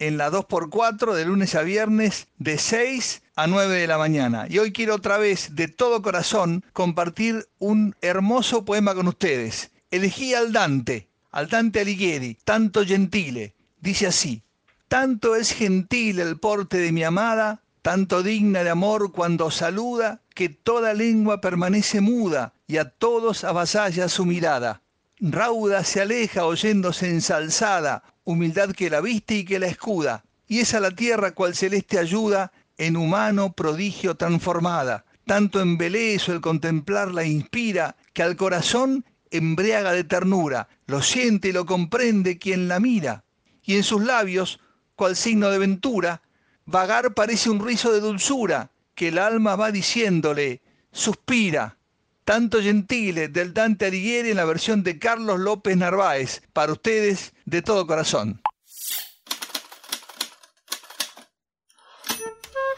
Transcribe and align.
en 0.00 0.18
la 0.18 0.32
2x4 0.32 1.14
de 1.14 1.24
lunes 1.24 1.54
a 1.54 1.62
viernes 1.62 2.26
de 2.38 2.58
6 2.58 3.22
a 3.36 3.46
9 3.46 3.78
de 3.78 3.86
la 3.86 3.98
mañana. 3.98 4.46
Y 4.50 4.58
hoy 4.58 4.72
quiero 4.72 4.96
otra 4.96 5.16
vez, 5.18 5.54
de 5.54 5.68
todo 5.68 6.02
corazón, 6.02 6.64
compartir 6.72 7.48
un 7.60 7.94
hermoso 8.00 8.64
poema 8.64 8.96
con 8.96 9.06
ustedes. 9.06 9.70
Elegí 9.92 10.34
al 10.34 10.52
Dante 10.52 11.10
al 11.30 11.48
Dante 11.48 11.80
Alighieri, 11.80 12.36
tanto 12.44 12.84
gentile, 12.84 13.54
dice 13.80 14.08
así, 14.08 14.42
tanto 14.88 15.36
es 15.36 15.52
gentil 15.52 16.18
el 16.18 16.38
porte 16.38 16.78
de 16.78 16.92
mi 16.92 17.04
amada, 17.04 17.62
tanto 17.82 18.22
digna 18.22 18.64
de 18.64 18.70
amor 18.70 19.12
cuando 19.12 19.50
saluda, 19.50 20.22
que 20.34 20.48
toda 20.48 20.94
lengua 20.94 21.40
permanece 21.40 22.00
muda 22.00 22.52
y 22.66 22.78
a 22.78 22.90
todos 22.90 23.44
avasalla 23.44 24.08
su 24.08 24.26
mirada. 24.26 24.82
Rauda 25.20 25.84
se 25.84 26.00
aleja 26.00 26.46
oyéndose 26.46 27.08
ensalzada, 27.10 28.02
humildad 28.30 28.72
que 28.72 28.90
la 28.90 29.00
viste 29.00 29.36
y 29.36 29.44
que 29.44 29.58
la 29.58 29.66
escuda, 29.66 30.24
y 30.46 30.60
es 30.60 30.74
a 30.74 30.80
la 30.80 30.90
tierra 30.90 31.32
cual 31.32 31.54
celeste 31.54 31.98
ayuda, 31.98 32.52
en 32.78 32.96
humano 32.96 33.52
prodigio 33.52 34.16
transformada. 34.16 35.04
Tanto 35.26 35.60
embeleso 35.60 36.32
el 36.32 36.40
contemplarla 36.40 37.24
inspira, 37.24 37.96
que 38.14 38.22
al 38.22 38.36
corazón 38.36 39.04
embriaga 39.30 39.92
de 39.92 40.04
ternura, 40.04 40.68
lo 40.86 41.02
siente 41.02 41.48
y 41.48 41.52
lo 41.52 41.66
comprende 41.66 42.38
quien 42.38 42.68
la 42.68 42.80
mira, 42.80 43.24
y 43.62 43.76
en 43.76 43.84
sus 43.84 44.02
labios, 44.02 44.60
cual 44.96 45.16
signo 45.16 45.50
de 45.50 45.58
ventura, 45.58 46.22
vagar 46.66 47.14
parece 47.14 47.50
un 47.50 47.64
rizo 47.64 47.92
de 47.92 48.00
dulzura, 48.00 48.70
que 48.94 49.08
el 49.08 49.18
alma 49.18 49.56
va 49.56 49.70
diciéndole, 49.70 50.62
suspira. 50.92 51.76
Tanto 52.24 52.60
gentile 52.62 53.28
del 53.28 53.54
Dante 53.54 53.86
Alighieri 53.86 54.30
en 54.30 54.36
la 54.36 54.44
versión 54.44 54.82
de 54.82 54.98
Carlos 54.98 55.40
López 55.40 55.76
Narváez, 55.76 56.42
para 56.52 56.72
ustedes 56.72 57.32
de 57.50 57.62
todo 57.62 57.86
corazón. 57.86 58.40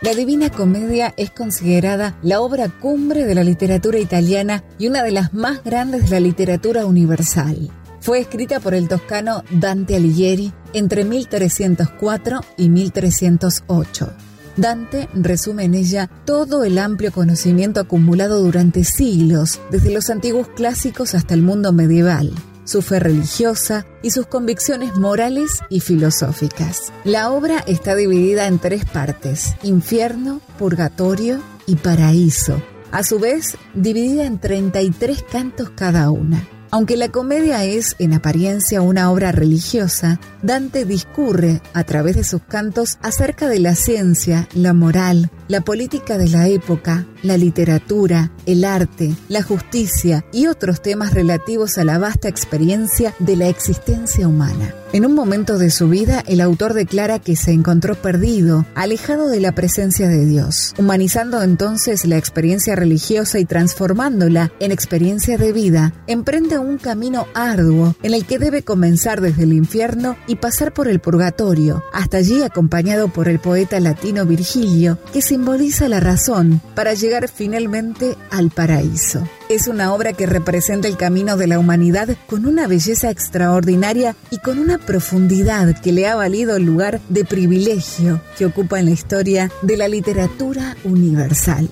La 0.00 0.14
Divina 0.14 0.50
Comedia 0.50 1.14
es 1.16 1.30
considerada 1.30 2.18
la 2.22 2.40
obra 2.40 2.68
cumbre 2.68 3.24
de 3.24 3.36
la 3.36 3.44
literatura 3.44 3.98
italiana 3.98 4.64
y 4.78 4.88
una 4.88 5.04
de 5.04 5.12
las 5.12 5.32
más 5.32 5.62
grandes 5.62 6.04
de 6.04 6.10
la 6.10 6.20
literatura 6.20 6.86
universal. 6.86 7.70
Fue 8.00 8.18
escrita 8.18 8.58
por 8.58 8.74
el 8.74 8.88
toscano 8.88 9.44
Dante 9.50 9.94
Alighieri 9.94 10.52
entre 10.72 11.04
1304 11.04 12.40
y 12.56 12.68
1308. 12.68 14.12
Dante 14.56 15.08
resume 15.14 15.64
en 15.64 15.74
ella 15.74 16.10
todo 16.24 16.64
el 16.64 16.78
amplio 16.78 17.12
conocimiento 17.12 17.78
acumulado 17.78 18.40
durante 18.40 18.82
siglos, 18.82 19.60
desde 19.70 19.92
los 19.92 20.10
antiguos 20.10 20.48
clásicos 20.48 21.14
hasta 21.14 21.34
el 21.34 21.42
mundo 21.42 21.72
medieval 21.72 22.32
su 22.64 22.82
fe 22.82 23.00
religiosa 23.00 23.86
y 24.02 24.10
sus 24.10 24.26
convicciones 24.26 24.96
morales 24.96 25.60
y 25.68 25.80
filosóficas. 25.80 26.92
La 27.04 27.30
obra 27.30 27.58
está 27.66 27.94
dividida 27.94 28.46
en 28.46 28.58
tres 28.58 28.84
partes, 28.84 29.54
infierno, 29.62 30.40
purgatorio 30.58 31.40
y 31.66 31.76
paraíso, 31.76 32.62
a 32.90 33.02
su 33.02 33.18
vez 33.18 33.56
dividida 33.74 34.24
en 34.24 34.38
33 34.38 35.22
cantos 35.30 35.70
cada 35.70 36.10
una. 36.10 36.46
Aunque 36.74 36.96
la 36.96 37.10
comedia 37.10 37.66
es, 37.66 37.96
en 37.98 38.14
apariencia, 38.14 38.80
una 38.80 39.10
obra 39.10 39.30
religiosa, 39.30 40.18
Dante 40.40 40.86
discurre, 40.86 41.60
a 41.74 41.84
través 41.84 42.16
de 42.16 42.24
sus 42.24 42.40
cantos, 42.40 42.96
acerca 43.02 43.46
de 43.46 43.60
la 43.60 43.74
ciencia, 43.74 44.48
la 44.54 44.72
moral, 44.72 45.30
la 45.48 45.60
política 45.60 46.16
de 46.16 46.30
la 46.30 46.48
época, 46.48 47.06
la 47.22 47.36
literatura, 47.36 48.32
el 48.46 48.64
arte, 48.64 49.14
la 49.28 49.42
justicia 49.42 50.24
y 50.32 50.46
otros 50.46 50.80
temas 50.80 51.12
relativos 51.12 51.76
a 51.76 51.84
la 51.84 51.98
vasta 51.98 52.28
experiencia 52.28 53.14
de 53.18 53.36
la 53.36 53.48
existencia 53.48 54.26
humana. 54.26 54.74
En 54.92 55.06
un 55.06 55.14
momento 55.14 55.56
de 55.56 55.70
su 55.70 55.88
vida, 55.88 56.22
el 56.26 56.42
autor 56.42 56.74
declara 56.74 57.18
que 57.18 57.34
se 57.34 57.52
encontró 57.52 57.94
perdido, 57.94 58.66
alejado 58.74 59.30
de 59.30 59.40
la 59.40 59.52
presencia 59.52 60.06
de 60.06 60.26
Dios, 60.26 60.74
humanizando 60.76 61.42
entonces 61.42 62.04
la 62.04 62.18
experiencia 62.18 62.76
religiosa 62.76 63.38
y 63.38 63.46
transformándola 63.46 64.52
en 64.60 64.70
experiencia 64.70 65.38
de 65.38 65.54
vida, 65.54 65.94
emprende 66.06 66.58
un 66.58 66.76
camino 66.76 67.26
arduo 67.32 67.96
en 68.02 68.12
el 68.12 68.26
que 68.26 68.38
debe 68.38 68.64
comenzar 68.64 69.22
desde 69.22 69.44
el 69.44 69.54
infierno 69.54 70.18
y 70.26 70.36
pasar 70.36 70.74
por 70.74 70.88
el 70.88 71.00
purgatorio, 71.00 71.82
hasta 71.94 72.18
allí 72.18 72.42
acompañado 72.42 73.08
por 73.08 73.28
el 73.28 73.38
poeta 73.38 73.80
latino 73.80 74.26
Virgilio, 74.26 74.98
que 75.14 75.22
simboliza 75.22 75.88
la 75.88 76.00
razón 76.00 76.60
para 76.74 76.92
llegar 76.92 77.30
finalmente 77.30 78.18
al 78.30 78.50
paraíso. 78.50 79.26
Es 79.48 79.68
una 79.68 79.92
obra 79.92 80.12
que 80.12 80.26
representa 80.26 80.88
el 80.88 80.96
camino 80.96 81.36
de 81.36 81.46
la 81.46 81.58
humanidad 81.58 82.08
con 82.26 82.46
una 82.46 82.66
belleza 82.66 83.10
extraordinaria 83.10 84.16
y 84.30 84.38
con 84.38 84.58
una 84.58 84.78
profundidad 84.82 85.80
que 85.80 85.92
le 85.92 86.06
ha 86.06 86.16
valido 86.16 86.56
el 86.56 86.64
lugar 86.64 87.00
de 87.08 87.24
privilegio 87.24 88.20
que 88.36 88.46
ocupa 88.46 88.78
en 88.80 88.86
la 88.86 88.90
historia 88.90 89.50
de 89.62 89.76
la 89.76 89.88
literatura 89.88 90.76
universal. 90.84 91.68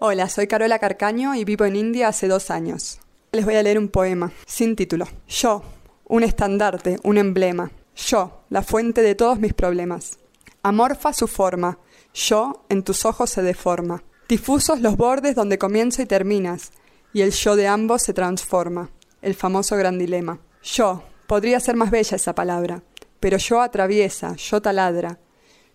Hola, 0.00 0.28
soy 0.28 0.46
Carola 0.46 0.78
Carcaño 0.78 1.34
y 1.34 1.44
vivo 1.44 1.64
en 1.64 1.76
India 1.76 2.08
hace 2.08 2.28
dos 2.28 2.50
años. 2.50 3.00
Les 3.32 3.44
voy 3.44 3.56
a 3.56 3.62
leer 3.62 3.78
un 3.78 3.88
poema, 3.88 4.32
sin 4.46 4.76
título. 4.76 5.06
Yo, 5.28 5.62
un 6.06 6.22
estandarte, 6.22 6.98
un 7.02 7.18
emblema. 7.18 7.70
Yo, 7.96 8.42
la 8.48 8.62
fuente 8.62 9.02
de 9.02 9.14
todos 9.14 9.38
mis 9.38 9.54
problemas. 9.54 10.18
Amorfa 10.62 11.12
su 11.12 11.26
forma, 11.26 11.78
yo 12.14 12.64
en 12.68 12.82
tus 12.82 13.04
ojos 13.04 13.30
se 13.30 13.42
deforma. 13.42 14.02
Difusos 14.28 14.80
los 14.80 14.96
bordes 14.96 15.34
donde 15.34 15.58
comienzo 15.58 16.02
y 16.02 16.06
terminas, 16.06 16.70
y 17.12 17.22
el 17.22 17.32
yo 17.32 17.56
de 17.56 17.66
ambos 17.66 18.02
se 18.02 18.12
transforma, 18.12 18.90
el 19.22 19.34
famoso 19.34 19.76
gran 19.76 19.98
dilema. 19.98 20.40
Yo, 20.62 21.02
podría 21.26 21.60
ser 21.60 21.76
más 21.76 21.90
bella 21.90 22.16
esa 22.16 22.34
palabra, 22.34 22.82
pero 23.20 23.38
yo 23.38 23.60
atraviesa, 23.60 24.34
yo 24.36 24.60
taladra. 24.62 25.18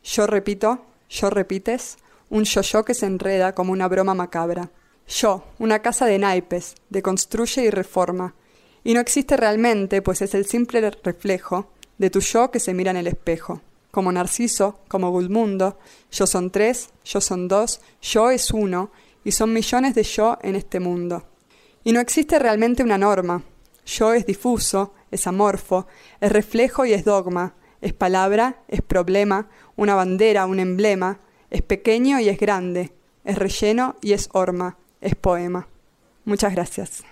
Yo 0.04 0.28
repito, 0.28 0.86
yo 1.10 1.30
repites, 1.30 1.98
un 2.30 2.44
yo-yo 2.44 2.84
que 2.84 2.94
se 2.94 3.06
enreda 3.06 3.54
como 3.54 3.72
una 3.72 3.88
broma 3.88 4.14
macabra. 4.14 4.72
Yo, 5.08 5.44
una 5.60 5.82
casa 5.82 6.06
de 6.06 6.18
naipes, 6.20 6.76
deconstruye 6.90 7.64
y 7.64 7.70
reforma. 7.70 8.36
Y 8.84 8.94
no 8.94 9.00
existe 9.00 9.38
realmente, 9.38 10.02
pues 10.02 10.22
es 10.22 10.34
el 10.34 10.46
simple 10.46 10.90
reflejo 11.04 11.72
de 11.98 12.10
tu 12.10 12.20
yo 12.20 12.52
que 12.52 12.60
se 12.60 12.74
mira 12.74 12.92
en 12.92 12.98
el 12.98 13.08
espejo. 13.08 13.62
Como 13.92 14.12
Narciso, 14.12 14.80
como 14.88 15.12
Gulmundo, 15.12 15.78
yo 16.12 16.26
son 16.26 16.50
tres, 16.50 16.90
yo 17.06 17.22
son 17.22 17.48
dos, 17.48 17.80
yo 18.02 18.32
es 18.32 18.52
uno, 18.52 18.92
y 19.24 19.32
son 19.32 19.54
millones 19.54 19.96
de 19.96 20.04
yo 20.04 20.38
en 20.42 20.56
este 20.56 20.80
mundo. 20.80 21.26
Y 21.84 21.92
no 21.92 22.00
existe 22.00 22.40
realmente 22.40 22.84
una 22.84 22.98
norma. 22.98 23.44
Yo 23.86 24.14
es 24.14 24.26
difuso, 24.26 24.94
es 25.12 25.28
amorfo, 25.28 25.88
es 26.22 26.32
reflejo 26.32 26.86
y 26.86 26.94
es 26.94 27.04
dogma, 27.04 27.56
es 27.82 27.94
palabra, 27.94 28.64
es 28.68 28.82
problema, 28.82 29.50
una 29.76 29.96
bandera, 29.96 30.46
un 30.46 30.60
emblema, 30.60 31.20
es 31.50 31.62
pequeño 31.62 32.20
y 32.20 32.30
es 32.30 32.40
grande, 32.40 32.94
es 33.26 33.38
relleno 33.38 33.96
y 34.02 34.14
es 34.14 34.30
horma, 34.32 34.78
es 35.02 35.16
poema. 35.16 35.68
Muchas 36.26 36.54
gracias. 36.54 37.04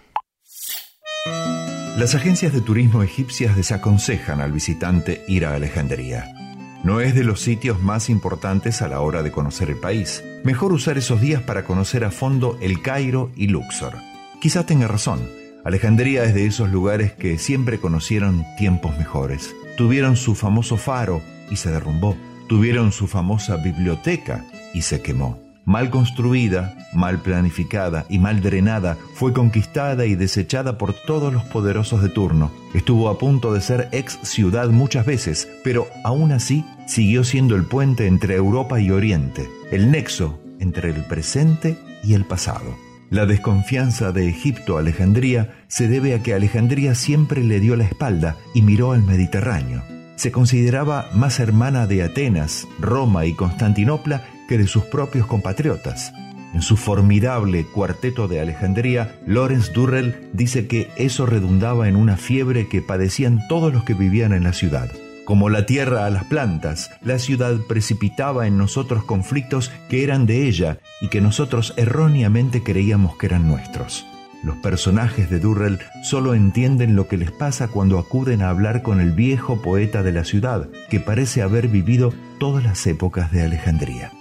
Las 1.98 2.16
agencias 2.16 2.54
de 2.54 2.62
turismo 2.62 3.04
egipcias 3.04 3.56
desaconsejan 3.56 4.40
al 4.40 4.52
visitante 4.52 5.24
ir 5.28 5.46
a 5.46 5.54
Alejandría. 5.54 6.41
No 6.84 7.00
es 7.00 7.14
de 7.14 7.24
los 7.24 7.42
sitios 7.42 7.80
más 7.82 8.10
importantes 8.10 8.82
a 8.82 8.88
la 8.88 9.02
hora 9.02 9.22
de 9.22 9.32
conocer 9.32 9.70
el 9.70 9.78
país. 9.78 10.24
Mejor 10.44 10.74
usar 10.74 10.98
esos 10.98 11.22
días 11.22 11.44
para 11.44 11.64
conocer 11.64 12.04
a 12.04 12.10
fondo 12.10 12.58
el 12.60 12.82
Cairo 12.82 13.32
y 13.36 13.48
Luxor. 13.48 13.94
Quizá 14.40 14.66
tenga 14.66 14.88
razón. 14.88 15.30
Alejandría 15.64 16.24
es 16.24 16.34
de 16.34 16.48
esos 16.48 16.72
lugares 16.72 17.12
que 17.14 17.38
siempre 17.38 17.80
conocieron 17.80 18.44
tiempos 18.58 18.98
mejores. 18.98 19.56
Tuvieron 19.78 20.16
su 20.16 20.34
famoso 20.34 20.76
faro 20.78 21.22
y 21.52 21.58
se 21.58 21.70
derrumbó. 21.70 22.18
Tuvieron 22.50 22.92
su 22.92 23.08
famosa 23.08 23.58
biblioteca 23.58 24.44
y 24.74 24.82
se 24.82 25.04
quemó. 25.04 25.51
Mal 25.66 25.92
construida, 25.92 26.76
mal 26.94 27.20
planificada 27.20 28.06
y 28.10 28.18
mal 28.18 28.42
drenada, 28.42 28.98
fue 29.14 29.32
conquistada 29.32 30.06
y 30.06 30.16
desechada 30.16 30.78
por 30.78 30.94
todos 30.94 31.32
los 31.32 31.44
poderosos 31.44 32.02
de 32.02 32.10
turno. 32.10 32.52
Estuvo 32.74 33.10
a 33.10 33.20
punto 33.20 33.54
de 33.54 33.62
ser 33.62 33.88
ex 33.92 34.20
ciudad 34.24 34.70
muchas 34.70 35.06
veces, 35.06 35.48
pero 35.64 35.88
aún 36.04 36.32
así 36.32 36.66
siguió 36.88 37.24
siendo 37.24 37.56
el 37.56 37.64
puente 37.64 38.08
entre 38.08 38.36
Europa 38.36 38.80
y 38.80 38.90
Oriente, 38.90 39.48
el 39.72 39.92
nexo 39.92 40.40
entre 40.60 40.90
el 40.90 41.04
presente 41.06 41.78
y 42.04 42.16
el 42.16 42.26
pasado. 42.26 42.76
La 43.12 43.26
desconfianza 43.26 44.12
de 44.12 44.30
Egipto 44.30 44.78
a 44.78 44.80
Alejandría 44.80 45.54
se 45.68 45.88
debe 45.88 46.16
a 46.16 46.24
que 46.24 46.34
Alejandría 46.34 46.96
siempre 46.96 47.44
le 47.44 47.60
dio 47.60 47.76
la 47.76 47.84
espalda 47.84 48.38
y 48.54 48.62
miró 48.62 48.94
al 48.94 49.04
Mediterráneo. 49.04 49.84
Se 50.16 50.32
consideraba 50.32 51.10
más 51.14 51.40
hermana 51.40 51.88
de 51.88 52.04
Atenas, 52.04 52.68
Roma 52.80 53.26
y 53.26 53.34
Constantinopla 53.34 54.24
que 54.52 54.58
de 54.58 54.68
sus 54.68 54.84
propios 54.84 55.28
compatriotas. 55.28 56.12
En 56.54 56.62
su 56.62 56.76
formidable 56.76 57.66
cuarteto 57.66 58.28
de 58.28 58.42
Alejandría, 58.42 59.16
Lorenz 59.26 59.72
Durrell 59.72 60.28
dice 60.34 60.68
que 60.68 60.92
eso 60.98 61.26
redundaba 61.26 61.88
en 61.88 61.96
una 61.96 62.18
fiebre 62.18 62.68
que 62.68 62.82
padecían 62.82 63.48
todos 63.48 63.72
los 63.72 63.86
que 63.86 63.94
vivían 63.94 64.34
en 64.34 64.44
la 64.44 64.52
ciudad. 64.52 64.92
Como 65.24 65.50
la 65.50 65.66
tierra 65.66 66.06
a 66.06 66.10
las 66.10 66.26
plantas, 66.26 66.92
la 67.02 67.18
ciudad 67.18 67.56
precipitaba 67.70 68.46
en 68.46 68.58
nosotros 68.58 69.06
conflictos 69.06 69.72
que 69.88 70.04
eran 70.04 70.26
de 70.26 70.50
ella 70.50 70.80
y 71.00 71.08
que 71.08 71.22
nosotros 71.22 71.74
erróneamente 71.78 72.62
creíamos 72.62 73.16
que 73.16 73.28
eran 73.28 73.48
nuestros. 73.48 74.06
Los 74.44 74.58
personajes 74.58 75.30
de 75.30 75.40
Durrell 75.40 75.80
solo 76.04 76.34
entienden 76.34 76.98
lo 76.98 77.08
que 77.08 77.16
les 77.16 77.32
pasa 77.32 77.70
cuando 77.70 77.98
acuden 77.98 78.42
a 78.42 78.50
hablar 78.50 78.82
con 78.82 79.00
el 79.00 79.12
viejo 79.12 79.62
poeta 79.62 80.04
de 80.04 80.12
la 80.12 80.26
ciudad, 80.26 80.68
que 80.90 81.00
parece 81.00 81.42
haber 81.42 81.70
vivido 81.70 82.14
todas 82.38 82.66
las 82.66 82.86
épocas 82.86 83.32
de 83.32 83.44
Alejandría. 83.44 84.12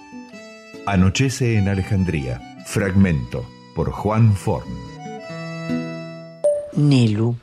Anochece 0.91 1.57
en 1.57 1.69
Alejandría, 1.69 2.41
fragmento, 2.65 3.45
por 3.73 3.93
Juan 3.93 4.35
Forn. 4.35 4.67
Nelu, 6.75 7.37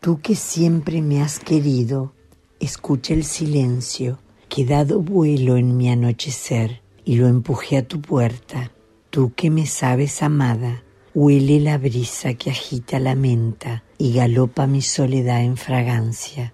tú 0.00 0.20
que 0.20 0.34
siempre 0.34 1.00
me 1.00 1.22
has 1.22 1.38
querido, 1.38 2.12
escucha 2.60 3.14
el 3.14 3.24
silencio 3.24 4.18
que 4.50 4.66
dado 4.66 5.00
vuelo 5.00 5.56
en 5.56 5.78
mi 5.78 5.88
anochecer 5.88 6.82
y 7.06 7.16
lo 7.16 7.26
empujé 7.26 7.78
a 7.78 7.88
tu 7.88 8.02
puerta. 8.02 8.70
Tú 9.08 9.32
que 9.34 9.48
me 9.48 9.64
sabes 9.64 10.22
amada, 10.22 10.82
huele 11.14 11.58
la 11.58 11.78
brisa 11.78 12.34
que 12.34 12.50
agita 12.50 13.00
la 13.00 13.14
menta 13.14 13.82
y 13.96 14.12
galopa 14.12 14.66
mi 14.66 14.82
soledad 14.82 15.42
en 15.42 15.56
fragancia. 15.56 16.52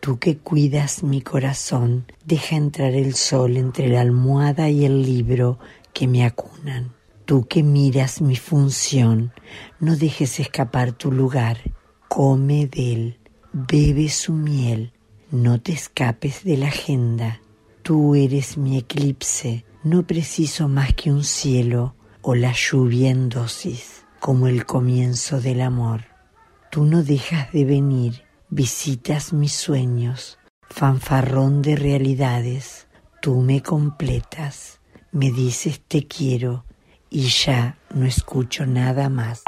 Tú 0.00 0.20
que 0.20 0.38
cuidas 0.38 1.02
mi 1.02 1.22
corazón, 1.22 2.06
deja 2.24 2.54
entrar 2.54 2.94
el 2.94 3.14
sol 3.14 3.56
entre 3.56 3.88
la 3.88 4.00
almohada 4.00 4.70
y 4.70 4.84
el 4.84 5.02
libro 5.02 5.58
que 5.98 6.06
me 6.06 6.24
acunan. 6.24 6.94
Tú 7.24 7.48
que 7.48 7.64
miras 7.64 8.20
mi 8.20 8.36
función, 8.36 9.32
no 9.80 9.96
dejes 9.96 10.38
escapar 10.38 10.92
tu 10.92 11.10
lugar. 11.10 11.58
Come 12.06 12.68
de 12.68 12.92
él, 12.92 13.18
bebe 13.52 14.08
su 14.08 14.32
miel, 14.32 14.92
no 15.32 15.60
te 15.60 15.72
escapes 15.72 16.44
de 16.44 16.56
la 16.56 16.68
agenda. 16.68 17.40
Tú 17.82 18.14
eres 18.14 18.56
mi 18.56 18.78
eclipse, 18.78 19.64
no 19.82 20.06
preciso 20.06 20.68
más 20.68 20.94
que 20.94 21.10
un 21.10 21.24
cielo 21.24 21.96
o 22.22 22.36
la 22.36 22.52
lluvia 22.52 23.10
en 23.10 23.28
dosis, 23.28 24.04
como 24.20 24.46
el 24.46 24.66
comienzo 24.66 25.40
del 25.40 25.62
amor. 25.62 26.02
Tú 26.70 26.84
no 26.84 27.02
dejas 27.02 27.50
de 27.52 27.64
venir, 27.64 28.22
visitas 28.50 29.32
mis 29.32 29.52
sueños, 29.52 30.38
fanfarrón 30.70 31.60
de 31.60 31.74
realidades, 31.74 32.86
tú 33.20 33.40
me 33.40 33.62
completas 33.64 34.77
me 35.12 35.30
dices 35.30 35.80
te 35.86 36.06
quiero 36.06 36.64
y 37.10 37.28
ya 37.28 37.78
no 37.94 38.06
escucho 38.06 38.66
nada 38.66 39.08
más. 39.08 39.42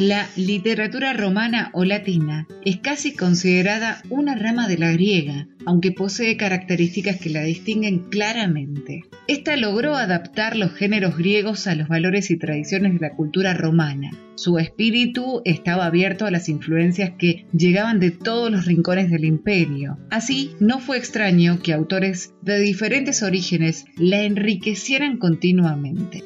La 0.00 0.30
literatura 0.34 1.12
romana 1.12 1.68
o 1.74 1.84
latina 1.84 2.48
es 2.64 2.78
casi 2.78 3.12
considerada 3.12 4.00
una 4.08 4.34
rama 4.34 4.66
de 4.66 4.78
la 4.78 4.90
griega, 4.92 5.46
aunque 5.66 5.92
posee 5.92 6.38
características 6.38 7.20
que 7.20 7.28
la 7.28 7.42
distinguen 7.42 8.08
claramente. 8.08 9.02
Esta 9.28 9.58
logró 9.58 9.96
adaptar 9.96 10.56
los 10.56 10.72
géneros 10.72 11.18
griegos 11.18 11.66
a 11.66 11.74
los 11.74 11.86
valores 11.88 12.30
y 12.30 12.38
tradiciones 12.38 12.94
de 12.94 13.00
la 13.00 13.14
cultura 13.14 13.52
romana. 13.52 14.10
Su 14.36 14.58
espíritu 14.58 15.42
estaba 15.44 15.84
abierto 15.84 16.24
a 16.24 16.30
las 16.30 16.48
influencias 16.48 17.10
que 17.18 17.44
llegaban 17.52 18.00
de 18.00 18.10
todos 18.10 18.50
los 18.50 18.64
rincones 18.64 19.10
del 19.10 19.26
imperio. 19.26 19.98
Así, 20.08 20.52
no 20.60 20.80
fue 20.80 20.96
extraño 20.96 21.60
que 21.62 21.74
autores 21.74 22.32
de 22.40 22.58
diferentes 22.58 23.22
orígenes 23.22 23.84
la 23.98 24.22
enriquecieran 24.22 25.18
continuamente. 25.18 26.24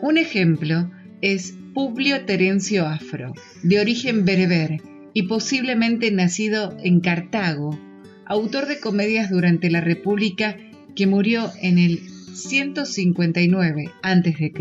Un 0.00 0.16
ejemplo 0.16 0.92
es 1.22 1.56
Publio 1.76 2.24
Terencio 2.24 2.86
Afro, 2.86 3.34
de 3.62 3.78
origen 3.78 4.24
bereber 4.24 4.80
y 5.12 5.24
posiblemente 5.24 6.10
nacido 6.10 6.74
en 6.82 7.00
Cartago, 7.00 7.78
autor 8.24 8.64
de 8.64 8.80
comedias 8.80 9.28
durante 9.28 9.68
la 9.68 9.82
República 9.82 10.56
que 10.94 11.06
murió 11.06 11.52
en 11.60 11.76
el 11.76 12.00
159 12.34 13.90
a.C. 14.02 14.52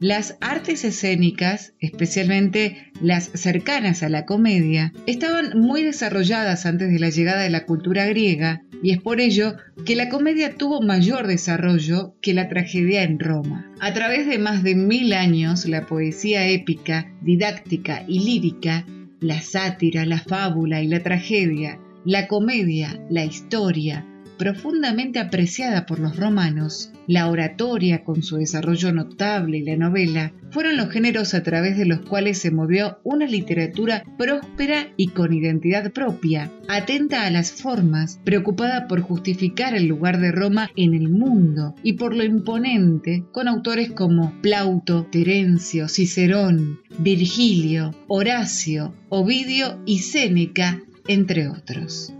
Las 0.00 0.36
artes 0.40 0.84
escénicas, 0.84 1.74
especialmente 1.80 2.90
las 3.00 3.30
cercanas 3.34 4.02
a 4.02 4.08
la 4.08 4.26
comedia, 4.26 4.92
estaban 5.06 5.58
muy 5.58 5.82
desarrolladas 5.82 6.66
antes 6.66 6.90
de 6.92 6.98
la 6.98 7.10
llegada 7.10 7.42
de 7.42 7.50
la 7.50 7.64
cultura 7.66 8.06
griega 8.06 8.62
y 8.82 8.92
es 8.92 8.98
por 8.98 9.20
ello 9.20 9.56
que 9.84 9.96
la 9.96 10.08
comedia 10.08 10.54
tuvo 10.54 10.80
mayor 10.80 11.26
desarrollo 11.26 12.14
que 12.20 12.34
la 12.34 12.48
tragedia 12.48 13.02
en 13.02 13.18
Roma. 13.18 13.70
A 13.80 13.92
través 13.92 14.26
de 14.26 14.38
más 14.38 14.62
de 14.62 14.74
mil 14.74 15.12
años, 15.12 15.66
la 15.66 15.86
poesía 15.86 16.46
épica, 16.48 17.12
didáctica 17.22 18.04
y 18.06 18.20
lírica, 18.20 18.86
la 19.20 19.40
sátira, 19.42 20.06
la 20.06 20.18
fábula 20.18 20.82
y 20.82 20.86
la 20.86 21.02
tragedia, 21.02 21.78
la 22.04 22.26
comedia, 22.26 22.98
la 23.10 23.24
historia, 23.24 24.06
profundamente 24.40 25.18
apreciada 25.18 25.84
por 25.84 25.98
los 25.98 26.16
romanos, 26.16 26.90
la 27.06 27.28
oratoria 27.28 28.04
con 28.04 28.22
su 28.22 28.38
desarrollo 28.38 28.90
notable 28.90 29.58
y 29.58 29.64
la 29.64 29.76
novela, 29.76 30.32
fueron 30.50 30.78
los 30.78 30.88
géneros 30.88 31.34
a 31.34 31.42
través 31.42 31.76
de 31.76 31.84
los 31.84 32.00
cuales 32.00 32.38
se 32.38 32.50
movió 32.50 33.00
una 33.04 33.26
literatura 33.26 34.02
próspera 34.16 34.94
y 34.96 35.08
con 35.08 35.34
identidad 35.34 35.92
propia, 35.92 36.50
atenta 36.68 37.26
a 37.26 37.30
las 37.30 37.52
formas, 37.52 38.18
preocupada 38.24 38.88
por 38.88 39.02
justificar 39.02 39.74
el 39.74 39.84
lugar 39.84 40.18
de 40.20 40.32
Roma 40.32 40.70
en 40.74 40.94
el 40.94 41.10
mundo 41.10 41.74
y 41.82 41.92
por 41.92 42.16
lo 42.16 42.24
imponente, 42.24 43.24
con 43.32 43.46
autores 43.46 43.90
como 43.90 44.32
Plauto, 44.40 45.04
Terencio, 45.12 45.86
Cicerón, 45.86 46.80
Virgilio, 46.98 47.94
Horacio, 48.08 48.94
Ovidio 49.10 49.82
y 49.84 49.98
Séneca, 49.98 50.80
entre 51.08 51.46
otros. 51.46 52.14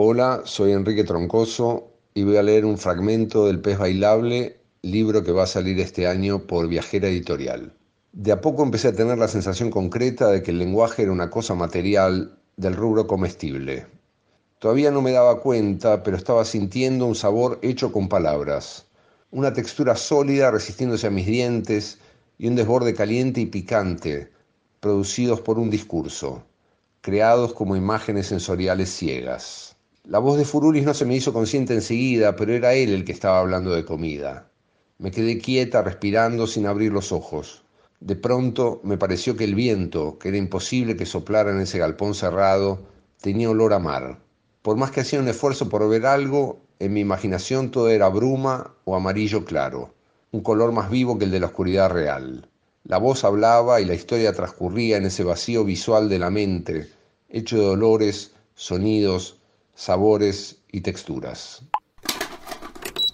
Hola, 0.00 0.42
soy 0.44 0.70
Enrique 0.70 1.02
Troncoso 1.02 1.90
y 2.14 2.22
voy 2.22 2.36
a 2.36 2.42
leer 2.44 2.64
un 2.64 2.78
fragmento 2.78 3.48
del 3.48 3.60
Pez 3.60 3.78
Bailable, 3.78 4.60
libro 4.82 5.24
que 5.24 5.32
va 5.32 5.42
a 5.42 5.48
salir 5.48 5.80
este 5.80 6.06
año 6.06 6.46
por 6.46 6.68
Viajera 6.68 7.08
Editorial. 7.08 7.72
De 8.12 8.30
a 8.30 8.40
poco 8.40 8.62
empecé 8.62 8.86
a 8.86 8.92
tener 8.92 9.18
la 9.18 9.26
sensación 9.26 9.70
concreta 9.70 10.28
de 10.28 10.40
que 10.40 10.52
el 10.52 10.60
lenguaje 10.60 11.02
era 11.02 11.10
una 11.10 11.30
cosa 11.30 11.56
material 11.56 12.38
del 12.56 12.76
rubro 12.76 13.08
comestible. 13.08 13.86
Todavía 14.60 14.92
no 14.92 15.02
me 15.02 15.10
daba 15.10 15.40
cuenta, 15.40 16.04
pero 16.04 16.16
estaba 16.16 16.44
sintiendo 16.44 17.04
un 17.04 17.16
sabor 17.16 17.58
hecho 17.62 17.90
con 17.90 18.08
palabras, 18.08 18.86
una 19.32 19.52
textura 19.52 19.96
sólida 19.96 20.52
resistiéndose 20.52 21.08
a 21.08 21.10
mis 21.10 21.26
dientes 21.26 21.98
y 22.38 22.46
un 22.46 22.54
desborde 22.54 22.94
caliente 22.94 23.40
y 23.40 23.46
picante, 23.46 24.30
producidos 24.78 25.40
por 25.40 25.58
un 25.58 25.70
discurso, 25.70 26.44
creados 27.00 27.52
como 27.52 27.74
imágenes 27.74 28.28
sensoriales 28.28 28.90
ciegas. 28.90 29.74
La 30.08 30.20
voz 30.20 30.38
de 30.38 30.46
Furulis 30.46 30.86
no 30.86 30.94
se 30.94 31.04
me 31.04 31.16
hizo 31.16 31.34
consciente 31.34 31.74
enseguida, 31.74 32.34
pero 32.34 32.54
era 32.54 32.72
él 32.72 32.94
el 32.94 33.04
que 33.04 33.12
estaba 33.12 33.40
hablando 33.40 33.74
de 33.74 33.84
comida. 33.84 34.48
Me 34.96 35.10
quedé 35.10 35.36
quieta, 35.36 35.82
respirando 35.82 36.46
sin 36.46 36.64
abrir 36.64 36.92
los 36.92 37.12
ojos. 37.12 37.62
De 38.00 38.16
pronto 38.16 38.80
me 38.84 38.96
pareció 38.96 39.36
que 39.36 39.44
el 39.44 39.54
viento, 39.54 40.18
que 40.18 40.28
era 40.28 40.38
imposible 40.38 40.96
que 40.96 41.04
soplara 41.04 41.50
en 41.50 41.60
ese 41.60 41.76
galpón 41.76 42.14
cerrado, 42.14 42.78
tenía 43.20 43.50
olor 43.50 43.74
a 43.74 43.80
mar. 43.80 44.18
Por 44.62 44.78
más 44.78 44.92
que 44.92 45.00
hacía 45.00 45.20
un 45.20 45.28
esfuerzo 45.28 45.68
por 45.68 45.86
ver 45.86 46.06
algo, 46.06 46.62
en 46.78 46.94
mi 46.94 47.00
imaginación 47.00 47.70
todo 47.70 47.90
era 47.90 48.08
bruma 48.08 48.72
o 48.86 48.96
amarillo 48.96 49.44
claro, 49.44 49.92
un 50.32 50.40
color 50.40 50.72
más 50.72 50.88
vivo 50.88 51.18
que 51.18 51.26
el 51.26 51.30
de 51.30 51.40
la 51.40 51.48
oscuridad 51.48 51.90
real. 51.90 52.48
La 52.84 52.96
voz 52.96 53.24
hablaba 53.24 53.82
y 53.82 53.84
la 53.84 53.94
historia 53.94 54.32
transcurría 54.32 54.96
en 54.96 55.04
ese 55.04 55.22
vacío 55.22 55.64
visual 55.64 56.08
de 56.08 56.18
la 56.18 56.30
mente, 56.30 56.88
hecho 57.28 57.58
de 57.58 57.66
olores, 57.66 58.32
sonidos, 58.54 59.37
sabores 59.78 60.56
y 60.72 60.80
texturas. 60.80 61.62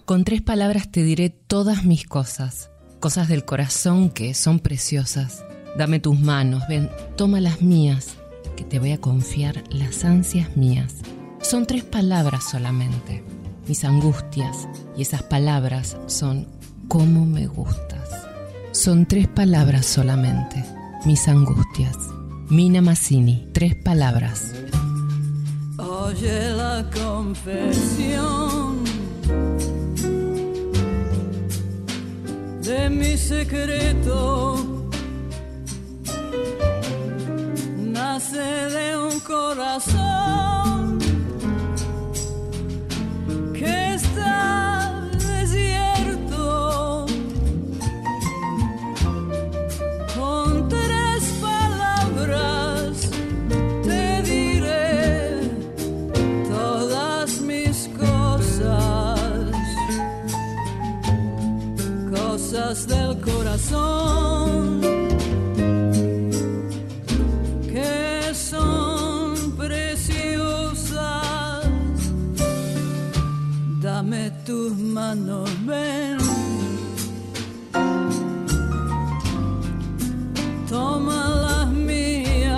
Con 0.06 0.25
tres 0.25 0.40
palabras 0.40 0.90
te 0.90 1.02
diré 1.02 1.28
todas 1.28 1.85
mis 1.85 2.06
cosas, 2.06 2.71
cosas 3.00 3.28
del 3.28 3.44
corazón 3.44 4.09
que 4.09 4.33
son 4.33 4.61
preciosas. 4.61 5.44
Dame 5.76 6.00
tus 6.00 6.18
manos, 6.18 6.62
ven, 6.66 6.90
toma 7.16 7.40
las 7.42 7.61
mías, 7.61 8.14
que 8.56 8.64
te 8.64 8.78
voy 8.78 8.92
a 8.92 9.00
confiar 9.00 9.62
las 9.68 10.06
ansias 10.06 10.56
mías. 10.56 10.94
Son 11.42 11.66
tres 11.66 11.85
palabras 11.85 12.49
solamente, 12.50 13.23
mis 13.68 13.85
angustias, 13.85 14.66
y 14.97 15.02
esas 15.02 15.23
palabras 15.23 15.99
son 16.06 16.49
cómo 16.88 17.26
me 17.26 17.47
gustas. 17.47 18.09
Son 18.73 19.04
tres 19.04 19.28
palabras 19.28 19.85
solamente, 19.85 20.64
mis 21.04 21.28
angustias. 21.28 21.97
Mina 22.49 22.80
Massini, 22.80 23.49
tres 23.52 23.75
palabras. 23.75 24.52
Oye 25.87 26.50
la 26.50 26.85
confesión 26.91 28.85
de 32.62 32.88
mi 32.88 33.19
secreto. 33.19 34.57
Nace 37.76 38.38
de 38.38 38.97
un 38.97 39.21
corazón 39.21 40.99
que 43.53 43.95
está 43.95 44.74
cosas 62.64 62.87
del 62.87 63.21
corazón 63.21 64.80
que 67.73 68.35
son 68.35 69.52
preciosas. 69.56 70.97
Dame 73.80 74.30
tus 74.47 74.73
manos, 74.78 75.50
ven. 75.66 76.18
Toma 80.68 81.28
las 81.47 81.68
mías 81.68 82.50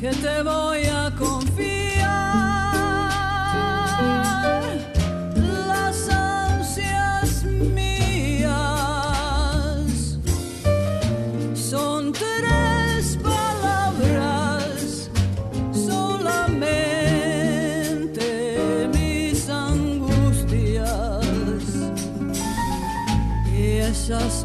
que 0.00 0.10
te 0.10 0.42
voy 0.42 0.71
y 24.12 24.41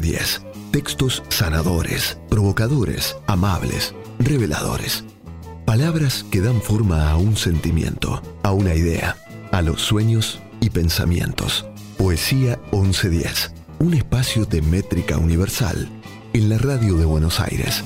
10. 0.00 0.42
Textos 0.70 1.22
sanadores, 1.28 2.18
provocadores, 2.28 3.16
amables, 3.26 3.94
reveladores. 4.18 5.04
Palabras 5.64 6.24
que 6.30 6.40
dan 6.40 6.60
forma 6.60 7.10
a 7.10 7.16
un 7.16 7.36
sentimiento, 7.36 8.22
a 8.42 8.52
una 8.52 8.74
idea, 8.74 9.16
a 9.52 9.62
los 9.62 9.82
sueños 9.82 10.40
y 10.60 10.70
pensamientos. 10.70 11.66
Poesía 11.96 12.58
1110, 12.72 13.52
un 13.80 13.94
espacio 13.94 14.44
de 14.44 14.62
métrica 14.62 15.18
universal 15.18 15.88
en 16.32 16.48
la 16.48 16.58
radio 16.58 16.96
de 16.96 17.04
Buenos 17.04 17.40
Aires. 17.40 17.84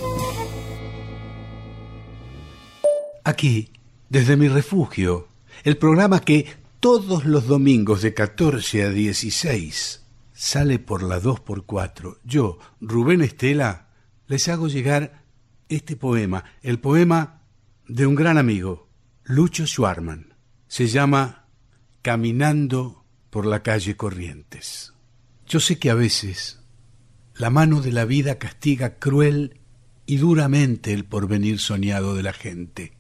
Aquí, 3.24 3.70
desde 4.08 4.36
mi 4.36 4.48
refugio, 4.48 5.28
el 5.64 5.76
programa 5.76 6.20
que 6.20 6.46
todos 6.80 7.24
los 7.24 7.46
domingos 7.46 8.02
de 8.02 8.12
14 8.14 8.82
a 8.82 8.90
16 8.90 10.01
sale 10.42 10.80
por 10.80 11.04
la 11.04 11.22
2x4. 11.22 12.18
Yo, 12.24 12.58
Rubén 12.80 13.22
Estela, 13.22 13.90
les 14.26 14.48
hago 14.48 14.66
llegar 14.66 15.24
este 15.68 15.94
poema, 15.94 16.42
el 16.62 16.80
poema 16.80 17.42
de 17.86 18.06
un 18.06 18.16
gran 18.16 18.38
amigo, 18.38 18.88
Lucho 19.22 19.68
Schwarman. 19.68 20.34
Se 20.66 20.88
llama 20.88 21.46
Caminando 22.02 23.04
por 23.30 23.46
la 23.46 23.62
calle 23.62 23.96
Corrientes. 23.96 24.92
Yo 25.46 25.60
sé 25.60 25.78
que 25.78 25.90
a 25.90 25.94
veces 25.94 26.60
la 27.36 27.50
mano 27.50 27.80
de 27.80 27.92
la 27.92 28.04
vida 28.04 28.40
castiga 28.40 28.98
cruel 28.98 29.60
y 30.06 30.16
duramente 30.16 30.92
el 30.92 31.04
porvenir 31.04 31.60
soñado 31.60 32.16
de 32.16 32.24
la 32.24 32.32
gente. 32.32 32.94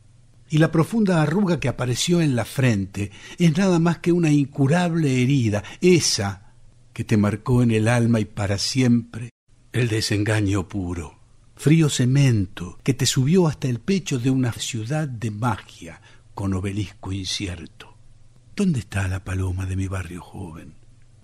Y 0.48 0.58
la 0.58 0.70
profunda 0.70 1.20
arruga 1.20 1.58
que 1.58 1.68
apareció 1.68 2.20
en 2.20 2.36
la 2.36 2.44
frente 2.44 3.10
es 3.38 3.56
nada 3.58 3.80
más 3.80 3.98
que 3.98 4.12
una 4.12 4.30
incurable 4.30 5.20
herida, 5.20 5.64
esa 5.80 6.51
que 6.92 7.04
te 7.04 7.16
marcó 7.16 7.62
en 7.62 7.70
el 7.70 7.88
alma 7.88 8.20
y 8.20 8.24
para 8.24 8.58
siempre 8.58 9.30
el 9.72 9.88
desengaño 9.88 10.68
puro. 10.68 11.18
Frío 11.56 11.88
cemento 11.88 12.78
que 12.82 12.94
te 12.94 13.06
subió 13.06 13.46
hasta 13.46 13.68
el 13.68 13.78
pecho 13.78 14.18
de 14.18 14.30
una 14.30 14.52
ciudad 14.52 15.08
de 15.08 15.30
magia 15.30 16.00
con 16.34 16.54
obelisco 16.54 17.12
incierto. 17.12 17.94
¿Dónde 18.56 18.80
está 18.80 19.08
la 19.08 19.24
paloma 19.24 19.64
de 19.66 19.76
mi 19.76 19.86
barrio 19.86 20.20
joven? 20.22 20.74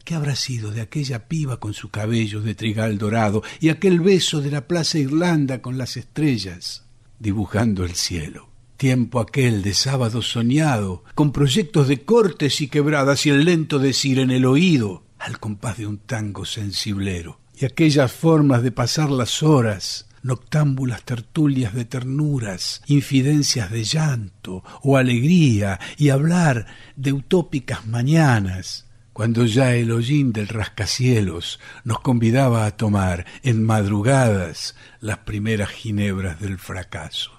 ¿Qué 0.05 0.15
habrá 0.15 0.37
sido 0.37 0.71
de 0.71 0.81
aquella 0.81 1.29
piba 1.29 1.61
con 1.61 1.75
su 1.75 1.91
cabello 1.91 2.41
de 2.41 2.55
trigal 2.55 2.97
dorado 2.97 3.43
y 3.61 3.69
aquel 3.69 4.01
beso 4.01 4.41
de 4.41 4.51
la 4.51 4.67
Plaza 4.67 4.99
Irlanda 4.99 5.61
con 5.61 5.77
las 5.77 5.99
estrellas 5.99 6.87
dibujando 7.19 7.85
el 7.85 7.95
cielo? 7.95 8.49
Tiempo 8.79 9.21
aquel 9.21 9.63
de 9.63 9.75
sábado 9.75 10.23
soñado, 10.23 11.05
con 11.15 11.33
proyectos 11.33 11.89
de 11.89 12.05
cortes 12.05 12.61
y 12.61 12.69
quebradas 12.69 13.27
y 13.27 13.31
el 13.31 13.45
lento 13.45 13.79
decir 13.79 14.21
en 14.21 14.31
el 14.31 14.47
oído, 14.47 15.03
al 15.19 15.39
compás 15.39 15.79
de 15.79 15.87
un 15.87 15.99
tango 15.99 16.45
sensiblero, 16.45 17.41
y 17.55 17.65
aquellas 17.65 18.13
formas 18.13 18.63
de 18.63 18.73
pasar 18.73 19.11
las 19.11 19.43
horas, 19.43 20.07
noctámbulas 20.23 21.03
tertulias 21.03 21.75
de 21.75 21.85
ternuras, 21.85 22.83
infidencias 22.87 23.71
de 23.71 23.85
llanto 23.85 24.65
o 24.83 24.97
alegría, 24.97 25.81
y 25.97 26.11
hablar 26.11 26.67
de 26.97 27.13
utópicas 27.13 27.87
mañanas, 27.87 28.87
cuando 29.13 29.47
ya 29.47 29.75
el 29.75 29.91
hollín 29.91 30.33
del 30.33 30.47
rascacielos 30.47 31.59
nos 31.83 31.99
convidaba 32.01 32.67
a 32.67 32.77
tomar 32.77 33.27
en 33.43 33.65
madrugadas 33.65 34.77
las 35.01 35.19
primeras 35.19 35.71
ginebras 35.71 36.41
del 36.41 36.59
fracaso. 36.59 37.38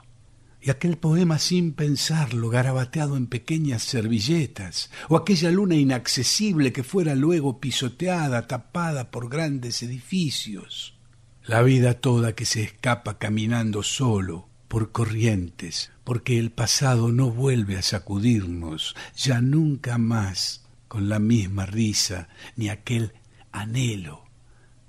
Y 0.62 0.72
aquel 0.72 0.98
poema 0.98 1.39
sin 1.39 1.72
pensarlo, 1.72 2.50
garabateado 2.50 3.15
en 3.15 3.28
pequeñas 3.28 3.84
servilletas, 3.84 4.91
o 5.08 5.15
aquella 5.15 5.52
luna 5.52 5.76
inaccesible 5.76 6.74
que 6.74 6.84
fuera 6.84 7.15
luego 7.15 7.60
pisoteada, 7.62 8.45
tapada 8.45 9.10
por 9.10 9.30
grandes 9.30 9.82
edificios. 9.84 10.98
La 11.45 11.62
vida 11.62 11.93
toda 11.93 12.36
que 12.36 12.45
se 12.45 12.62
escapa 12.62 13.17
caminando 13.17 13.84
solo, 13.84 14.50
por 14.67 14.91
corrientes, 14.91 15.91
porque 16.04 16.38
el 16.38 16.52
pasado 16.52 17.12
no 17.12 17.32
vuelve 17.32 17.78
a 17.78 17.82
sacudirnos, 17.82 18.95
ya 19.15 19.41
nunca 19.41 19.98
más, 19.98 20.65
con 20.88 21.08
la 21.08 21.19
misma 21.19 21.65
risa, 21.65 22.28
ni 22.58 22.69
aquel 22.69 23.13
anhelo 23.52 24.26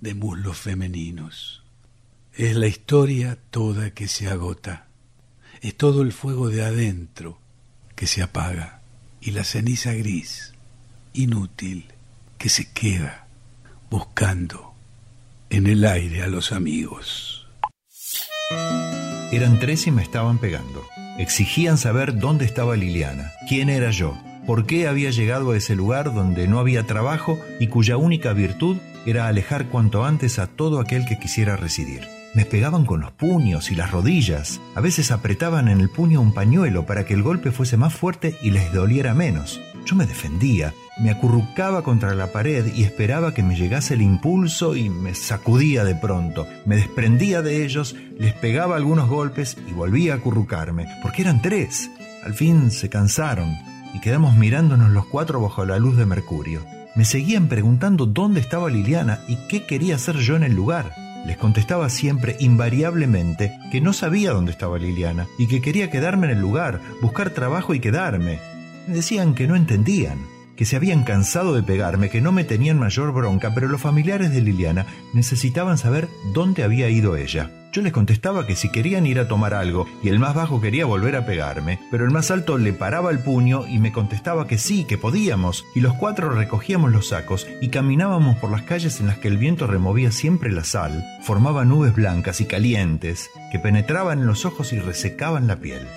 de 0.01 0.15
muslos 0.15 0.59
femeninos. 0.59 1.63
Es 2.35 2.57
la 2.57 2.67
historia 2.67 3.39
toda 3.51 3.93
que 3.93 4.09
se 4.09 4.29
agota 4.29 4.90
es 5.61 5.77
todo 5.77 6.03
el 6.03 6.13
fuego 6.13 6.49
de 6.49 6.65
adentro 6.65 7.39
que 7.95 8.07
se 8.07 8.23
apaga 8.23 8.81
y 9.21 9.33
la 9.33 9.45
ceniza 9.45 9.93
gris, 9.93 10.55
inútil, 11.13 11.87
que 12.39 12.49
se 12.49 12.73
queda 12.73 13.27
buscando 13.91 14.73
en 15.51 15.67
el 15.67 15.85
aire 15.85 16.23
a 16.23 16.29
los 16.29 16.53
amigos. 16.53 17.47
Eran 19.33 19.59
tres 19.61 19.87
y 19.87 19.91
me 19.91 20.03
estaban 20.03 20.39
pegando. 20.39 20.85
Exigían 21.19 21.77
saber 21.77 22.19
dónde 22.19 22.47
estaba 22.47 22.77
Liliana, 22.77 23.31
quién 23.49 23.69
era 23.69 23.91
yo, 23.91 24.17
por 24.47 24.65
qué 24.65 24.89
había 24.89 25.11
llegado 25.11 25.51
a 25.51 25.57
ese 25.57 25.77
lugar 25.77 26.15
donde 26.15 26.49
no 26.49 26.59
había 26.59 26.87
trabajo 26.87 27.39
y 27.59 27.67
cuya 27.67 27.99
única 27.99 28.33
virtud 28.33 28.79
era 29.05 29.27
alejar 29.27 29.69
cuanto 29.69 30.05
antes 30.05 30.39
a 30.39 30.47
todo 30.47 30.81
aquel 30.81 31.05
que 31.05 31.19
quisiera 31.19 31.57
residir. 31.57 32.20
Me 32.33 32.45
pegaban 32.45 32.85
con 32.85 33.01
los 33.01 33.11
puños 33.11 33.73
y 33.73 33.75
las 33.75 33.91
rodillas. 33.91 34.61
A 34.77 34.81
veces 34.81 35.11
apretaban 35.11 35.69
en 35.69 35.81
el 35.81 35.89
puño 35.89 36.21
un 36.21 36.33
pañuelo 36.33 36.87
para 36.87 37.05
que 37.05 37.15
el 37.15 37.25
golpe 37.25 37.51
fuese 37.51 37.77
más 37.77 37.93
fuerte 37.93 38.37
y 38.41 38.51
les 38.51 38.73
doliera 38.73 39.15
menos. 39.15 39.61
Yo 39.85 39.97
me 39.97 40.07
defendía, 40.07 40.73
me 41.01 41.11
acurrucaba 41.11 41.83
contra 41.83 42.15
la 42.15 42.29
pared 42.29 42.73
y 42.73 42.85
esperaba 42.85 43.35
que 43.35 43.43
me 43.43 43.57
llegase 43.57 43.95
el 43.95 44.03
impulso 44.03 44.77
y 44.77 44.91
me 44.91 45.17
sacudía 45.17 45.83
de 45.83 45.97
pronto. 45.97 46.47
Me 46.67 46.77
desprendía 46.77 47.43
de 47.43 47.65
ellos, 47.65 47.97
les 48.17 48.33
pegaba 48.35 48.77
algunos 48.77 49.09
golpes 49.09 49.57
y 49.69 49.73
volvía 49.73 50.13
a 50.13 50.17
acurrucarme, 50.17 50.87
porque 51.03 51.23
eran 51.23 51.43
tres. 51.43 51.91
Al 52.25 52.35
fin 52.35 52.71
se 52.71 52.89
cansaron 52.89 53.57
y 53.93 54.01
quedamos 54.01 54.37
mirándonos 54.37 54.91
los 54.91 55.07
cuatro 55.07 55.41
bajo 55.41 55.65
la 55.65 55.81
luz 55.81 55.97
de 55.97 56.07
Mercurio. 56.07 56.61
Me 56.95 57.05
seguían 57.05 57.49
preguntando 57.49 58.07
dónde 58.07 58.41
estaba 58.41 58.71
Liliana 58.71 59.21
y 59.27 59.37
qué 59.49 59.67
quería 59.67 59.97
hacer 59.97 60.17
yo 60.19 60.37
en 60.37 60.45
el 60.45 60.55
lugar. 60.55 60.95
Les 61.27 61.37
contestaba 61.37 61.89
siempre 61.91 62.37
invariablemente 62.41 63.59
que 63.71 63.81
no 63.81 63.93
sabía 63.93 64.33
dónde 64.33 64.53
estaba 64.53 64.79
Liliana 64.79 65.27
y 65.39 65.47
que 65.47 65.61
quería 65.61 65.91
quedarme 65.91 66.27
en 66.27 66.33
el 66.33 66.41
lugar, 66.41 66.81
buscar 67.03 67.31
trabajo 67.31 67.75
y 67.75 67.81
quedarme. 67.81 68.39
Me 68.87 68.95
decían 68.95 69.35
que 69.35 69.47
no 69.47 69.57
entendían, 69.57 70.19
que 70.61 70.67
se 70.67 70.77
habían 70.77 71.05
cansado 71.05 71.55
de 71.55 71.63
pegarme, 71.63 72.11
que 72.11 72.21
no 72.21 72.33
me 72.33 72.45
tenían 72.45 72.79
mayor 72.79 73.15
bronca, 73.15 73.55
pero 73.55 73.67
los 73.67 73.81
familiares 73.81 74.31
de 74.31 74.43
Liliana 74.43 74.85
necesitaban 75.15 75.79
saber 75.79 76.11
dónde 76.35 76.65
había 76.65 76.91
ido 76.91 77.17
ella. 77.17 77.51
Yo 77.73 77.81
les 77.81 77.95
contestaba 77.95 78.47
que 78.47 78.57
si 78.57 78.71
querían 78.71 79.07
ir 79.07 79.21
a 79.21 79.27
tomar 79.27 79.55
algo 79.55 79.87
y 80.03 80.11
el 80.11 80.19
más 80.19 80.35
bajo 80.35 80.61
quería 80.61 80.85
volver 80.85 81.17
a 81.17 81.25
pegarme, 81.25 81.81
pero 81.91 82.05
el 82.05 82.11
más 82.11 82.31
alto 82.31 82.59
le 82.59 82.75
paraba 82.75 83.11
el 83.11 83.21
puño 83.21 83.67
y 83.67 83.79
me 83.79 83.91
contestaba 83.91 84.47
que 84.47 84.59
sí, 84.59 84.85
que 84.85 84.99
podíamos, 84.99 85.65
y 85.75 85.81
los 85.81 85.95
cuatro 85.95 86.29
recogíamos 86.29 86.93
los 86.93 87.09
sacos 87.09 87.47
y 87.63 87.71
caminábamos 87.71 88.37
por 88.37 88.51
las 88.51 88.65
calles 88.65 89.01
en 89.01 89.07
las 89.07 89.17
que 89.17 89.29
el 89.29 89.39
viento 89.39 89.67
removía 89.67 90.13
siempre 90.13 90.53
la 90.53 90.65
sal, 90.65 91.03
formaba 91.23 91.65
nubes 91.65 91.95
blancas 91.95 92.43
y 92.43 92.45
calientes 92.45 93.31
que 93.51 93.59
penetraban 93.59 94.19
en 94.19 94.27
los 94.27 94.45
ojos 94.45 94.75
y 94.75 94.79
resecaban 94.79 95.47
la 95.47 95.57
piel. 95.57 95.89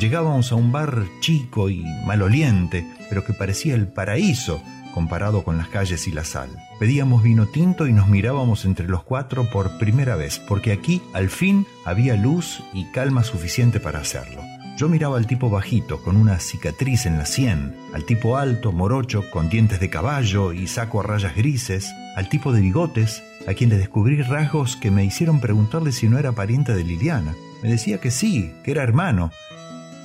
Llegábamos 0.00 0.50
a 0.50 0.54
un 0.54 0.72
bar 0.72 1.04
chico 1.20 1.68
y 1.68 1.84
maloliente, 2.06 2.86
pero 3.10 3.22
que 3.22 3.34
parecía 3.34 3.74
el 3.74 3.86
paraíso 3.86 4.62
comparado 4.94 5.44
con 5.44 5.58
las 5.58 5.68
calles 5.68 6.08
y 6.08 6.10
la 6.10 6.24
sal. 6.24 6.48
Pedíamos 6.78 7.22
vino 7.22 7.44
tinto 7.44 7.86
y 7.86 7.92
nos 7.92 8.08
mirábamos 8.08 8.64
entre 8.64 8.88
los 8.88 9.02
cuatro 9.02 9.50
por 9.50 9.76
primera 9.76 10.16
vez, 10.16 10.38
porque 10.38 10.72
aquí 10.72 11.02
al 11.12 11.28
fin 11.28 11.66
había 11.84 12.16
luz 12.16 12.62
y 12.72 12.90
calma 12.92 13.24
suficiente 13.24 13.78
para 13.78 14.00
hacerlo. 14.00 14.40
Yo 14.78 14.88
miraba 14.88 15.18
al 15.18 15.26
tipo 15.26 15.50
bajito, 15.50 16.02
con 16.02 16.16
una 16.16 16.38
cicatriz 16.38 17.04
en 17.04 17.18
la 17.18 17.26
sien, 17.26 17.76
al 17.92 18.06
tipo 18.06 18.38
alto, 18.38 18.72
morocho, 18.72 19.30
con 19.30 19.50
dientes 19.50 19.80
de 19.80 19.90
caballo 19.90 20.54
y 20.54 20.66
saco 20.66 21.00
a 21.00 21.02
rayas 21.02 21.36
grises, 21.36 21.92
al 22.16 22.30
tipo 22.30 22.54
de 22.54 22.62
bigotes, 22.62 23.22
a 23.46 23.52
quien 23.52 23.68
le 23.68 23.76
descubrí 23.76 24.22
rasgos 24.22 24.76
que 24.76 24.90
me 24.90 25.04
hicieron 25.04 25.40
preguntarle 25.40 25.92
si 25.92 26.08
no 26.08 26.18
era 26.18 26.32
pariente 26.32 26.74
de 26.74 26.84
Liliana. 26.84 27.34
Me 27.62 27.68
decía 27.68 28.00
que 28.00 28.10
sí, 28.10 28.54
que 28.64 28.70
era 28.70 28.82
hermano, 28.82 29.30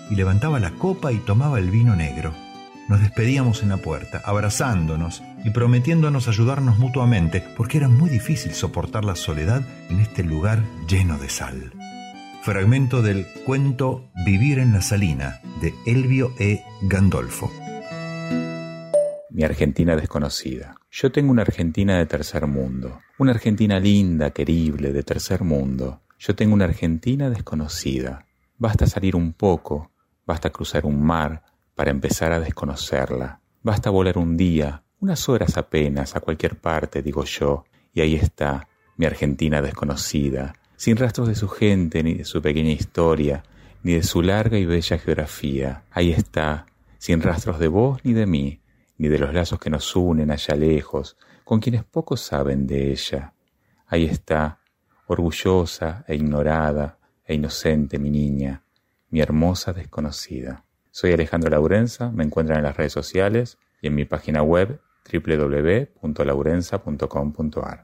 y 0.09 0.15
levantaba 0.15 0.59
la 0.59 0.71
copa 0.71 1.11
y 1.11 1.17
tomaba 1.17 1.59
el 1.59 1.69
vino 1.69 1.95
negro. 1.95 2.33
Nos 2.87 3.01
despedíamos 3.01 3.63
en 3.63 3.69
la 3.69 3.77
puerta, 3.77 4.21
abrazándonos 4.23 5.23
y 5.43 5.49
prometiéndonos 5.49 6.27
ayudarnos 6.27 6.77
mutuamente, 6.77 7.43
porque 7.57 7.77
era 7.77 7.87
muy 7.87 8.09
difícil 8.09 8.53
soportar 8.53 9.03
la 9.03 9.15
soledad 9.15 9.63
en 9.89 9.99
este 9.99 10.23
lugar 10.23 10.63
lleno 10.87 11.17
de 11.17 11.29
sal. 11.29 11.71
Fragmento 12.43 13.01
del 13.01 13.25
cuento 13.43 14.11
Vivir 14.23 14.59
en 14.59 14.71
la 14.73 14.81
Salina 14.81 15.41
de 15.61 15.73
Elvio 15.87 16.31
E. 16.37 16.63
Gandolfo. 16.83 17.51
Mi 19.31 19.43
Argentina 19.43 19.95
desconocida. 19.95 20.75
Yo 20.91 21.11
tengo 21.11 21.31
una 21.31 21.41
Argentina 21.41 21.97
de 21.97 22.05
tercer 22.05 22.45
mundo, 22.45 22.99
una 23.17 23.31
Argentina 23.31 23.79
linda, 23.79 24.29
querible, 24.29 24.93
de 24.93 25.01
tercer 25.01 25.43
mundo. 25.43 26.03
Yo 26.19 26.35
tengo 26.35 26.53
una 26.53 26.65
Argentina 26.65 27.31
desconocida. 27.31 28.27
Basta 28.57 28.85
salir 28.85 29.15
un 29.15 29.33
poco, 29.33 29.91
basta 30.25 30.49
cruzar 30.49 30.85
un 30.85 31.03
mar 31.03 31.43
para 31.75 31.91
empezar 31.91 32.31
a 32.31 32.39
desconocerla. 32.39 33.41
Basta 33.61 33.89
volar 33.89 34.17
un 34.17 34.38
día, 34.38 34.83
unas 34.99 35.27
horas 35.29 35.57
apenas, 35.57 36.15
a 36.15 36.19
cualquier 36.19 36.57
parte, 36.57 37.01
digo 37.01 37.23
yo, 37.25 37.65
y 37.93 38.01
ahí 38.01 38.15
está 38.15 38.67
mi 38.97 39.05
Argentina 39.05 39.61
desconocida, 39.61 40.55
sin 40.75 40.97
rastros 40.97 41.27
de 41.27 41.35
su 41.35 41.47
gente, 41.47 42.03
ni 42.03 42.13
de 42.13 42.25
su 42.25 42.41
pequeña 42.41 42.71
historia, 42.71 43.43
ni 43.83 43.93
de 43.93 44.03
su 44.03 44.21
larga 44.21 44.57
y 44.57 44.65
bella 44.65 44.97
geografía. 44.97 45.83
Ahí 45.91 46.11
está, 46.11 46.65
sin 46.97 47.21
rastros 47.21 47.59
de 47.59 47.67
vos 47.67 47.99
ni 48.03 48.13
de 48.13 48.25
mí, 48.25 48.59
ni 48.97 49.07
de 49.07 49.19
los 49.19 49.33
lazos 49.33 49.59
que 49.59 49.69
nos 49.69 49.95
unen 49.95 50.31
allá 50.31 50.55
lejos, 50.55 51.17
con 51.43 51.59
quienes 51.59 51.83
pocos 51.83 52.21
saben 52.21 52.65
de 52.65 52.91
ella. 52.91 53.33
Ahí 53.88 54.05
está, 54.05 54.59
orgullosa 55.07 56.03
e 56.07 56.15
ignorada 56.15 56.97
e 57.25 57.35
inocente 57.35 57.99
mi 57.99 58.09
niña, 58.09 58.63
mi 59.09 59.21
hermosa 59.21 59.73
desconocida. 59.73 60.65
Soy 60.91 61.13
Alejandro 61.13 61.49
Laurenza, 61.49 62.11
me 62.11 62.23
encuentran 62.23 62.59
en 62.59 62.63
las 62.63 62.77
redes 62.77 62.93
sociales 62.93 63.57
y 63.81 63.87
en 63.87 63.95
mi 63.95 64.05
página 64.05 64.43
web 64.43 64.79
www.laurenza.com.ar. 65.11 67.81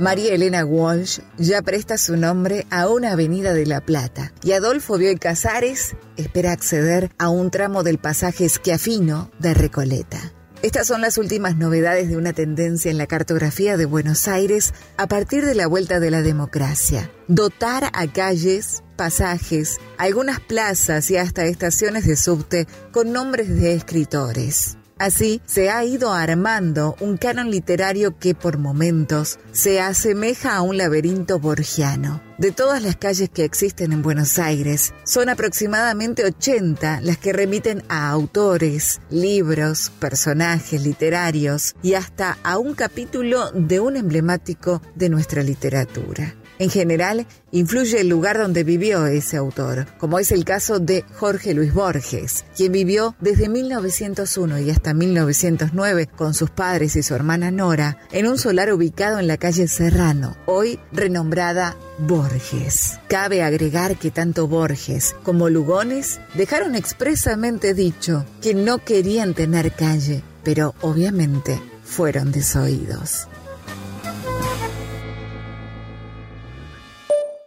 María 0.00 0.34
Elena 0.34 0.64
Walsh 0.64 1.20
ya 1.38 1.62
presta 1.62 1.98
su 1.98 2.16
nombre 2.16 2.66
a 2.70 2.88
una 2.88 3.12
avenida 3.12 3.54
de 3.54 3.64
La 3.64 3.80
Plata 3.80 4.32
y 4.42 4.50
Adolfo 4.50 4.98
Bioy 4.98 5.14
Casares 5.16 5.94
espera 6.16 6.50
acceder 6.50 7.12
a 7.16 7.28
un 7.28 7.52
tramo 7.52 7.84
del 7.84 7.98
pasaje 7.98 8.48
Schiafino 8.48 9.30
de 9.38 9.54
Recoleta. 9.54 10.33
Estas 10.64 10.86
son 10.86 11.02
las 11.02 11.18
últimas 11.18 11.58
novedades 11.58 12.08
de 12.08 12.16
una 12.16 12.32
tendencia 12.32 12.90
en 12.90 12.96
la 12.96 13.06
cartografía 13.06 13.76
de 13.76 13.84
Buenos 13.84 14.28
Aires 14.28 14.72
a 14.96 15.06
partir 15.06 15.44
de 15.44 15.54
la 15.54 15.66
vuelta 15.66 16.00
de 16.00 16.10
la 16.10 16.22
democracia. 16.22 17.10
Dotar 17.28 17.90
a 17.92 18.10
calles, 18.10 18.82
pasajes, 18.96 19.78
algunas 19.98 20.40
plazas 20.40 21.10
y 21.10 21.18
hasta 21.18 21.44
estaciones 21.44 22.06
de 22.06 22.16
subte 22.16 22.66
con 22.92 23.12
nombres 23.12 23.50
de 23.50 23.74
escritores. 23.74 24.78
Así 24.98 25.40
se 25.44 25.70
ha 25.70 25.84
ido 25.84 26.12
armando 26.12 26.94
un 27.00 27.16
canon 27.16 27.50
literario 27.50 28.18
que 28.18 28.34
por 28.34 28.58
momentos 28.58 29.38
se 29.52 29.80
asemeja 29.80 30.56
a 30.56 30.62
un 30.62 30.76
laberinto 30.76 31.38
borgiano. 31.40 32.22
De 32.38 32.52
todas 32.52 32.82
las 32.82 32.96
calles 32.96 33.28
que 33.28 33.44
existen 33.44 33.92
en 33.92 34.02
Buenos 34.02 34.38
Aires, 34.38 34.94
son 35.04 35.28
aproximadamente 35.28 36.24
80 36.24 37.00
las 37.00 37.18
que 37.18 37.32
remiten 37.32 37.82
a 37.88 38.08
autores, 38.10 39.00
libros, 39.10 39.90
personajes 39.98 40.82
literarios 40.82 41.74
y 41.82 41.94
hasta 41.94 42.38
a 42.42 42.58
un 42.58 42.74
capítulo 42.74 43.50
de 43.52 43.80
un 43.80 43.96
emblemático 43.96 44.80
de 44.94 45.08
nuestra 45.08 45.42
literatura. 45.42 46.34
En 46.58 46.70
general, 46.70 47.26
influye 47.50 48.00
el 48.00 48.08
lugar 48.08 48.38
donde 48.38 48.64
vivió 48.64 49.06
ese 49.06 49.36
autor, 49.36 49.86
como 49.98 50.18
es 50.18 50.30
el 50.32 50.44
caso 50.44 50.78
de 50.78 51.04
Jorge 51.16 51.54
Luis 51.54 51.74
Borges, 51.74 52.44
quien 52.56 52.72
vivió 52.72 53.16
desde 53.20 53.48
1901 53.48 54.60
y 54.60 54.70
hasta 54.70 54.94
1909 54.94 56.06
con 56.06 56.34
sus 56.34 56.50
padres 56.50 56.96
y 56.96 57.02
su 57.02 57.14
hermana 57.14 57.50
Nora 57.50 57.98
en 58.12 58.28
un 58.28 58.38
solar 58.38 58.72
ubicado 58.72 59.18
en 59.18 59.26
la 59.26 59.36
calle 59.36 59.66
Serrano, 59.66 60.36
hoy 60.46 60.78
renombrada 60.92 61.76
Borges. 61.98 62.98
Cabe 63.08 63.42
agregar 63.42 63.96
que 63.96 64.10
tanto 64.10 64.46
Borges 64.46 65.14
como 65.22 65.48
Lugones 65.48 66.20
dejaron 66.34 66.74
expresamente 66.74 67.74
dicho 67.74 68.24
que 68.40 68.54
no 68.54 68.78
querían 68.78 69.34
tener 69.34 69.72
calle, 69.72 70.22
pero 70.42 70.74
obviamente 70.80 71.60
fueron 71.84 72.32
desoídos. 72.32 73.28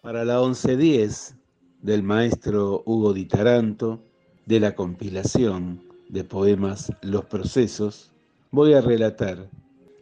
Para 0.08 0.24
la 0.24 0.40
1110 0.40 1.36
del 1.82 2.02
maestro 2.02 2.82
Hugo 2.86 3.12
Di 3.12 3.26
Taranto, 3.26 4.02
de 4.46 4.62
la 4.62 4.74
compilación 4.74 5.84
de 6.08 6.24
poemas 6.24 6.94
Los 7.02 7.26
Procesos, 7.26 8.14
voy 8.52 8.72
a 8.72 8.80
relatar 8.80 9.50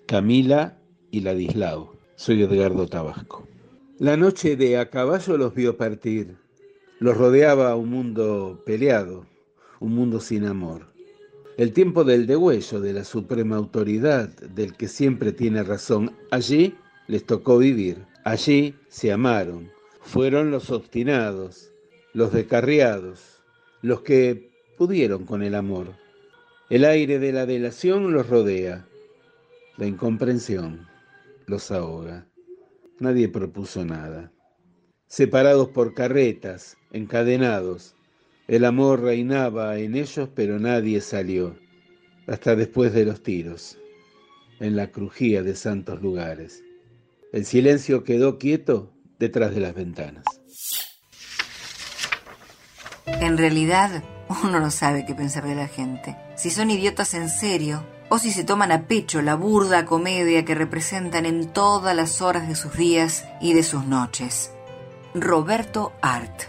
Camila 0.05 0.77
y 1.09 1.21
Ladislao. 1.21 1.95
Soy 2.17 2.43
Edgardo 2.43 2.85
Tabasco. 2.85 3.47
La 3.97 4.15
noche 4.15 4.55
de 4.55 4.77
a 4.77 4.91
caballo 4.91 5.39
los 5.39 5.55
vio 5.55 5.75
partir. 5.75 6.37
Los 6.99 7.17
rodeaba 7.17 7.75
un 7.75 7.89
mundo 7.89 8.61
peleado, 8.63 9.25
un 9.79 9.95
mundo 9.95 10.19
sin 10.19 10.45
amor. 10.45 10.85
El 11.57 11.73
tiempo 11.73 12.03
del 12.03 12.27
degüello, 12.27 12.79
de 12.79 12.93
la 12.93 13.05
suprema 13.05 13.55
autoridad, 13.55 14.29
del 14.29 14.77
que 14.77 14.87
siempre 14.87 15.31
tiene 15.31 15.63
razón. 15.63 16.15
Allí 16.29 16.75
les 17.07 17.25
tocó 17.25 17.57
vivir. 17.57 18.05
Allí 18.23 18.75
se 18.87 19.11
amaron, 19.11 19.71
fueron 20.05 20.51
los 20.51 20.69
obstinados, 20.69 21.71
los 22.13 22.31
descarriados, 22.31 23.41
los 23.81 24.01
que 24.01 24.51
pudieron 24.77 25.25
con 25.25 25.41
el 25.41 25.55
amor. 25.55 25.95
El 26.69 26.85
aire 26.85 27.17
de 27.17 27.33
la 27.33 27.45
delación 27.45 28.13
los 28.13 28.29
rodea, 28.29 28.87
la 29.77 29.87
incomprensión 29.87 30.87
los 31.47 31.71
ahoga. 31.71 32.27
Nadie 32.99 33.27
propuso 33.29 33.83
nada. 33.83 34.31
Separados 35.07 35.69
por 35.69 35.95
carretas, 35.95 36.77
encadenados, 36.91 37.95
el 38.47 38.63
amor 38.63 39.01
reinaba 39.01 39.79
en 39.79 39.95
ellos, 39.95 40.29
pero 40.35 40.59
nadie 40.59 41.01
salió, 41.01 41.57
hasta 42.27 42.55
después 42.55 42.93
de 42.93 43.05
los 43.05 43.23
tiros, 43.23 43.79
en 44.59 44.75
la 44.75 44.91
crujía 44.91 45.41
de 45.41 45.55
santos 45.55 46.01
lugares. 46.01 46.63
El 47.33 47.43
silencio 47.45 48.03
quedó 48.03 48.37
quieto 48.37 48.94
detrás 49.19 49.53
de 49.53 49.61
las 49.61 49.73
ventanas. 49.73 50.23
En 53.05 53.37
realidad, 53.37 54.03
uno 54.43 54.59
no 54.59 54.71
sabe 54.71 55.05
qué 55.05 55.13
pensar 55.13 55.45
de 55.45 55.55
la 55.55 55.67
gente. 55.67 56.17
Si 56.35 56.49
son 56.49 56.71
idiotas 56.71 57.13
en 57.13 57.29
serio, 57.29 57.85
o 58.09 58.19
si 58.19 58.31
se 58.31 58.43
toman 58.43 58.71
a 58.71 58.87
pecho 58.87 59.21
la 59.21 59.35
burda 59.35 59.85
comedia 59.85 60.45
que 60.45 60.55
representan 60.55 61.25
en 61.25 61.51
todas 61.51 61.95
las 61.95 62.21
horas 62.21 62.47
de 62.47 62.55
sus 62.55 62.75
días 62.75 63.25
y 63.41 63.53
de 63.53 63.63
sus 63.63 63.85
noches. 63.85 64.51
Roberto 65.13 65.93
Art. 66.01 66.43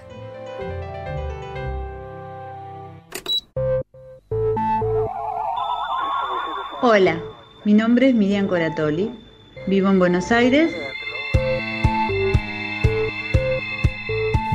Hola, 6.82 7.22
mi 7.64 7.72
nombre 7.72 8.10
es 8.10 8.14
Miriam 8.14 8.46
Coratoli. 8.48 9.10
Vivo 9.66 9.88
en 9.88 9.98
Buenos 9.98 10.30
Aires 10.30 10.85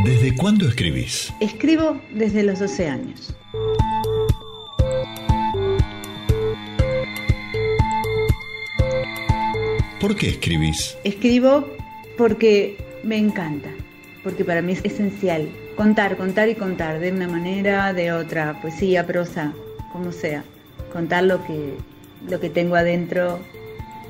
¿Desde 0.06 0.36
cuándo 0.36 0.68
escribís? 0.68 1.32
Escribo 1.40 2.02
desde 2.12 2.44
los 2.44 2.60
12 2.60 2.88
años. 2.88 3.36
¿Por 10.00 10.16
qué 10.16 10.30
escribís? 10.30 10.98
Escribo 11.04 11.68
porque 12.18 12.78
me 13.04 13.18
encanta, 13.18 13.70
porque 14.24 14.44
para 14.44 14.62
mí 14.62 14.74
es 14.74 14.84
esencial 14.84 15.48
contar, 15.76 16.18
contar 16.18 16.50
y 16.50 16.56
contar, 16.56 17.00
de 17.00 17.12
una 17.12 17.28
manera, 17.28 17.94
de 17.94 18.12
otra, 18.12 18.60
poesía, 18.62 19.06
prosa, 19.06 19.54
como 19.92 20.12
sea. 20.12 20.44
Contar 20.94 21.24
lo 21.24 21.44
que, 21.46 21.76
lo 22.30 22.40
que 22.40 22.50
tengo 22.50 22.76
adentro 22.76 23.40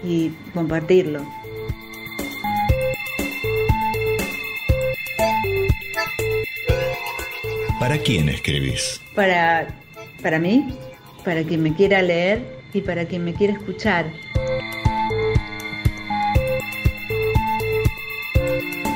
y 0.04 0.32
compartirlo. 0.54 1.22
¿Para 7.82 7.98
quién 7.98 8.30
escribís? 8.30 9.02
Para, 9.16 9.76
para 10.22 10.38
mí, 10.38 10.68
para 11.26 11.44
quien 11.44 11.64
me 11.64 11.74
quiera 11.74 12.04
leer 12.04 12.46
y 12.76 12.82
para 12.82 13.06
quien 13.06 13.26
me 13.26 13.34
quiera 13.34 13.54
escuchar. 13.54 14.06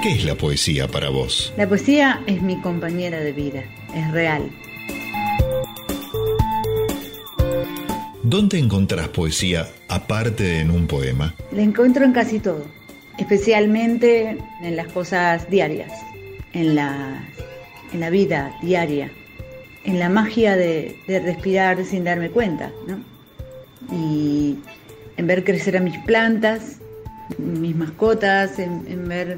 ¿Qué 0.03 0.11
es 0.11 0.23
la 0.23 0.35
poesía 0.35 0.87
para 0.87 1.09
vos? 1.09 1.51
La 1.57 1.67
poesía 1.67 2.21
es 2.27 2.43
mi 2.43 2.61
compañera 2.61 3.21
de 3.21 3.31
vida, 3.31 3.63
es 3.95 4.11
real. 4.11 4.51
¿Dónde 8.21 8.59
encontrás 8.59 9.07
poesía 9.07 9.67
aparte 9.89 10.43
de 10.43 10.59
en 10.59 10.69
un 10.69 10.85
poema? 10.85 11.33
La 11.51 11.63
encuentro 11.63 12.05
en 12.05 12.13
casi 12.13 12.39
todo, 12.39 12.63
especialmente 13.17 14.37
en 14.61 14.75
las 14.75 14.93
cosas 14.93 15.49
diarias, 15.49 15.91
en 16.53 16.75
la, 16.75 17.27
en 17.95 18.01
la 18.01 18.09
vida 18.09 18.53
diaria, 18.61 19.09
en 19.85 19.99
la 19.99 20.09
magia 20.09 20.57
de, 20.57 20.97
respirar 21.07 21.83
sin 21.85 22.03
darme 22.03 22.29
cuenta, 22.29 22.73
¿no? 22.87 22.99
Y 23.89 24.59
en 25.15 25.27
ver 25.27 25.45
crecer 25.45 25.77
a 25.77 25.79
mis 25.79 25.97
plantas, 25.99 26.81
mis 27.37 27.73
mascotas, 27.73 28.59
en 28.59 29.07
ver, 29.07 29.37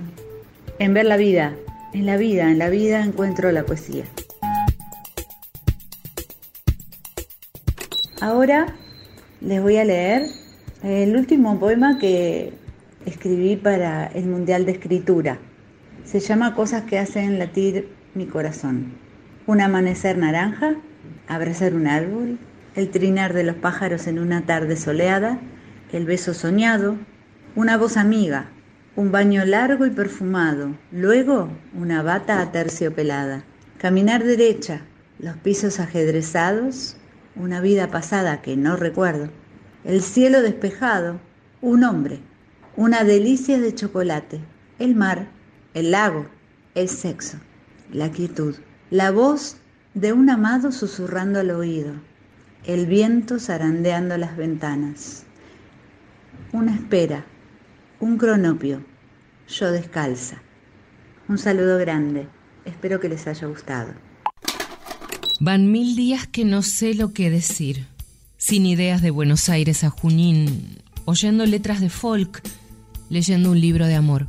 en 0.80 0.93
ver 0.93 1.06
la 1.06 1.17
vida. 1.17 1.56
En 1.93 2.06
la 2.08 2.17
vida, 2.17 2.50
en 2.52 2.58
la 2.58 2.70
vida 2.70 3.04
encuentro 3.04 3.52
la 3.52 3.63
poesía. 3.63 4.06
Ahora 8.20 8.76
les 9.39 9.62
voy 9.62 9.78
a 9.78 9.86
leer 9.86 10.24
el 10.84 11.15
último 11.15 11.60
poema 11.60 12.00
que 12.00 12.54
escribí 13.06 13.56
para 13.56 14.08
el 14.08 14.26
Mundial 14.26 14.65
de 14.65 14.72
Escritura. 14.72 15.39
Se 16.06 16.20
llama 16.20 16.56
Cosas 16.56 16.84
que 16.84 16.98
hacen 16.98 17.38
latir 17.38 17.96
mi 18.17 18.25
corazón. 18.25 18.93
Un 19.45 19.62
amanecer 19.62 20.17
naranja, 20.17 20.75
abrazar 21.27 21.73
un 21.75 21.88
árbol, 21.88 22.39
el 22.75 22.89
trinar 22.89 23.34
de 23.34 23.43
los 23.43 23.56
pájaros 23.56 24.08
en 24.08 24.19
una 24.19 24.45
tarde 24.45 24.75
soleada, 24.75 25.39
el 25.93 26.06
beso 26.06 26.34
soñado, 26.34 26.97
una 27.56 27.77
voz 27.77 27.95
amiga, 27.95 28.49
un 28.95 29.12
baño 29.12 29.45
largo 29.45 29.86
y 29.86 29.91
perfumado, 29.91 30.75
luego 30.91 31.49
una 31.73 32.01
bata 32.01 32.41
aterciopelada, 32.41 33.43
caminar 33.77 34.23
derecha, 34.23 34.82
los 35.19 35.38
pisos 35.38 35.80
ajedrezados, 35.80 36.97
una 37.36 37.62
vida 37.62 37.89
pasada 37.89 38.41
que 38.41 38.58
no 38.58 38.75
recuerdo, 38.75 39.30
el 39.84 40.01
cielo 40.01 40.41
despejado, 40.41 41.19
un 41.62 41.84
hombre, 41.84 42.19
una 42.75 43.03
delicia 43.03 43.60
de 43.60 43.73
chocolate, 43.73 44.39
el 44.80 44.95
mar, 44.95 45.27
el 45.73 45.91
lago, 45.91 46.25
el 46.75 46.89
sexo, 46.89 47.38
la 47.91 48.12
quietud, 48.12 48.56
la 48.89 49.12
voz 49.12 49.58
de 49.93 50.13
un 50.13 50.30
amado 50.30 50.71
susurrando 50.71 51.39
al 51.39 51.52
oído, 51.52 51.93
el 52.65 52.86
viento 52.86 53.39
zarandeando 53.39 54.17
las 54.17 54.38
ventanas, 54.38 55.23
una 56.52 56.76
espera, 56.76 57.26
un 58.00 58.17
cronopio, 58.17 58.84
yo 59.47 59.71
descalza. 59.71 60.41
Un 61.28 61.38
saludo 61.38 61.78
grande, 61.78 62.28
espero 62.65 63.00
que 63.00 63.10
les 63.10 63.28
haya 63.28 63.47
gustado. 63.47 63.93
Van 65.39 65.71
mil 65.71 65.95
días 65.95 66.28
que 66.28 66.45
no 66.45 66.62
sé 66.62 66.93
lo 66.93 67.13
que 67.13 67.30
decir, 67.30 67.86
sin 68.38 68.65
ideas 68.65 69.02
de 69.02 69.12
Buenos 69.12 69.50
Aires 69.50 69.84
a 69.84 69.89
Junín, 69.89 70.80
oyendo 71.06 71.45
letras 71.45 71.82
de 71.82 71.89
folk, 71.89 72.41
leyendo 73.10 73.52
un 73.52 73.60
libro 73.60 73.88
de 73.88 73.95
amor. 73.95 74.28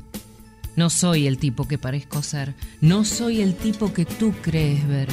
No 0.79 0.91
soy 0.91 1.27
el 1.27 1.39
tipo 1.39 1.67
que 1.67 1.77
parezco 1.77 2.23
ser, 2.23 2.55
no 2.81 3.05
soy 3.05 3.41
el 3.41 3.57
tipo 3.57 3.93
que 3.93 4.05
tú 4.05 4.33
crees 4.43 4.87
ver. 4.87 5.09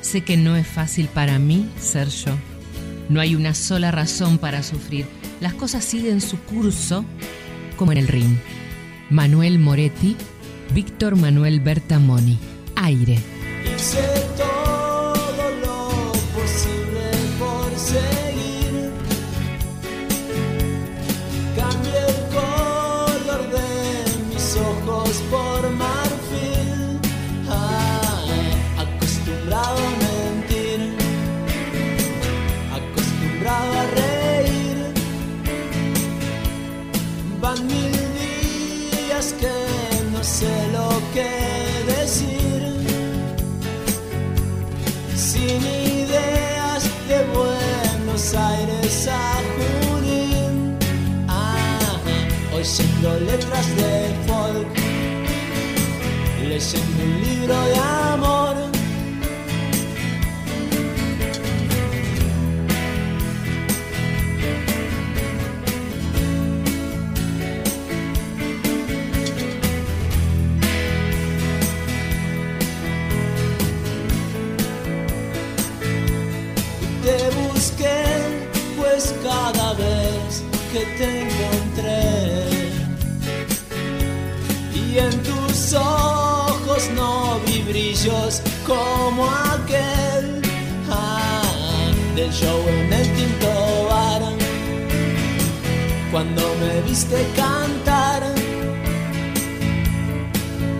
Sé 0.00 0.22
que 0.22 0.36
no 0.36 0.56
es 0.56 0.66
fácil 0.66 1.06
para 1.06 1.38
mí 1.38 1.70
ser 1.78 2.08
yo. 2.08 2.36
No 3.08 3.20
hay 3.20 3.36
una 3.36 3.54
sola 3.54 3.92
razón 3.92 4.38
para 4.38 4.64
sufrir. 4.64 5.06
Las 5.40 5.54
cosas 5.54 5.84
siguen 5.84 6.20
su 6.20 6.36
curso 6.40 7.04
como 7.76 7.92
en 7.92 7.98
el 7.98 8.08
ring. 8.08 8.38
Manuel 9.08 9.60
Moretti, 9.60 10.16
Víctor 10.74 11.14
Manuel 11.14 11.60
Bertamoni. 11.60 12.36
Aire. 12.74 13.20
Letras 53.30 53.76
de 53.76 53.90
folk, 54.26 54.68
leyendo 56.48 57.02
un 57.04 57.20
libro 57.20 57.54
de 57.66 57.78
amor. 57.78 58.17
Del 92.28 92.34
show 92.34 92.68
en 92.68 92.92
el 92.92 93.06
tinto 93.14 93.86
bar. 93.88 94.22
Cuando 96.10 96.42
me 96.60 96.80
viste 96.82 97.16
cantar 97.36 98.22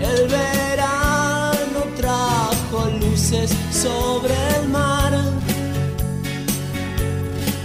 el 0.00 0.28
verano 0.28 1.80
trajo 1.96 2.90
luces 3.00 3.54
sobre 3.70 4.34
el 4.56 4.68
mar. 4.68 5.12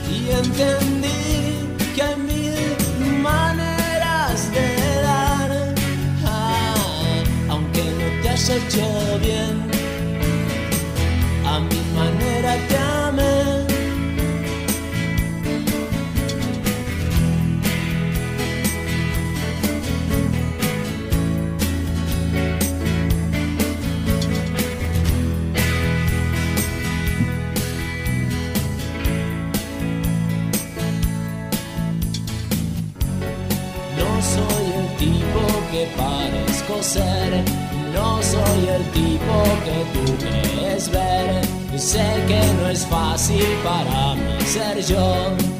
Y 0.09 0.29
entendí 0.29 1.67
que 1.95 2.03
hay 2.03 2.15
mil 2.15 3.19
maneras 3.21 4.51
de 4.51 5.01
dar, 5.01 5.73
ah, 6.25 6.75
aunque 7.49 7.83
no 7.83 8.21
te 8.21 8.29
haya 8.29 8.55
hecho 8.55 9.19
bien, 9.21 9.62
no 37.93 38.21
soy 38.21 38.67
el 38.67 38.83
tipo 38.91 39.43
que 39.63 39.77
tú 39.93 40.17
crees 40.17 40.89
ver. 40.89 41.45
Sé 41.77 42.05
que 42.27 42.41
no 42.59 42.69
es 42.69 42.85
fácil 42.85 43.45
para 43.63 44.15
mí 44.15 44.41
ser 44.45 44.83
yo. 44.83 45.52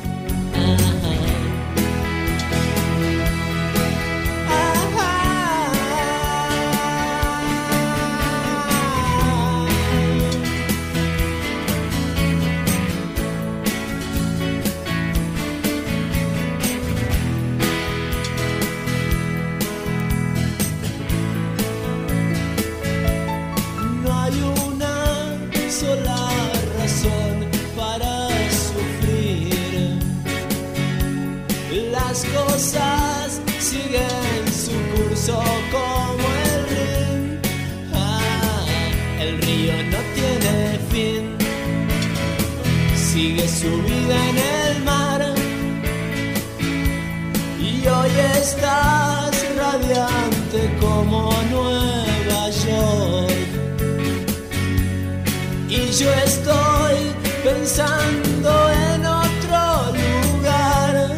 Yo 56.04 56.12
estoy 56.26 56.98
pensando 57.44 58.52
en 58.88 59.06
otro 59.06 59.60
lugar. 60.02 61.18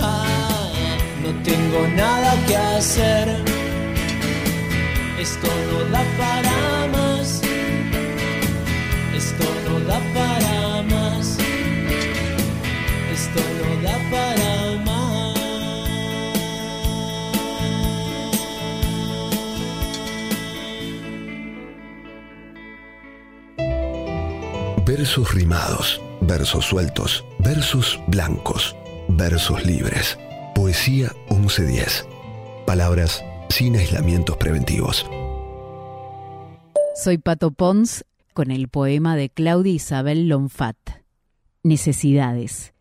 Ah, 0.00 0.72
no 1.22 1.30
tengo 1.42 1.80
nada 1.94 2.30
que 2.46 2.56
hacer. 2.56 3.28
Esto 5.20 5.48
no 5.68 5.78
da 5.94 6.02
para 6.20 6.58
más. 6.96 7.42
Esto 9.20 9.44
no 9.66 9.74
da 9.90 9.98
para 10.14 10.31
Versos 25.12 25.34
rimados, 25.34 26.00
versos 26.22 26.64
sueltos, 26.64 27.22
versos 27.38 28.00
blancos, 28.06 28.74
versos 29.08 29.66
libres. 29.66 30.18
Poesía 30.54 31.12
1110. 31.28 32.06
Palabras 32.66 33.22
sin 33.50 33.76
aislamientos 33.76 34.38
preventivos. 34.38 35.04
Soy 36.94 37.18
Pato 37.18 37.50
Pons 37.50 38.06
con 38.32 38.50
el 38.50 38.68
poema 38.68 39.14
de 39.14 39.28
Claudia 39.28 39.74
Isabel 39.74 40.28
Lonfat. 40.28 40.78
Necesidades. 41.62 42.72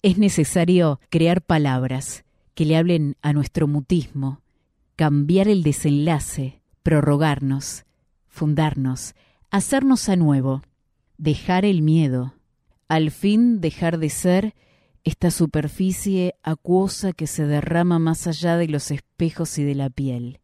Es 0.00 0.16
necesario 0.16 0.98
crear 1.10 1.42
palabras 1.42 2.24
que 2.54 2.64
le 2.64 2.78
hablen 2.78 3.18
a 3.20 3.34
nuestro 3.34 3.68
mutismo, 3.68 4.40
cambiar 4.96 5.46
el 5.46 5.62
desenlace, 5.62 6.62
prorrogarnos, 6.82 7.84
fundarnos, 8.28 9.14
hacernos 9.50 10.08
a 10.08 10.16
nuevo, 10.16 10.62
dejar 11.18 11.64
el 11.64 11.82
miedo, 11.82 12.34
al 12.88 13.10
fin 13.10 13.60
dejar 13.60 13.98
de 13.98 14.10
ser 14.10 14.54
esta 15.04 15.30
superficie 15.30 16.34
acuosa 16.42 17.12
que 17.12 17.26
se 17.26 17.46
derrama 17.46 17.98
más 17.98 18.26
allá 18.26 18.56
de 18.56 18.68
los 18.68 18.90
espejos 18.90 19.56
y 19.58 19.64
de 19.64 19.74
la 19.74 19.88
piel. 19.88 20.40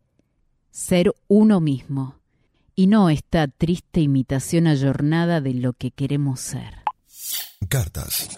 Ser 0.70 1.12
uno 1.28 1.60
mismo, 1.60 2.20
y 2.74 2.86
no 2.86 3.10
esta 3.10 3.48
triste 3.48 4.00
imitación 4.00 4.66
ayornada 4.66 5.40
de 5.40 5.54
lo 5.54 5.72
que 5.72 5.90
queremos 5.90 6.40
ser. 6.40 6.74
Cartas. 7.68 8.28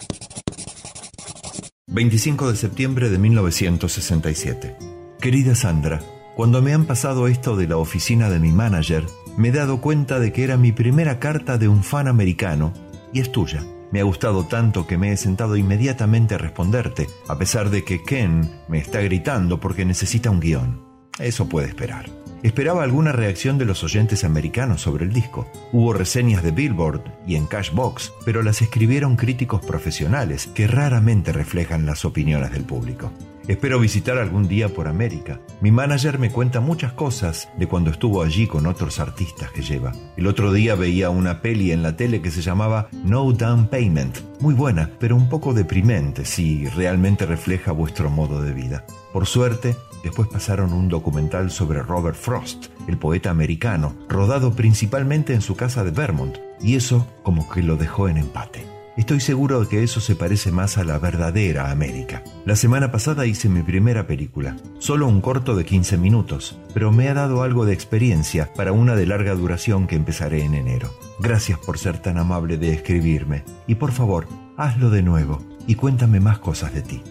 25 1.87 2.51
de 2.51 2.57
septiembre 2.57 3.11
de 3.11 3.19
1967. 3.19 4.77
Querida 5.21 5.55
Sandra, 5.55 6.03
cuando 6.35 6.61
me 6.63 6.73
han 6.73 6.87
pasado 6.87 7.29
esto 7.29 7.57
de 7.57 7.69
la 7.69 7.77
oficina 7.77 8.31
de 8.31 8.41
mi 8.41 8.51
manager, 8.51 9.07
me 9.37 9.49
he 9.49 9.53
dado 9.53 9.81
cuenta 9.81 10.21
de 10.21 10.33
que 10.33 10.45
era 10.45 10.57
mi 10.57 10.73
primera 10.73 11.19
carta 11.19 11.59
de 11.59 11.69
un 11.69 11.83
fan 11.83 12.09
americano 12.09 12.73
y 13.13 13.21
es 13.21 13.33
tuya. 13.33 13.63
Me 13.91 14.01
ha 14.01 14.05
gustado 14.05 14.47
tanto 14.47 14.87
que 14.87 14.99
me 14.99 15.13
he 15.13 15.17
sentado 15.17 15.57
inmediatamente 15.57 16.35
a 16.35 16.39
responderte, 16.39 17.09
a 17.29 17.39
pesar 17.39 17.71
de 17.71 17.85
que 17.85 18.03
Ken 18.03 18.51
me 18.69 18.79
está 18.79 19.01
gritando 19.01 19.61
porque 19.61 19.85
necesita 19.85 20.31
un 20.31 20.41
guion. 20.41 20.83
Eso 21.19 21.49
puede 21.49 21.69
esperar. 21.69 22.07
Esperaba 22.43 22.83
alguna 22.83 23.13
reacción 23.13 23.57
de 23.57 23.65
los 23.65 23.85
oyentes 23.85 24.23
americanos 24.25 24.83
sobre 24.83 25.05
el 25.05 25.13
disco. 25.13 25.51
Hubo 25.73 25.93
reseñas 25.95 26.43
de 26.43 26.51
Billboard 26.51 27.03
y 27.27 27.37
en 27.37 27.47
Cashbox, 27.47 28.13
pero 28.25 28.43
las 28.43 28.61
escribieron 28.61 29.17
críticos 29.17 29.65
profesionales 29.65 30.49
que 30.49 30.67
raramente 30.67 31.33
reflejan 31.33 31.87
las 31.87 32.05
opiniones 32.05 32.51
del 32.53 32.65
público. 32.65 33.13
Espero 33.47 33.79
visitar 33.79 34.17
algún 34.17 34.49
día 34.49 34.71
por 34.71 34.89
América. 34.89 35.39
Mi 35.61 35.71
manager 35.71 36.19
me 36.19 36.31
cuenta 36.31 36.61
muchas 36.61 36.95
cosas 36.95 37.51
de 37.59 37.67
cuando 37.67 37.91
estuvo 37.91 38.23
allí 38.23 38.47
con 38.47 38.67
otros 38.67 39.01
artistas 39.01 39.51
que 39.51 39.61
lleva. 39.61 39.93
El 40.17 40.27
otro 40.27 40.51
día 40.51 40.75
veía 40.75 41.11
una 41.11 41.43
peli 41.43 41.71
en 41.71 41.83
la 41.83 41.95
tele 41.95 42.23
que 42.23 42.31
se 42.31 42.41
llamaba 42.41 42.89
No 43.05 43.31
Down 43.33 43.67
Payment. 43.67 44.19
Muy 44.41 44.55
buena, 44.55 44.91
pero 44.99 45.15
un 45.15 45.29
poco 45.29 45.53
deprimente 45.53 46.25
si 46.25 46.67
realmente 46.69 47.27
refleja 47.27 47.73
vuestro 47.73 48.09
modo 48.09 48.41
de 48.41 48.55
vida. 48.55 48.87
Por 49.13 49.27
suerte, 49.27 49.77
después 50.03 50.27
pasaron 50.29 50.73
un 50.73 50.89
documental 50.89 51.51
sobre 51.51 51.83
Robert 51.83 52.17
Frost, 52.17 52.69
el 52.89 52.97
poeta 52.97 53.29
americano, 53.29 53.95
rodado 54.09 54.55
principalmente 54.55 55.35
en 55.35 55.43
su 55.43 55.55
casa 55.55 55.85
de 55.85 55.91
Vermont, 55.91 56.39
y 56.63 56.77
eso 56.77 57.07
como 57.23 57.47
que 57.51 57.63
lo 57.63 57.77
dejó 57.77 58.09
en 58.09 58.17
empate. 58.17 58.74
Estoy 58.97 59.19
seguro 59.19 59.61
de 59.61 59.67
que 59.67 59.83
eso 59.83 60.01
se 60.01 60.15
parece 60.15 60.53
más 60.53 60.79
a 60.79 60.85
la 60.85 61.01
verdadera 61.01 61.73
América. 61.73 62.23
La 62.47 62.55
semana 62.55 62.93
pasada 62.93 63.27
hice 63.27 63.49
mi 63.49 63.63
primera 63.63 64.07
película, 64.07 64.57
solo 64.79 65.09
un 65.09 65.21
corto 65.21 65.57
de 65.57 65.65
15 65.65 65.99
minutos, 65.99 66.57
pero 66.73 66.93
me 66.93 67.09
ha 67.09 67.15
dado 67.15 67.43
algo 67.43 67.67
de 67.67 67.75
experiencia 67.75 68.53
para 68.55 68.71
una 68.71 68.95
de 68.95 69.07
larga 69.07 69.35
duración 69.35 69.89
que 69.89 69.97
empezaré 69.97 70.45
en 70.45 70.55
enero. 70.55 70.95
Gracias 71.19 71.59
por 71.59 71.77
ser 71.77 71.99
tan 71.99 72.19
amable 72.19 72.57
de 72.57 72.73
escribirme 72.73 73.43
y 73.67 73.75
por 73.75 73.91
favor, 73.91 74.29
hazlo 74.57 74.91
de 74.91 75.03
nuevo 75.03 75.43
y 75.67 75.75
cuéntame 75.75 76.21
más 76.21 76.39
cosas 76.39 76.73
de 76.73 76.83
ti. 76.83 77.03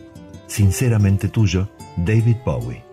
Sinceramente 0.47 1.27
tuyo, 1.27 1.69
David 1.97 2.37
Bowie. 2.45 2.85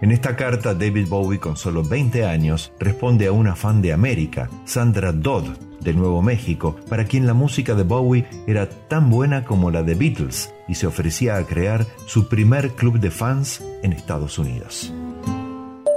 En 0.00 0.12
esta 0.12 0.34
carta, 0.34 0.72
David 0.72 1.08
Bowie, 1.08 1.38
con 1.38 1.58
solo 1.58 1.82
20 1.82 2.24
años, 2.24 2.72
responde 2.80 3.26
a 3.26 3.32
una 3.32 3.54
fan 3.54 3.82
de 3.82 3.92
América, 3.92 4.48
Sandra 4.64 5.12
Dodd, 5.12 5.69
de 5.80 5.94
Nuevo 5.94 6.22
México, 6.22 6.76
para 6.88 7.04
quien 7.04 7.26
la 7.26 7.34
música 7.34 7.74
de 7.74 7.82
Bowie 7.82 8.26
era 8.46 8.68
tan 8.68 9.10
buena 9.10 9.44
como 9.44 9.70
la 9.70 9.82
de 9.82 9.94
Beatles 9.94 10.52
y 10.68 10.74
se 10.74 10.86
ofrecía 10.86 11.36
a 11.36 11.46
crear 11.46 11.86
su 12.06 12.28
primer 12.28 12.72
club 12.72 13.00
de 13.00 13.10
fans 13.10 13.62
en 13.82 13.92
Estados 13.92 14.38
Unidos. 14.38 14.92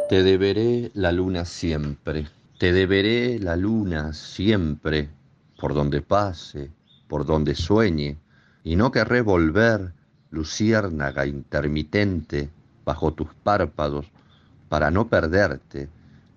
Te 0.09 0.23
deberé 0.23 0.91
la 0.93 1.11
luna 1.11 1.45
siempre, 1.45 2.27
te 2.59 2.71
deberé 2.71 3.39
la 3.39 3.55
luna 3.55 4.13
siempre, 4.13 5.09
por 5.59 5.73
donde 5.73 6.01
pase, 6.01 6.71
por 7.07 7.25
donde 7.25 7.55
sueñe, 7.55 8.17
y 8.63 8.75
no 8.75 8.91
querré 8.91 9.21
volver, 9.21 9.93
luciérnaga 10.29 11.25
intermitente, 11.25 12.49
bajo 12.85 13.13
tus 13.13 13.27
párpados, 13.43 14.05
para 14.69 14.91
no 14.91 15.07
perderte, 15.07 15.89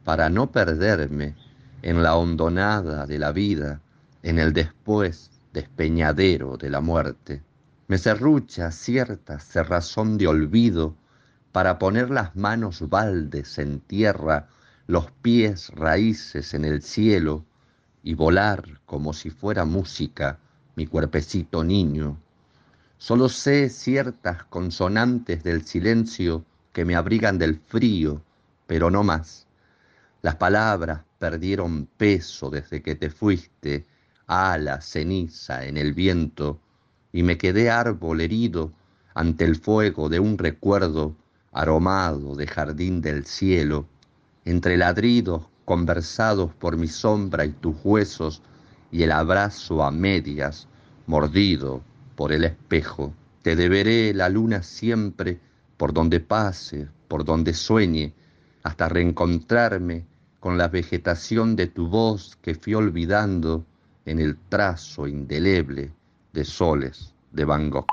para 0.04 0.28
no 0.28 0.50
perderme, 0.50 1.34
en 1.86 2.02
la 2.02 2.16
hondonada 2.16 3.06
de 3.06 3.16
la 3.16 3.30
vida, 3.30 3.80
en 4.24 4.40
el 4.40 4.52
después 4.52 5.30
despeñadero 5.52 6.56
de 6.56 6.68
la 6.68 6.80
muerte. 6.80 7.44
Me 7.86 7.96
serrucha 7.96 8.72
cierta 8.72 9.38
cerrazón 9.38 10.18
de 10.18 10.26
olvido 10.26 10.96
para 11.52 11.78
poner 11.78 12.10
las 12.10 12.34
manos 12.34 12.88
baldes 12.88 13.60
en 13.60 13.78
tierra, 13.78 14.48
los 14.88 15.12
pies 15.22 15.68
raíces 15.76 16.54
en 16.54 16.64
el 16.64 16.82
cielo 16.82 17.44
y 18.02 18.14
volar 18.14 18.80
como 18.84 19.12
si 19.12 19.30
fuera 19.30 19.64
música 19.64 20.40
mi 20.74 20.88
cuerpecito 20.88 21.62
niño. 21.62 22.18
Solo 22.98 23.28
sé 23.28 23.68
ciertas 23.68 24.42
consonantes 24.46 25.44
del 25.44 25.64
silencio 25.64 26.44
que 26.72 26.84
me 26.84 26.96
abrigan 26.96 27.38
del 27.38 27.60
frío, 27.60 28.22
pero 28.66 28.90
no 28.90 29.04
más. 29.04 29.46
Las 30.22 30.34
palabras 30.34 31.05
perdieron 31.18 31.86
peso 31.96 32.50
desde 32.50 32.82
que 32.82 32.94
te 32.94 33.10
fuiste, 33.10 33.86
ala, 34.26 34.80
ceniza 34.80 35.64
en 35.64 35.76
el 35.76 35.94
viento, 35.94 36.60
y 37.12 37.22
me 37.22 37.38
quedé 37.38 37.70
árbol 37.70 38.20
herido 38.20 38.72
ante 39.14 39.44
el 39.44 39.56
fuego 39.56 40.08
de 40.08 40.20
un 40.20 40.36
recuerdo 40.36 41.16
aromado 41.52 42.34
de 42.34 42.46
jardín 42.46 43.00
del 43.00 43.24
cielo, 43.24 43.86
entre 44.44 44.76
ladridos 44.76 45.42
conversados 45.64 46.52
por 46.54 46.76
mi 46.76 46.88
sombra 46.88 47.44
y 47.44 47.52
tus 47.52 47.76
huesos, 47.82 48.42
y 48.92 49.02
el 49.02 49.12
abrazo 49.12 49.82
a 49.82 49.90
medias, 49.90 50.68
mordido 51.06 51.82
por 52.14 52.32
el 52.32 52.44
espejo. 52.44 53.12
Te 53.42 53.56
deberé 53.56 54.12
la 54.14 54.28
luna 54.28 54.62
siempre, 54.62 55.40
por 55.76 55.92
donde 55.92 56.20
pase, 56.20 56.88
por 57.08 57.24
donde 57.24 57.54
sueñe, 57.54 58.12
hasta 58.62 58.88
reencontrarme 58.88 60.04
con 60.46 60.58
la 60.58 60.68
vegetación 60.68 61.56
de 61.56 61.66
tu 61.66 61.88
voz 61.88 62.38
que 62.40 62.54
fui 62.54 62.74
olvidando 62.74 63.66
en 64.04 64.20
el 64.20 64.36
trazo 64.48 65.08
indeleble 65.08 65.90
de 66.32 66.44
soles 66.44 67.12
de 67.32 67.44
Van 67.44 67.68
Gogh. 67.68 67.86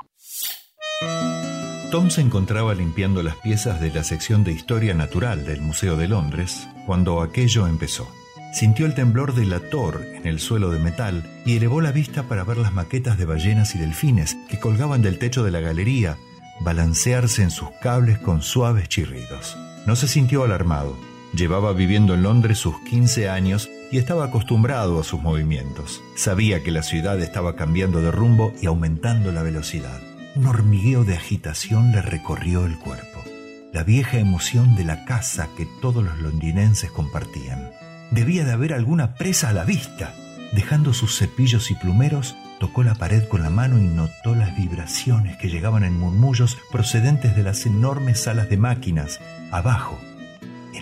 Tom 1.90 2.10
se 2.10 2.20
encontraba 2.20 2.72
limpiando 2.72 3.24
las 3.24 3.34
piezas 3.38 3.80
de 3.80 3.92
la 3.92 4.04
sección 4.04 4.44
de 4.44 4.52
Historia 4.52 4.94
Natural 4.94 5.44
del 5.44 5.62
Museo 5.62 5.96
de 5.96 6.06
Londres 6.06 6.68
cuando 6.86 7.22
aquello 7.22 7.66
empezó. 7.66 8.06
Sintió 8.52 8.86
el 8.86 8.94
temblor 8.94 9.34
del 9.34 9.52
ator 9.52 10.00
en 10.14 10.28
el 10.28 10.38
suelo 10.38 10.70
de 10.70 10.78
metal 10.78 11.28
y 11.44 11.56
elevó 11.56 11.80
la 11.80 11.90
vista 11.90 12.28
para 12.28 12.44
ver 12.44 12.58
las 12.58 12.72
maquetas 12.72 13.18
de 13.18 13.24
ballenas 13.24 13.74
y 13.74 13.80
delfines 13.80 14.36
que 14.48 14.60
colgaban 14.60 15.02
del 15.02 15.18
techo 15.18 15.42
de 15.42 15.50
la 15.50 15.58
galería, 15.58 16.18
balancearse 16.60 17.42
en 17.42 17.50
sus 17.50 17.70
cables 17.82 18.20
con 18.20 18.42
suaves 18.42 18.88
chirridos. 18.88 19.56
No 19.86 19.96
se 19.96 20.06
sintió 20.06 20.44
alarmado. 20.44 21.13
Llevaba 21.36 21.72
viviendo 21.72 22.14
en 22.14 22.22
Londres 22.22 22.58
sus 22.58 22.78
15 22.82 23.28
años 23.28 23.68
y 23.90 23.98
estaba 23.98 24.26
acostumbrado 24.26 25.00
a 25.00 25.04
sus 25.04 25.20
movimientos. 25.20 26.00
Sabía 26.14 26.62
que 26.62 26.70
la 26.70 26.84
ciudad 26.84 27.20
estaba 27.20 27.56
cambiando 27.56 28.00
de 28.00 28.12
rumbo 28.12 28.52
y 28.62 28.66
aumentando 28.66 29.32
la 29.32 29.42
velocidad. 29.42 30.00
Un 30.36 30.46
hormigueo 30.46 31.04
de 31.04 31.16
agitación 31.16 31.90
le 31.90 32.02
recorrió 32.02 32.66
el 32.66 32.78
cuerpo. 32.78 33.24
La 33.72 33.82
vieja 33.82 34.18
emoción 34.18 34.76
de 34.76 34.84
la 34.84 35.04
casa 35.06 35.48
que 35.56 35.66
todos 35.82 36.04
los 36.04 36.20
londinenses 36.20 36.92
compartían. 36.92 37.72
Debía 38.12 38.44
de 38.44 38.52
haber 38.52 38.72
alguna 38.72 39.14
presa 39.14 39.48
a 39.48 39.52
la 39.52 39.64
vista. 39.64 40.14
Dejando 40.52 40.94
sus 40.94 41.18
cepillos 41.18 41.72
y 41.72 41.74
plumeros, 41.74 42.36
tocó 42.60 42.84
la 42.84 42.94
pared 42.94 43.26
con 43.26 43.42
la 43.42 43.50
mano 43.50 43.80
y 43.80 43.82
notó 43.88 44.36
las 44.36 44.56
vibraciones 44.56 45.36
que 45.38 45.48
llegaban 45.48 45.82
en 45.82 45.98
murmullos 45.98 46.56
procedentes 46.70 47.34
de 47.34 47.42
las 47.42 47.66
enormes 47.66 48.20
salas 48.20 48.48
de 48.48 48.56
máquinas, 48.56 49.20
abajo, 49.50 49.98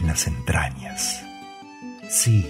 en 0.03 0.09
las 0.09 0.27
entrañas. 0.27 1.25
Sí, 2.11 2.47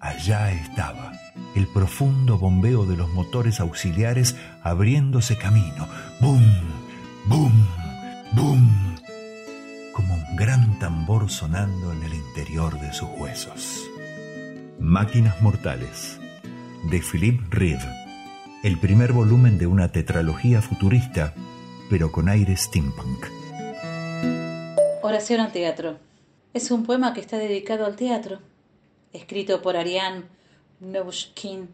allá 0.00 0.50
estaba, 0.52 1.12
el 1.54 1.66
profundo 1.66 2.38
bombeo 2.38 2.86
de 2.86 2.96
los 2.96 3.10
motores 3.10 3.60
auxiliares 3.60 4.36
abriéndose 4.62 5.36
camino. 5.36 5.86
¡Bum! 6.20 6.42
¡Bum! 7.26 7.52
¡Bum! 8.32 8.96
Como 9.92 10.14
un 10.14 10.36
gran 10.36 10.78
tambor 10.78 11.28
sonando 11.28 11.92
en 11.92 12.02
el 12.02 12.14
interior 12.14 12.80
de 12.80 12.94
sus 12.94 13.10
huesos. 13.18 13.82
Máquinas 14.80 15.42
Mortales, 15.42 16.18
de 16.90 17.02
Philippe 17.02 17.44
Rive 17.50 18.06
el 18.66 18.78
primer 18.78 19.12
volumen 19.12 19.58
de 19.58 19.68
una 19.68 19.92
tetralogía 19.92 20.60
futurista, 20.60 21.34
pero 21.88 22.10
con 22.10 22.28
aire 22.28 22.56
steampunk. 22.56 23.26
Oración 25.02 25.40
al 25.40 25.52
teatro. 25.52 25.98
Es 26.56 26.70
un 26.70 26.84
poema 26.84 27.12
que 27.12 27.20
está 27.20 27.36
dedicado 27.36 27.84
al 27.84 27.96
teatro, 27.96 28.40
escrito 29.12 29.60
por 29.60 29.76
Ariane 29.76 30.24
Mnouchkin, 30.80 31.68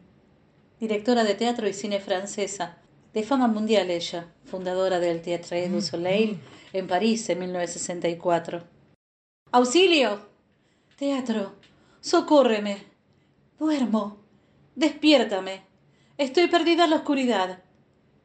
directora 0.81 1.23
de 1.23 1.37
teatro 1.37 1.69
y 1.69 1.73
cine 1.73 2.01
francesa, 2.01 2.79
de 3.15 3.23
fama 3.23 3.47
mundial 3.47 3.93
ella, 3.93 4.33
fundadora 4.45 4.99
del 4.99 5.23
Théâtre 5.23 5.69
du 5.69 5.81
Soleil 5.81 6.41
en 6.73 6.89
París 6.89 7.29
en 7.29 7.39
1964. 7.39 8.65
¡Auxilio! 9.53 10.27
Teatro, 10.97 11.53
socórreme. 12.01 12.79
Duermo. 13.61 14.19
Despiértame. 14.75 15.63
Estoy 16.19 16.49
perdida 16.49 16.87
en 16.87 16.91
la 16.91 16.97
oscuridad. 16.97 17.63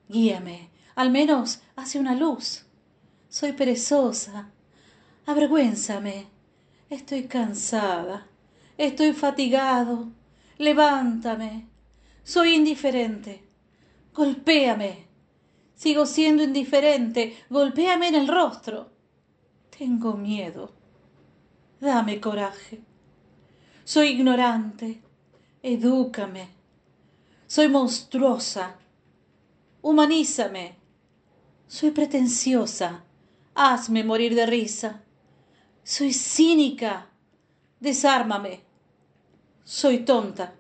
Guíame, 0.10 0.72
al 0.95 1.12
menos 1.12 1.62
hacia 1.76 2.01
una 2.01 2.16
luz. 2.16 2.66
Soy 3.30 3.53
perezosa. 3.53 4.49
Avergüénzame. 5.28 6.36
Estoy 6.90 7.24
cansada. 7.24 8.28
Estoy 8.78 9.12
fatigado. 9.12 10.08
Levántame. 10.58 11.68
Soy 12.24 12.56
indiferente. 12.56 13.44
Golpéame. 14.14 15.08
Sigo 15.76 16.06
siendo 16.06 16.44
indiferente. 16.44 17.38
Golpéame 17.50 18.08
en 18.08 18.16
el 18.16 18.28
rostro. 18.28 18.90
Tengo 19.78 20.14
miedo. 20.14 20.72
Dame 21.82 22.22
coraje. 22.22 22.82
Soy 23.84 24.08
ignorante. 24.10 25.02
Edúcame. 25.62 26.48
Soy 27.48 27.68
monstruosa. 27.68 28.78
Humanízame. 29.82 30.76
Soy 31.68 31.92
pretenciosa. 31.92 33.04
Hazme 33.56 34.06
morir 34.06 34.36
de 34.36 34.46
risa. 34.46 35.04
Soy 35.88 36.12
cínica. 36.12 37.08
Desármame. 37.80 38.60
Soy 39.64 40.00
tonta. 40.00 40.54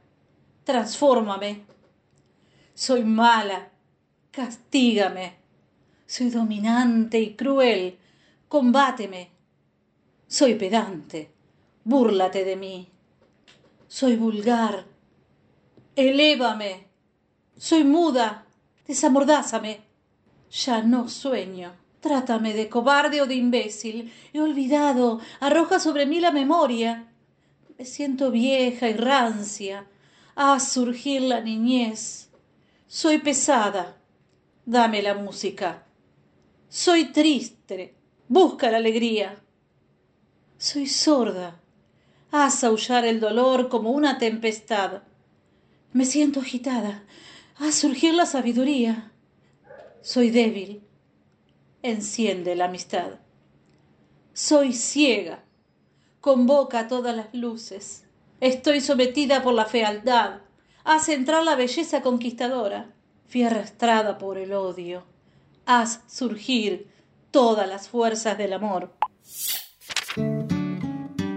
Transfórmame. 0.63 1.65
Soy 2.73 3.03
mala. 3.03 3.69
Castígame. 4.31 5.35
Soy 6.05 6.29
dominante 6.29 7.19
y 7.19 7.35
cruel. 7.35 7.97
Combáteme. 8.47 9.31
Soy 10.27 10.55
pedante. 10.55 11.29
Búrlate 11.83 12.45
de 12.45 12.55
mí. 12.55 12.87
Soy 13.89 14.15
vulgar 14.15 14.85
Elévame. 15.97 16.87
Soy 17.57 17.83
muda. 17.83 18.45
Desamordázame. 18.87 19.81
Ya 20.49 20.81
no 20.83 21.09
sueño. 21.09 21.86
Trátame 21.99 22.53
de 22.53 22.69
cobarde 22.69 23.21
o 23.21 23.25
de 23.25 23.35
imbécil. 23.35 24.11
He 24.33 24.39
olvidado. 24.39 25.19
Arroja 25.39 25.79
sobre 25.79 26.05
mí 26.05 26.19
la 26.19 26.31
memoria. 26.31 27.07
Me 27.77 27.85
siento 27.85 28.31
vieja 28.31 28.89
y 28.89 28.93
rancia. 28.93 29.87
Haz 30.35 30.71
surgir 30.71 31.21
la 31.23 31.41
niñez. 31.41 32.29
Soy 32.87 33.17
pesada. 33.17 33.97
Dame 34.65 35.01
la 35.01 35.15
música. 35.15 35.85
Soy 36.69 37.05
triste. 37.05 37.95
Busca 38.27 38.69
la 38.69 38.77
alegría. 38.77 39.41
Soy 40.57 40.87
sorda. 40.87 41.59
Haz 42.31 42.63
aullar 42.63 43.05
el 43.05 43.19
dolor 43.19 43.69
como 43.69 43.91
una 43.91 44.17
tempestad. 44.17 45.03
Me 45.93 46.05
siento 46.05 46.41
agitada. 46.41 47.03
Haz 47.57 47.75
surgir 47.75 48.13
la 48.13 48.25
sabiduría. 48.25 49.11
Soy 50.01 50.29
débil. 50.29 50.86
Enciende 51.87 52.53
la 52.53 52.65
amistad. 52.65 53.11
Soy 54.33 54.73
ciega. 54.73 55.45
Convoca 56.19 56.89
todas 56.89 57.15
las 57.15 57.33
luces. 57.33 58.03
Estoy 58.41 58.81
sometida 58.81 59.41
por 59.41 59.53
la 59.53 59.63
fealdad. 59.63 60.41
Haz 60.83 61.07
entrar 61.07 61.45
la 61.45 61.55
belleza 61.55 62.01
conquistadora. 62.01 62.93
Fui 63.29 63.43
arrastrada 63.43 64.17
por 64.17 64.37
el 64.37 64.51
odio. 64.51 65.05
Haz 65.65 66.01
surgir 66.07 66.91
todas 67.31 67.69
las 67.69 67.87
fuerzas 67.87 68.37
del 68.37 68.51
amor. 68.51 68.91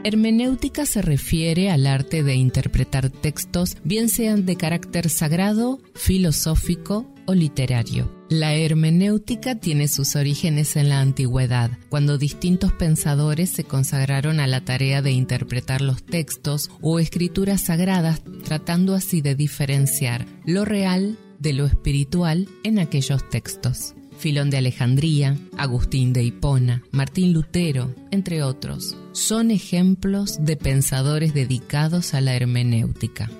Hermenéutica 0.03 0.87
se 0.87 1.03
refiere 1.03 1.71
al 1.71 1.87
arte 1.87 2.23
de 2.23 2.35
interpretar 2.35 3.11
textos, 3.11 3.77
bien 3.85 4.09
sean 4.09 4.47
de 4.47 4.57
carácter 4.57 5.11
sagrado, 5.11 5.79
filosófico 5.95 7.07
o 7.27 7.35
literario. 7.35 8.11
La 8.31 8.55
hermenéutica 8.55 9.57
tiene 9.57 9.89
sus 9.89 10.17
orígenes 10.17 10.77
en 10.77 10.89
la 10.89 11.01
antigüedad, 11.01 11.73
cuando 11.91 12.17
distintos 12.17 12.73
pensadores 12.73 13.51
se 13.51 13.65
consagraron 13.65 14.41
a 14.41 14.47
la 14.47 14.65
tarea 14.65 15.03
de 15.03 15.11
interpretar 15.11 15.83
los 15.83 16.03
textos 16.03 16.71
o 16.81 16.99
escrituras 16.99 17.61
sagradas, 17.61 18.23
tratando 18.45 18.95
así 18.95 19.21
de 19.21 19.35
diferenciar 19.35 20.25
lo 20.47 20.65
real 20.65 21.19
de 21.39 21.53
lo 21.53 21.67
espiritual 21.67 22.49
en 22.65 22.79
aquellos 22.79 23.29
textos. 23.29 23.95
Filón 24.21 24.51
de 24.51 24.59
Alejandría, 24.59 25.39
Agustín 25.57 26.13
de 26.13 26.23
Hipona, 26.23 26.83
Martín 26.91 27.33
Lutero, 27.33 27.95
entre 28.11 28.43
otros, 28.43 28.95
son 29.13 29.51
ejemplos 29.51 30.45
de 30.45 30.59
pensadores 30.59 31.33
dedicados 31.33 32.13
a 32.13 32.21
la 32.21 32.37
hermenéutica. 32.37 33.31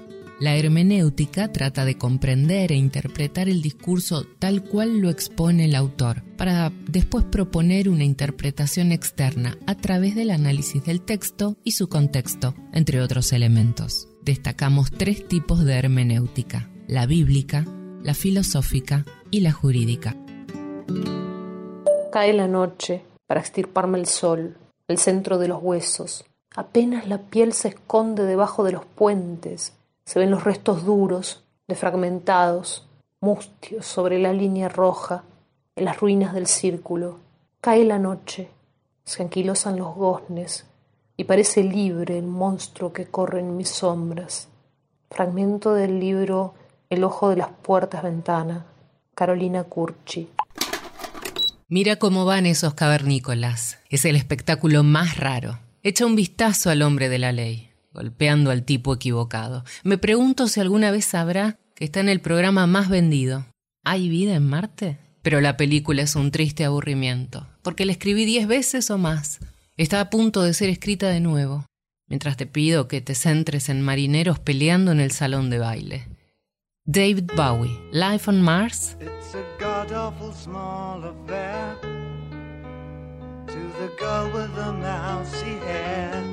La 0.41 0.57
hermenéutica 0.57 1.53
trata 1.53 1.85
de 1.85 1.99
comprender 1.99 2.73
e 2.73 2.77
interpretar 2.77 3.51
el 3.51 3.61
discurso 3.61 4.25
tal 4.39 4.65
cual 4.65 5.01
lo 5.01 5.11
expone 5.11 5.67
el 5.67 5.75
autor, 5.75 6.23
para 6.39 6.73
después 6.89 7.27
proponer 7.27 7.91
una 7.91 8.05
interpretación 8.05 8.91
externa 8.91 9.59
a 9.67 9.75
través 9.75 10.15
del 10.15 10.31
análisis 10.31 10.83
del 10.83 11.03
texto 11.03 11.59
y 11.63 11.73
su 11.73 11.91
contexto, 11.91 12.55
entre 12.73 13.03
otros 13.03 13.35
elementos. 13.35 14.09
Destacamos 14.25 14.91
tres 14.91 15.29
tipos 15.29 15.63
de 15.63 15.75
hermenéutica, 15.75 16.71
la 16.89 17.05
bíblica, 17.05 17.67
la 18.03 18.15
filosófica 18.15 19.05
y 19.31 19.41
la 19.41 19.53
jurídica. 19.53 20.17
Cae 22.13 22.33
la 22.33 22.49
noche 22.49 23.05
para 23.27 23.41
extirparme 23.41 23.99
el 23.99 24.07
sol, 24.07 24.57
el 24.89 24.99
centro 24.99 25.39
de 25.39 25.49
los 25.49 25.63
huesos. 25.63 26.25
Apenas 26.57 27.07
la 27.07 27.19
piel 27.19 27.53
se 27.53 27.69
esconde 27.69 28.25
debajo 28.25 28.65
de 28.65 28.73
los 28.73 28.85
puentes, 28.85 29.75
se 30.05 30.19
ven 30.19 30.31
los 30.33 30.43
restos 30.43 30.85
duros, 30.85 31.45
defragmentados, 31.69 32.89
mustios 33.21 33.87
sobre 33.87 34.19
la 34.19 34.33
línea 34.33 34.69
roja, 34.69 35.23
en 35.77 35.85
las 35.85 36.01
ruinas 36.01 36.35
del 36.35 36.49
círculo. 36.49 37.19
Cae 37.61 37.85
la 37.85 37.99
noche, 37.99 38.51
se 39.05 39.23
anquilosan 39.23 39.79
los 39.79 39.95
goznes 39.95 40.67
y 41.17 41.25
parece 41.25 41.63
libre 41.63 42.19
el 42.19 42.27
monstruo 42.27 42.93
que 42.93 43.07
corre 43.07 43.41
en 43.41 43.57
mis 43.57 43.69
sombras. 43.69 44.49
Fragmento 45.11 45.75
del 45.75 46.01
libro 46.01 46.55
El 46.89 47.05
ojo 47.05 47.29
de 47.29 47.37
las 47.37 47.51
puertas 47.51 48.03
ventana, 48.03 48.67
Carolina 49.15 49.65
Curchi. 49.65 50.31
Mira 51.73 51.95
cómo 51.95 52.25
van 52.25 52.47
esos 52.47 52.75
cavernícolas. 52.75 53.79
Es 53.91 54.05
el 54.05 54.17
espectáculo 54.17 54.83
más 54.83 55.17
raro. 55.17 55.61
Echa 55.85 56.05
un 56.05 56.17
vistazo 56.17 56.69
al 56.69 56.83
hombre 56.83 57.09
de 57.09 57.21
la 57.21 57.31
ley, 57.31 57.71
golpeando 57.93 58.51
al 58.51 58.65
tipo 58.65 58.93
equivocado. 58.93 59.63
Me 59.85 59.97
pregunto 59.97 60.49
si 60.49 60.59
alguna 60.59 60.91
vez 60.91 61.05
sabrá 61.05 61.61
que 61.77 61.85
está 61.85 62.01
en 62.01 62.09
el 62.09 62.21
programa 62.21 62.67
más 62.67 62.89
vendido. 62.89 63.47
¿Hay 63.85 64.09
vida 64.09 64.35
en 64.35 64.49
Marte? 64.49 64.99
Pero 65.23 65.41
la 65.41 65.57
película 65.57 66.03
es 66.03 66.17
un 66.17 66.33
triste 66.33 66.65
aburrimiento, 66.65 67.47
porque 67.63 67.85
la 67.85 67.93
escribí 67.93 68.25
diez 68.25 68.49
veces 68.49 68.91
o 68.91 68.99
más. 68.99 69.39
está 69.77 70.01
a 70.01 70.11
punto 70.11 70.43
de 70.43 70.55
ser 70.55 70.71
escrita 70.71 71.09
de 71.09 71.21
nuevo, 71.21 71.67
mientras 72.09 72.37
te 72.37 72.47
pido 72.47 72.89
que 72.89 73.01
te 73.01 73.15
centres 73.15 73.69
en 73.69 73.81
marineros 73.81 74.41
peleando 74.41 74.91
en 74.91 74.99
el 74.99 75.13
salón 75.13 75.51
de 75.51 75.61
baile. 75.61 76.09
David 76.91 77.29
Bowie, 77.37 77.79
Life 77.93 78.27
on 78.27 78.43
Mars. 78.43 78.97
It's 78.99 79.35
a 79.35 79.45
god 79.59 79.93
awful 79.93 80.33
small 80.33 81.05
affair 81.05 81.77
to 81.83 83.61
the 83.79 83.93
girl 83.97 84.29
with 84.33 84.53
the 84.57 84.73
mousy 84.73 85.59
hair. 85.67 86.25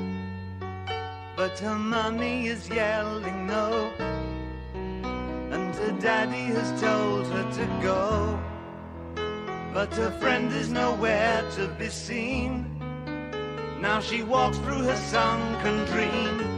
But 1.36 1.56
her 1.60 1.76
mommy 1.76 2.48
is 2.48 2.68
yelling 2.68 3.46
no, 3.46 3.92
and 5.52 5.74
her 5.76 5.96
daddy 6.00 6.46
has 6.56 6.80
told 6.80 7.26
her 7.28 7.48
to 7.52 7.66
go. 7.80 8.40
But 9.72 9.94
her 9.94 10.10
friend 10.18 10.50
is 10.52 10.70
nowhere 10.70 11.44
to 11.52 11.68
be 11.78 11.88
seen. 11.88 12.64
Now 13.80 14.00
she 14.00 14.22
walks 14.22 14.58
through 14.58 14.82
her 14.82 14.96
sunken 14.96 15.84
dream 15.84 16.57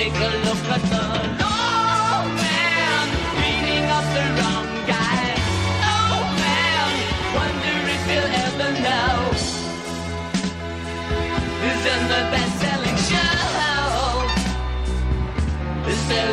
Take 0.00 0.16
a 0.16 0.32
look 0.46 0.64
at 0.76 0.82
the 0.92 1.02
long 1.44 2.26
man 2.34 3.06
beating 3.36 3.86
up 3.96 4.06
the 4.16 4.24
wrong 4.38 4.68
guy. 4.86 5.22
Oh 5.92 6.24
man, 6.40 6.90
wonder 7.36 7.76
if 7.94 8.02
you'll 8.08 8.34
ever 8.46 8.70
know 8.80 9.12
who's 11.60 11.84
in 11.94 12.02
the 12.14 12.22
best-selling 12.32 12.98
show. 13.10 13.44
Is 15.90 16.00
there 16.08 16.32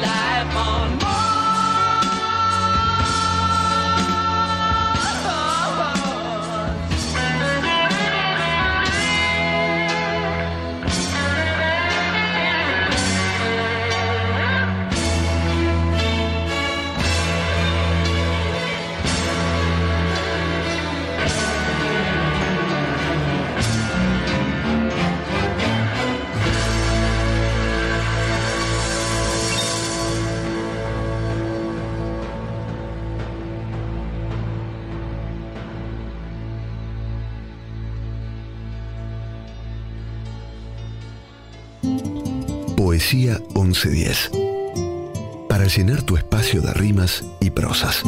1110. 43.78 44.32
Para 45.48 45.68
llenar 45.68 46.02
tu 46.02 46.18
espacio 46.18 46.62
de 46.62 46.74
rimas 46.74 47.24
y 47.40 47.52
prosas. 47.52 48.02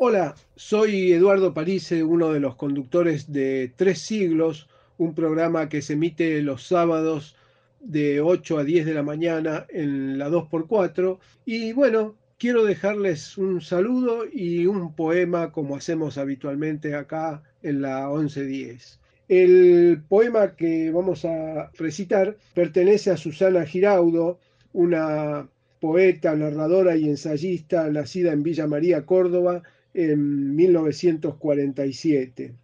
Hola, 0.00 0.34
soy 0.56 1.12
Eduardo 1.12 1.52
Parise, 1.52 2.02
uno 2.02 2.32
de 2.32 2.40
los 2.40 2.56
conductores 2.56 3.30
de 3.30 3.70
Tres 3.76 3.98
Siglos, 4.00 4.66
un 4.96 5.14
programa 5.14 5.68
que 5.68 5.82
se 5.82 5.92
emite 5.92 6.40
los 6.40 6.66
sábados 6.66 7.36
de 7.80 8.22
8 8.22 8.58
a 8.58 8.64
10 8.64 8.86
de 8.86 8.94
la 8.94 9.02
mañana 9.02 9.66
en 9.68 10.18
la 10.18 10.30
2x4. 10.30 11.18
Y 11.44 11.72
bueno, 11.72 12.14
quiero 12.38 12.64
dejarles 12.64 13.36
un 13.36 13.60
saludo 13.60 14.24
y 14.32 14.66
un 14.66 14.94
poema 14.94 15.52
como 15.52 15.76
hacemos 15.76 16.16
habitualmente 16.16 16.94
acá 16.94 17.42
en 17.62 17.82
la 17.82 18.08
1110. 18.08 19.00
El 19.28 20.02
poema 20.08 20.56
que 20.56 20.90
vamos 20.90 21.26
a 21.26 21.70
recitar 21.74 22.38
pertenece 22.54 23.10
a 23.10 23.18
Susana 23.18 23.66
Giraudo, 23.66 24.38
una 24.72 25.48
poeta, 25.80 26.34
narradora 26.34 26.96
y 26.96 27.08
ensayista 27.08 27.88
nacida 27.90 28.32
en 28.32 28.42
Villa 28.42 28.66
María, 28.66 29.06
Córdoba, 29.06 29.62
en 29.94 30.54
1947. 30.54 32.54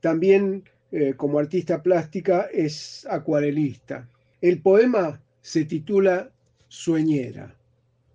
También 0.00 0.64
eh, 0.92 1.14
como 1.16 1.38
artista 1.38 1.82
plástica 1.82 2.48
es 2.52 3.06
acuarelista. 3.08 4.08
El 4.40 4.60
poema 4.60 5.20
se 5.40 5.64
titula 5.64 6.30
Sueñera. 6.68 7.54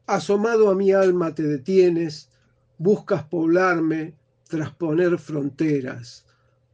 Asomado 0.08 0.70
a 0.70 0.76
mi 0.76 0.92
alma 0.92 1.34
te 1.34 1.44
detienes, 1.44 2.30
buscas 2.78 3.24
poblarme, 3.24 4.14
trasponer 4.50 5.18
fronteras. 5.18 6.26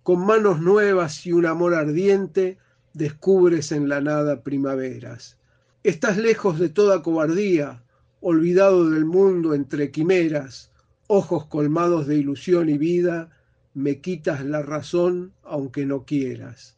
Con 0.04 0.26
manos 0.26 0.60
nuevas 0.60 1.26
y 1.26 1.32
un 1.32 1.46
amor 1.46 1.76
ardiente, 1.76 2.58
descubres 2.94 3.72
en 3.72 3.88
la 3.88 4.02
nada 4.02 4.42
primaveras. 4.42 5.38
Estás 5.84 6.18
lejos 6.18 6.60
de 6.60 6.70
toda 6.70 7.02
cobardía, 7.02 7.82
olvidado 8.20 8.92
del 8.92 9.04
mundo 9.04 9.56
entre 9.56 9.90
quimeras, 9.90 10.70
ojos 11.08 11.48
colmados 11.48 12.06
de 12.06 12.18
ilusión 12.18 12.70
y 12.70 12.78
vida, 12.78 13.32
me 13.74 14.00
quitas 14.00 14.46
la 14.46 14.62
razón 14.62 15.34
aunque 15.44 15.88
no 15.88 16.06
quieras. 16.06 16.76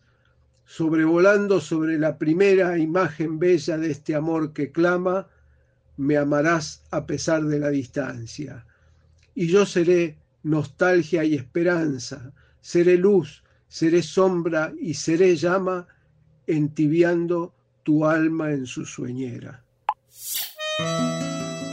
Sobrevolando 0.66 1.60
sobre 1.60 2.00
la 2.00 2.18
primera 2.18 2.78
imagen 2.78 3.40
bella 3.40 3.78
de 3.78 3.92
este 3.92 4.16
amor 4.16 4.54
que 4.54 4.72
clama, 4.72 5.28
me 5.98 6.16
amarás 6.16 6.84
a 6.90 7.06
pesar 7.06 7.44
de 7.44 7.60
la 7.60 7.72
distancia. 7.72 8.66
Y 9.36 9.48
yo 9.48 9.66
seré 9.66 10.16
nostalgia 10.44 11.26
y 11.26 11.36
esperanza, 11.36 12.32
seré 12.62 12.96
luz, 12.96 13.44
seré 13.68 14.02
sombra 14.02 14.72
y 14.80 14.94
seré 14.94 15.36
llama, 15.36 15.88
entibiando 16.48 17.54
tu 17.84 18.06
alma 18.06 18.52
en 18.52 18.66
su 18.66 18.86
sueñera. 18.86 19.64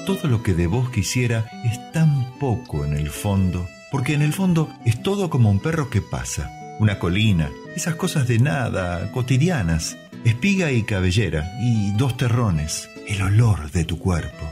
Todo 0.07 0.29
lo 0.29 0.43
que 0.43 0.55
de 0.55 0.67
vos 0.67 0.91
quisiera 0.91 1.49
es 1.65 1.93
tan 1.93 2.39
poco 2.39 2.85
en 2.85 2.95
el 2.95 3.11
fondo, 3.11 3.67
porque 3.93 4.15
en 4.15 4.23
el 4.23 4.33
fondo 4.33 4.69
es 4.85 5.03
todo 5.03 5.31
como 5.31 5.51
un 5.51 5.61
perro 5.61 5.89
que 5.89 6.03
pasa, 6.03 6.51
una 6.81 6.99
colina, 6.99 7.51
esas 7.77 7.95
cosas 7.95 8.27
de 8.27 8.39
nada, 8.39 9.13
cotidianas, 9.13 9.97
espiga 10.25 10.73
y 10.73 10.83
cabellera, 10.83 11.53
y 11.61 11.93
dos 11.97 12.17
terrones, 12.17 12.91
el 13.07 13.23
olor 13.23 13.71
de 13.71 13.85
tu 13.85 13.99
cuerpo, 13.99 14.51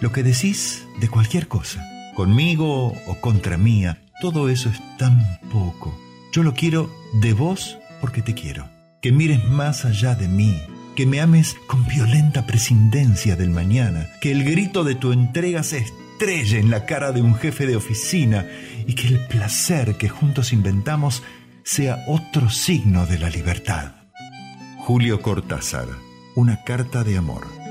lo 0.00 0.12
que 0.12 0.22
decís 0.22 0.86
de 1.00 1.08
cualquier 1.08 1.48
cosa, 1.48 1.84
conmigo 2.14 2.92
o 3.06 3.20
contra 3.20 3.56
mía, 3.56 4.02
todo 4.20 4.48
eso 4.48 4.68
es 4.70 4.80
tan 4.98 5.38
poco. 5.52 5.96
Yo 6.32 6.42
lo 6.42 6.54
quiero 6.54 6.90
de 7.20 7.32
vos 7.32 7.78
porque 8.00 8.22
te 8.22 8.34
quiero, 8.34 8.68
que 9.00 9.12
mires 9.12 9.44
más 9.44 9.84
allá 9.84 10.14
de 10.14 10.28
mí, 10.28 10.60
que 10.96 11.06
me 11.06 11.20
ames 11.20 11.56
con 11.66 11.86
violenta 11.86 12.46
prescindencia 12.46 13.36
del 13.36 13.50
mañana, 13.50 14.08
que 14.20 14.32
el 14.32 14.42
grito 14.42 14.82
de 14.82 14.94
tu 14.96 15.12
entrega 15.12 15.62
se 15.62 15.78
estrelle 15.78 16.58
en 16.58 16.70
la 16.70 16.86
cara 16.86 17.12
de 17.12 17.20
un 17.20 17.34
jefe 17.34 17.66
de 17.66 17.76
oficina 17.76 18.46
y 18.86 18.94
que 18.94 19.06
el 19.08 19.20
placer 19.26 19.96
que 19.96 20.08
juntos 20.08 20.52
inventamos 20.52 21.22
sea 21.62 22.02
otro 22.08 22.48
signo 22.48 23.06
de 23.06 23.18
la 23.18 23.28
libertad. 23.28 23.92
Julio 24.78 25.20
Cortázar, 25.20 25.86
una 26.34 26.64
carta 26.64 27.04
de 27.04 27.18
amor. 27.18 27.65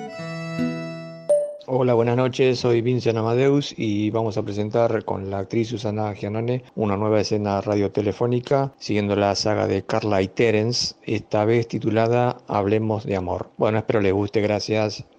Hola, 1.68 1.96
buenas 1.96 2.16
noches, 2.16 2.60
soy 2.60 2.82
Vincent 2.82 3.18
Amadeus 3.18 3.74
y 3.76 4.12
vamos 4.12 4.38
a 4.38 4.44
presentar 4.44 5.04
con 5.04 5.32
la 5.32 5.40
actriz 5.40 5.70
Susana 5.70 6.14
Gianone 6.14 6.62
una 6.76 6.96
nueva 6.96 7.22
escena 7.22 7.60
radiotelefónica 7.60 8.74
siguiendo 8.78 9.16
la 9.16 9.34
saga 9.34 9.66
de 9.66 9.84
Carla 9.84 10.22
y 10.22 10.28
Terence, 10.28 10.96
esta 11.08 11.44
vez 11.44 11.68
titulada 11.68 12.38
Hablemos 12.48 13.04
de 13.04 13.16
Amor. 13.16 13.48
Bueno, 13.58 13.80
espero 13.80 14.00
les 14.00 14.14
guste, 14.14 14.42
gracias. 14.42 15.10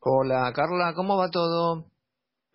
Hola, 0.00 0.52
Carla, 0.52 0.94
¿cómo 0.96 1.16
va 1.16 1.30
todo? 1.30 1.84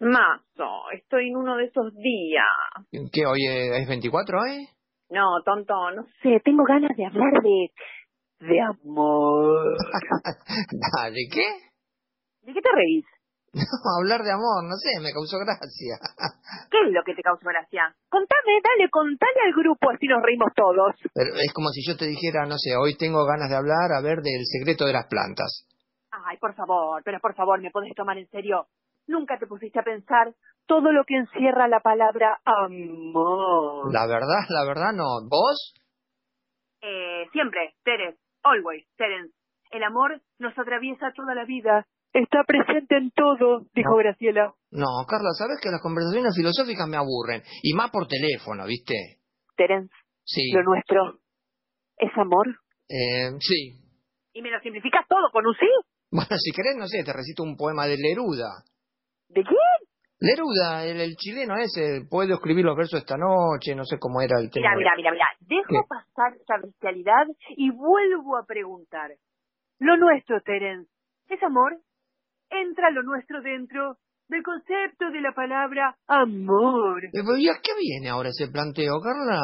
Mazo, 0.01 0.91
estoy 0.91 1.29
en 1.29 1.37
uno 1.37 1.55
de 1.55 1.63
esos 1.63 1.95
días. 1.95 2.43
¿Qué, 2.91 3.25
hoy 3.25 3.45
es 3.47 3.87
24, 3.87 4.45
eh? 4.47 4.67
No, 5.09 5.41
tonto, 5.45 5.91
no 5.91 6.05
sé, 6.21 6.41
tengo 6.43 6.65
ganas 6.65 6.95
de 6.97 7.05
hablar 7.05 7.41
de... 7.41 7.71
de 8.39 8.61
amor. 8.61 9.77
¿De 11.11 11.27
qué? 11.31 11.47
¿De 12.43 12.53
qué 12.53 12.61
te 12.61 12.71
reís? 12.73 13.05
No, 13.57 13.89
hablar 14.03 14.21
de 14.21 14.31
amor, 14.31 14.63
no 14.63 14.75
sé, 14.77 14.99
me 15.01 15.11
causó 15.11 15.39
gracia. 15.39 15.97
¿Qué 16.69 16.77
es 16.85 16.93
lo 16.93 17.01
que 17.03 17.15
te 17.15 17.23
causó 17.23 17.47
gracia? 17.47 17.95
Contame, 18.09 18.61
dale, 18.61 18.89
contale 18.89 19.39
al 19.45 19.53
grupo, 19.53 19.89
así 19.89 20.05
nos 20.05 20.21
reímos 20.21 20.51
todos. 20.53 20.93
Pero 21.13 21.33
es 21.33 21.51
como 21.53 21.69
si 21.69 21.81
yo 21.81 21.97
te 21.97 22.05
dijera, 22.05 22.45
no 22.45 22.57
sé, 22.57 22.75
hoy 22.75 22.95
tengo 22.97 23.25
ganas 23.25 23.49
de 23.49 23.55
hablar, 23.55 23.91
a 23.97 24.01
ver, 24.01 24.21
del 24.21 24.45
secreto 24.45 24.85
de 24.85 24.93
las 24.93 25.07
plantas. 25.07 25.65
Ay, 26.11 26.37
por 26.37 26.53
favor, 26.55 27.01
pero 27.03 27.19
por 27.19 27.35
favor, 27.35 27.61
¿me 27.61 27.71
podés 27.71 27.95
tomar 27.95 28.17
en 28.17 28.29
serio? 28.29 28.67
Nunca 29.07 29.39
te 29.39 29.47
pusiste 29.47 29.79
a 29.79 29.83
pensar 29.83 30.33
todo 30.67 30.91
lo 30.91 31.05
que 31.05 31.15
encierra 31.15 31.67
la 31.67 31.79
palabra 31.79 32.39
amor. 32.43 33.91
La 33.93 34.05
verdad, 34.05 34.43
la 34.49 34.65
verdad 34.65 34.91
no. 34.93 35.27
¿Vos? 35.29 35.73
Eh, 36.81 37.25
siempre, 37.31 37.73
Terence, 37.83 38.19
always, 38.43 38.85
Terence. 38.97 39.33
El 39.71 39.83
amor 39.83 40.21
nos 40.39 40.57
atraviesa 40.57 41.11
toda 41.15 41.35
la 41.35 41.45
vida. 41.45 41.85
Está 42.13 42.43
presente 42.45 42.97
en 42.97 43.11
todo, 43.11 43.65
dijo 43.75 43.95
Graciela. 43.97 44.53
No, 44.71 44.87
Carla, 45.07 45.29
sabes 45.37 45.59
que 45.61 45.69
las 45.69 45.81
conversaciones 45.81 46.33
filosóficas 46.35 46.87
me 46.87 46.97
aburren. 46.97 47.43
Y 47.63 47.73
más 47.73 47.91
por 47.91 48.07
teléfono, 48.07 48.65
¿viste? 48.65 49.19
Terence, 49.55 49.93
Sí. 50.23 50.51
lo 50.53 50.63
nuestro 50.63 51.19
es 51.97 52.11
amor. 52.17 52.47
Eh, 52.89 53.31
sí. 53.39 53.73
¿Y 54.33 54.41
me 54.41 54.51
lo 54.51 54.59
simplificas 54.61 55.05
todo 55.07 55.29
con 55.31 55.45
un 55.45 55.53
sí? 55.55 55.67
Bueno, 56.11 56.37
si 56.37 56.51
querés, 56.51 56.75
no 56.77 56.87
sé, 56.87 57.03
te 57.03 57.11
recito 57.11 57.43
un 57.43 57.57
poema 57.57 57.85
de 57.85 57.97
Neruda. 57.97 58.63
¿De 59.29 59.43
quién? 59.43 59.86
Neruda, 60.19 60.83
el, 60.85 60.99
el 60.99 61.15
chileno 61.15 61.55
ese, 61.57 62.07
puedo 62.09 62.35
escribir 62.35 62.65
los 62.65 62.75
versos 62.75 62.99
esta 63.01 63.17
noche, 63.17 63.75
no 63.75 63.83
sé 63.85 63.97
cómo 63.99 64.19
era 64.21 64.39
el 64.39 64.49
tema. 64.49 64.73
Mira, 64.75 64.91
mira, 64.95 65.11
mira, 65.11 65.11
mira. 65.11 65.25
Dejo 65.41 65.83
¿Qué? 65.83 65.87
pasar 65.87 66.33
esa 66.41 66.57
bestialidad 66.63 67.27
y 67.55 67.69
vuelvo 67.69 68.37
a 68.37 68.45
preguntar. 68.45 69.11
Lo 69.79 69.95
nuestro, 69.97 70.41
Terence, 70.41 70.89
es 71.29 71.41
amor. 71.43 71.77
Entra 72.49 72.89
lo 72.89 73.03
nuestro 73.03 73.41
dentro 73.41 73.97
del 74.27 74.41
concepto 74.41 75.11
de 75.11 75.21
la 75.21 75.33
palabra 75.33 75.95
amor. 76.07 77.05
Eh, 77.05 77.09
pero 77.13 77.37
¿Y 77.37 77.49
a 77.49 77.59
qué 77.61 77.71
viene 77.79 78.09
ahora 78.09 78.29
ese 78.29 78.51
planteo, 78.51 78.99
Carla? 79.01 79.41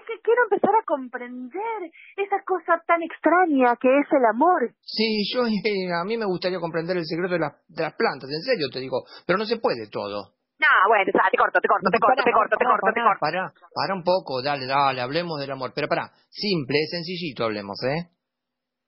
Es 0.00 0.06
que 0.06 0.20
quiero 0.24 0.44
empezar 0.44 0.70
a 0.74 0.84
comprender 0.86 1.92
esa 2.16 2.42
cosa 2.46 2.82
tan 2.86 3.02
extraña 3.02 3.76
que 3.76 3.88
es 4.00 4.06
el 4.12 4.24
amor. 4.24 4.72
Sí, 4.80 5.28
yo 5.32 5.44
eh, 5.44 5.92
a 5.92 6.04
mí 6.04 6.16
me 6.16 6.24
gustaría 6.24 6.58
comprender 6.58 6.96
el 6.96 7.04
secreto 7.04 7.34
de, 7.34 7.40
las 7.40 7.52
de 7.68 7.82
las 7.82 7.94
plantas, 7.94 8.30
en 8.30 8.40
serio 8.40 8.68
te 8.72 8.80
digo, 8.80 9.04
pero 9.26 9.38
no 9.38 9.44
se 9.44 9.58
puede 9.58 9.88
todo. 9.90 10.40
No, 10.60 10.68
bueno, 10.88 11.04
te 11.04 11.12
corto, 11.38 11.60
te 11.60 11.68
corto, 11.68 11.88
te 11.90 11.98
corto, 11.98 12.22
te 12.24 12.32
corto, 12.32 12.56
te 12.56 12.64
corto, 12.64 12.86
te 12.92 13.00
corto. 13.00 13.20
Para, 13.20 13.52
para 13.74 13.94
un 13.94 14.02
poco, 14.04 14.42
dale, 14.42 14.66
dale, 14.66 15.00
hablemos 15.00 15.40
del 15.40 15.50
amor. 15.52 15.72
Pero 15.74 15.88
para, 15.88 16.12
simple, 16.28 16.76
sencillito 16.90 17.44
hablemos, 17.44 17.76
¿eh? 17.84 18.08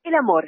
El 0.04 0.14
amor 0.14 0.44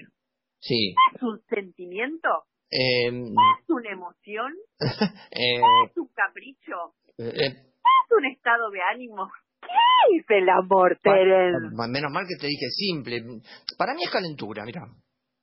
Sí. 0.61 0.95
es 1.15 1.23
un 1.23 1.41
sentimiento, 1.49 2.29
Eh, 2.71 3.09
es 3.09 3.69
una 3.69 3.91
emoción, 3.91 4.53
eh, 5.31 5.61
es 5.87 5.97
un 5.97 6.09
capricho, 6.09 6.95
eh, 7.19 7.33
es 7.37 8.11
un 8.11 8.25
estado 8.27 8.71
de 8.71 8.81
ánimo. 8.83 9.31
¿Qué 9.67 10.17
es 10.19 10.25
el 10.29 10.49
amor, 10.49 10.99
Terence? 11.03 11.75
menos 11.89 12.13
mal 12.13 12.25
que 12.29 12.37
te 12.41 12.47
dije 12.47 12.69
simple. 12.71 13.23
Para 13.79 13.95
mí 13.95 14.03
es 14.05 14.11
calentura, 14.11 14.65
mira. 14.65 14.83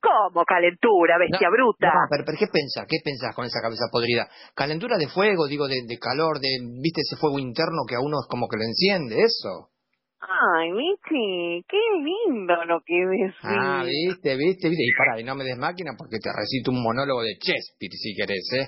¿Cómo 0.02 0.44
calentura, 0.44 1.14
bestia 1.18 1.46
No, 1.46 1.54
bruta? 1.54 1.86
No, 1.86 2.00
pero, 2.10 2.24
pero 2.26 2.38
¿qué 2.38 2.46
pensás? 2.50 2.86
¿Qué 2.90 2.98
pensás 3.04 3.34
con 3.36 3.44
esa 3.46 3.62
cabeza 3.62 3.86
podrida? 3.92 4.26
Calentura 4.54 4.98
de 4.98 5.06
fuego, 5.06 5.46
digo, 5.46 5.68
de, 5.68 5.86
de 5.86 5.98
calor, 5.98 6.40
de, 6.40 6.58
viste, 6.82 7.02
ese 7.06 7.14
fuego 7.20 7.38
interno 7.38 7.86
que 7.86 7.94
a 7.94 8.00
uno 8.02 8.18
es 8.18 8.26
como 8.28 8.48
que 8.50 8.56
lo 8.58 8.64
enciende, 8.66 9.22
eso. 9.22 9.70
Ay, 10.18 10.70
Michi, 10.70 11.62
qué 11.68 11.78
lindo 12.02 12.54
lo 12.66 12.80
que 12.86 12.94
decís. 12.94 13.34
Ah, 13.42 13.82
viste, 13.86 14.36
viste, 14.36 14.68
viste. 14.70 14.84
Y 14.86 14.94
para, 14.98 15.20
y 15.20 15.24
no 15.24 15.34
me 15.34 15.42
des 15.44 15.58
máquina 15.58 15.92
porque 15.98 16.18
te 16.18 16.30
recito 16.34 16.70
un 16.70 16.82
monólogo 16.82 17.22
de 17.22 17.34
Shakespeare, 17.38 17.94
si 17.94 18.14
querés, 18.14 18.46
¿eh? 18.54 18.66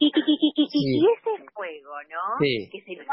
Y, 0.00 0.08
y, 0.08 0.52
y, 0.56 0.68
Sí. 0.72 1.00
y 1.00 1.04
ese 1.04 1.44
fuego, 1.52 1.92
¿no? 2.08 2.36
Sí. 2.40 2.68
Que 2.72 2.80
sería 2.84 3.04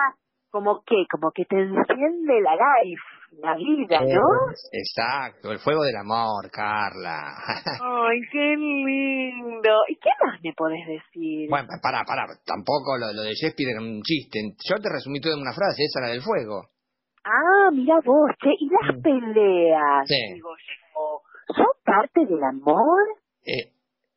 como 0.49 0.81
que, 0.85 1.05
como 1.11 1.31
que 1.31 1.45
te 1.45 1.55
enciende 1.59 2.41
la 2.41 2.55
life, 2.55 3.03
la 3.41 3.55
vida, 3.55 3.99
¿no? 4.01 4.05
Eh, 4.51 4.55
Exacto, 4.73 5.51
el 5.51 5.59
fuego 5.59 5.83
del 5.83 5.95
amor, 5.97 6.49
Carla. 6.51 7.19
Ay, 7.81 8.19
qué 8.31 8.55
lindo. 8.57 9.69
¿Y 9.89 9.95
qué 9.95 10.09
más 10.25 10.39
me 10.43 10.53
podés 10.53 10.85
decir? 10.87 11.49
bueno, 11.49 11.67
pará, 11.81 12.03
pará, 12.07 12.25
tampoco 12.45 12.97
lo, 12.97 13.11
lo 13.13 13.21
de 13.23 13.33
Shakespeare 13.33 13.71
era 13.71 13.81
un 13.81 14.01
chiste. 14.01 14.39
Yo 14.69 14.75
te 14.81 14.89
resumí 14.89 15.19
todo 15.19 15.33
en 15.33 15.41
una 15.41 15.53
frase, 15.53 15.83
esa 15.83 16.01
la 16.01 16.07
del 16.07 16.21
fuego. 16.21 16.69
Ah, 17.23 17.69
mira 17.73 17.99
vos, 18.05 18.31
che, 18.41 18.49
y 18.57 18.69
las 18.69 19.01
peleas, 19.03 20.03
Mm. 20.03 20.07
Sí. 20.07 20.33
digo 20.35 20.49
yo, 20.55 21.21
¿son 21.55 21.65
parte 21.83 22.25
del 22.25 22.41
amor? 22.43 23.03
Eh, 23.45 23.73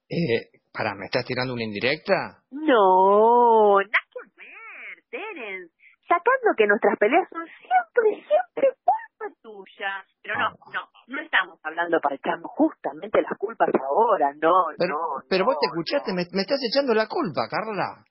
eh, 0.08 0.60
pará, 0.72 0.94
¿me 0.94 1.06
estás 1.06 1.24
tirando 1.24 1.52
una 1.54 1.64
indirecta? 1.64 2.38
No, 2.52 3.80
nada 3.80 4.06
que 4.12 4.20
ver, 4.36 5.04
Terence. 5.10 5.74
Sacando 6.10 6.50
que 6.58 6.66
nuestras 6.66 6.98
peleas 6.98 7.22
son 7.30 7.46
siempre, 7.46 8.26
siempre 8.26 8.66
culpa 8.82 9.26
tuya. 9.42 9.92
Pero 10.22 10.34
no, 10.42 10.48
no, 10.74 10.82
no 11.06 11.20
estamos 11.22 11.54
hablando 11.62 12.00
para 12.02 12.16
echarnos 12.16 12.50
justamente 12.50 13.22
las 13.22 13.38
culpas 13.38 13.68
ahora, 13.78 14.34
no, 14.42 14.74
Pero, 14.76 14.90
no. 14.98 15.22
pero 15.30 15.44
vos 15.46 15.54
te 15.62 15.68
no, 15.68 15.72
escuchaste, 15.78 16.10
me, 16.12 16.26
me 16.34 16.42
estás 16.42 16.58
echando 16.66 16.94
la 16.94 17.06
culpa, 17.06 17.46
Carla. 17.48 18.02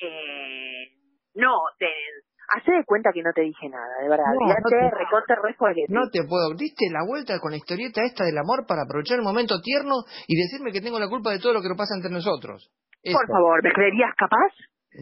Eh, 0.00 0.88
no, 1.34 1.52
Terence. 1.78 2.28
Hacé 2.56 2.72
de 2.72 2.84
cuenta 2.84 3.10
que 3.14 3.22
no 3.22 3.30
te 3.32 3.42
dije 3.42 3.68
nada, 3.68 3.94
de 4.02 4.08
verdad. 4.08 4.24
No, 4.34 4.48
ya 4.48 4.58
no 4.58 4.68
te 4.70 4.76
te- 4.80 4.90
recontra 4.90 5.36
re 5.40 5.54
spoileé. 5.54 5.84
No 5.88 6.08
te 6.10 6.24
puedo. 6.26 6.50
Diste 6.58 6.90
la 6.90 7.06
vuelta 7.06 7.38
con 7.38 7.52
la 7.52 7.58
historieta 7.58 8.02
esta 8.02 8.24
del 8.24 8.38
amor 8.38 8.66
para 8.66 8.82
aprovechar 8.82 9.18
el 9.18 9.24
momento 9.24 9.60
tierno 9.62 10.02
y 10.26 10.34
decirme 10.34 10.72
que 10.72 10.80
tengo 10.80 10.98
la 10.98 11.06
culpa 11.08 11.30
de 11.30 11.38
todo 11.38 11.52
lo 11.52 11.62
que 11.62 11.68
nos 11.68 11.78
pasa 11.78 11.94
entre 11.94 12.10
nosotros. 12.10 12.72
Por 13.04 13.26
favor, 13.28 13.62
¿me 13.62 13.70
creerías 13.70 14.10
capaz? 14.16 14.50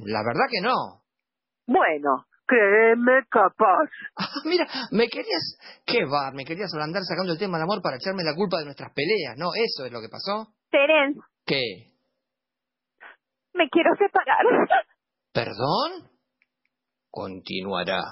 La 0.04 0.20
verdad 0.26 0.44
que 0.50 0.60
no. 0.60 1.00
Bueno, 1.68 2.24
Créeme 2.48 3.26
capaz. 3.28 3.90
Mira, 4.46 4.66
me 4.90 5.06
querías... 5.08 5.58
¿Qué 5.84 6.06
va? 6.06 6.32
Me 6.32 6.46
querías 6.46 6.72
andar 6.72 7.02
sacando 7.04 7.34
el 7.34 7.38
tema 7.38 7.58
del 7.58 7.64
amor 7.64 7.82
para 7.82 7.96
echarme 7.96 8.24
la 8.24 8.34
culpa 8.34 8.56
de 8.58 8.64
nuestras 8.64 8.90
peleas, 8.94 9.36
¿no? 9.36 9.50
¿Eso 9.54 9.84
es 9.84 9.92
lo 9.92 10.00
que 10.00 10.08
pasó? 10.08 10.54
Terence, 10.70 11.20
¿Qué? 11.44 11.92
me 13.52 13.68
quiero 13.68 13.90
separar. 13.98 14.46
¿Perdón? 15.32 16.10
Continuará. 17.10 18.02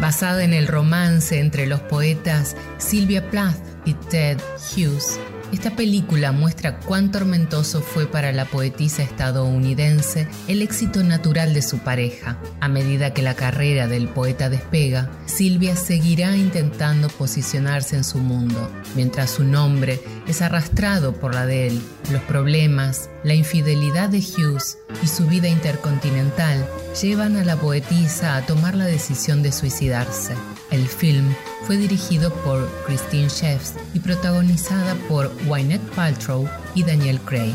Basada 0.00 0.44
en 0.44 0.52
el 0.52 0.68
romance 0.68 1.40
entre 1.40 1.66
los 1.66 1.80
poetas 1.82 2.56
Sylvia 2.78 3.30
Plath 3.30 3.56
y 3.86 3.94
Ted 3.94 4.38
Hughes, 4.70 5.18
esta 5.52 5.70
película 5.76 6.32
muestra 6.32 6.78
cuán 6.80 7.12
tormentoso 7.12 7.80
fue 7.80 8.06
para 8.06 8.32
la 8.32 8.44
poetisa 8.44 9.02
estadounidense 9.02 10.28
el 10.48 10.62
éxito 10.62 11.02
natural 11.02 11.54
de 11.54 11.62
su 11.62 11.78
pareja. 11.78 12.38
A 12.60 12.68
medida 12.68 13.14
que 13.14 13.22
la 13.22 13.34
carrera 13.34 13.86
del 13.86 14.08
poeta 14.08 14.50
despega, 14.50 15.10
Silvia 15.26 15.76
seguirá 15.76 16.36
intentando 16.36 17.08
posicionarse 17.08 17.96
en 17.96 18.04
su 18.04 18.18
mundo, 18.18 18.70
mientras 18.94 19.30
su 19.30 19.44
nombre 19.44 20.00
es 20.26 20.42
arrastrado 20.42 21.14
por 21.14 21.34
la 21.34 21.46
de 21.46 21.68
él. 21.68 21.80
Los 22.12 22.22
problemas, 22.22 23.08
la 23.26 23.34
infidelidad 23.34 24.08
de 24.08 24.20
Hughes 24.20 24.78
y 25.02 25.08
su 25.08 25.26
vida 25.26 25.48
intercontinental 25.48 26.64
llevan 27.02 27.34
a 27.34 27.42
la 27.42 27.56
poetisa 27.56 28.36
a 28.36 28.46
tomar 28.46 28.76
la 28.76 28.84
decisión 28.84 29.42
de 29.42 29.50
suicidarse. 29.50 30.32
El 30.70 30.86
film 30.86 31.34
fue 31.64 31.76
dirigido 31.76 32.32
por 32.44 32.70
Christine 32.86 33.26
Chefs 33.26 33.74
y 33.94 33.98
protagonizada 33.98 34.94
por 35.08 35.32
Wynette 35.48 35.82
Paltrow 35.96 36.48
y 36.76 36.84
Daniel 36.84 37.18
Craig. 37.18 37.52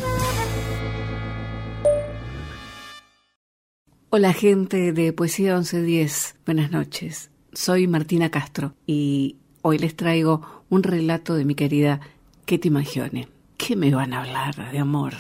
Hola 4.10 4.34
gente 4.34 4.92
de 4.92 5.14
Poesía 5.14 5.54
1110, 5.56 6.36
buenas 6.46 6.72
noches. 6.72 7.30
Soy 7.54 7.88
Martina 7.88 8.30
Castro 8.30 8.76
y 8.86 9.38
hoy 9.62 9.78
les 9.78 9.96
traigo 9.96 10.66
un 10.68 10.84
relato 10.84 11.36
de 11.36 11.46
mi 11.46 11.56
querida 11.56 12.02
Ketty 12.44 12.70
Magione. 12.70 13.30
¿Qué 13.56 13.78
me 13.78 13.96
van 13.96 14.12
a 14.12 14.24
hablar 14.24 14.70
de 14.70 14.78
amor? 14.78 15.14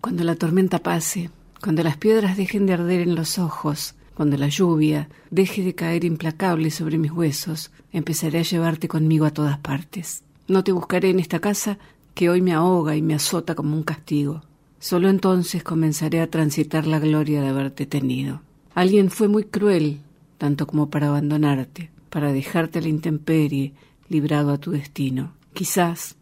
Cuando 0.00 0.22
la 0.22 0.36
tormenta 0.36 0.78
pase, 0.78 1.30
cuando 1.60 1.82
las 1.82 1.96
piedras 1.96 2.36
dejen 2.36 2.66
de 2.66 2.72
arder 2.72 3.00
en 3.00 3.16
los 3.16 3.38
ojos, 3.38 3.94
cuando 4.14 4.36
la 4.36 4.48
lluvia 4.48 5.08
deje 5.30 5.62
de 5.62 5.74
caer 5.74 6.04
implacable 6.04 6.70
sobre 6.70 6.98
mis 6.98 7.10
huesos, 7.10 7.72
empezaré 7.92 8.38
a 8.38 8.42
llevarte 8.42 8.86
conmigo 8.88 9.26
a 9.26 9.32
todas 9.32 9.58
partes. 9.58 10.22
No 10.46 10.62
te 10.62 10.72
buscaré 10.72 11.10
en 11.10 11.20
esta 11.20 11.40
casa 11.40 11.78
que 12.14 12.30
hoy 12.30 12.42
me 12.42 12.52
ahoga 12.52 12.96
y 12.96 13.02
me 13.02 13.14
azota 13.14 13.54
como 13.54 13.76
un 13.76 13.82
castigo. 13.82 14.42
Solo 14.78 15.08
entonces 15.08 15.64
comenzaré 15.64 16.20
a 16.20 16.30
transitar 16.30 16.86
la 16.86 17.00
gloria 17.00 17.40
de 17.40 17.48
haberte 17.48 17.84
tenido. 17.86 18.40
Alguien 18.74 19.10
fue 19.10 19.26
muy 19.26 19.44
cruel, 19.44 20.00
tanto 20.36 20.66
como 20.68 20.90
para 20.90 21.08
abandonarte, 21.08 21.90
para 22.10 22.32
dejarte 22.32 22.78
a 22.78 22.82
la 22.82 22.88
intemperie, 22.88 23.74
librado 24.08 24.52
a 24.52 24.58
tu 24.58 24.70
destino. 24.70 25.32
Quizás 25.52 26.16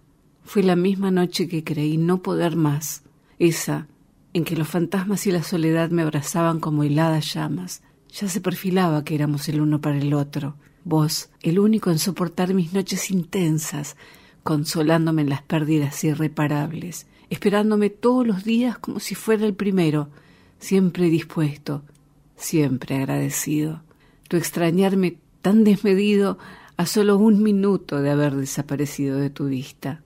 fue 0.45 0.63
la 0.63 0.77
misma 0.77 1.11
noche 1.11 1.49
que 1.49 1.65
creí 1.65 1.99
no 1.99 2.23
poder 2.23 2.57
más, 2.57 3.03
esa 3.39 3.87
en 4.33 4.45
que 4.45 4.57
los 4.57 4.69
fantasmas 4.69 5.27
y 5.27 5.33
la 5.33 5.43
soledad 5.43 5.91
me 5.91 6.03
abrazaban 6.03 6.61
como 6.61 6.83
heladas 6.83 7.33
llamas. 7.33 7.83
Ya 8.11 8.29
se 8.29 8.41
perfilaba 8.41 9.03
que 9.03 9.15
éramos 9.15 9.49
el 9.49 9.61
uno 9.61 9.81
para 9.81 9.99
el 9.99 10.13
otro. 10.13 10.57
Vos, 10.85 11.31
el 11.43 11.59
único 11.59 11.91
en 11.91 11.99
soportar 11.99 12.53
mis 12.53 12.73
noches 12.73 13.11
intensas, 13.11 13.97
consolándome 14.43 15.23
en 15.23 15.31
las 15.31 15.43
pérdidas 15.43 16.05
irreparables, 16.05 17.07
esperándome 17.31 17.91
todos 17.91 18.27
los 18.27 18.45
días 18.45 18.79
como 18.79 19.01
si 19.01 19.15
fuera 19.15 19.47
el 19.47 19.55
primero, 19.55 20.11
siempre 20.59 21.09
dispuesto, 21.09 21.83
siempre 22.37 22.97
agradecido. 22.97 23.83
Tu 24.29 24.37
extrañarme 24.37 25.19
tan 25.41 25.65
desmedido 25.65 26.39
a 26.77 26.85
solo 26.85 27.17
un 27.17 27.43
minuto 27.43 28.03
de 28.03 28.11
haber 28.11 28.35
desaparecido 28.37 29.19
de 29.19 29.31
tu 29.31 29.47
vista. 29.47 30.03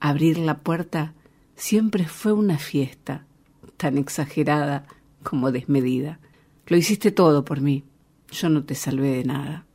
Abrir 0.00 0.38
la 0.38 0.58
puerta 0.58 1.12
siempre 1.56 2.06
fue 2.06 2.32
una 2.32 2.58
fiesta 2.58 3.26
tan 3.76 3.98
exagerada 3.98 4.86
como 5.22 5.52
desmedida. 5.52 6.20
Lo 6.66 6.76
hiciste 6.76 7.10
todo 7.10 7.44
por 7.44 7.60
mí. 7.60 7.84
Yo 8.30 8.48
no 8.48 8.64
te 8.64 8.74
salvé 8.74 9.08
de 9.16 9.24
nada. 9.24 9.66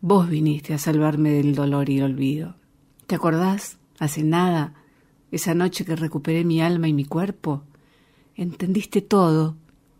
Vos 0.00 0.28
viniste 0.28 0.74
a 0.74 0.78
salvarme 0.78 1.30
del 1.30 1.54
dolor 1.54 1.88
y 1.88 1.98
el 1.98 2.04
olvido. 2.04 2.56
¿Te 3.06 3.14
acordás? 3.14 3.78
Hace 3.98 4.24
nada, 4.24 4.74
esa 5.30 5.54
noche 5.54 5.84
que 5.84 5.96
recuperé 5.96 6.44
mi 6.44 6.60
alma 6.60 6.88
y 6.88 6.92
mi 6.92 7.04
cuerpo. 7.04 7.62
Entendiste 8.34 9.00
todo 9.02 9.56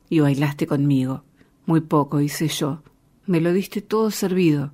y 0.08 0.20
bailaste 0.20 0.66
conmigo. 0.66 1.24
Muy 1.66 1.80
poco 1.82 2.20
hice 2.20 2.48
yo. 2.48 2.82
Me 3.26 3.40
lo 3.40 3.52
diste 3.52 3.80
todo 3.80 4.10
servido. 4.10 4.72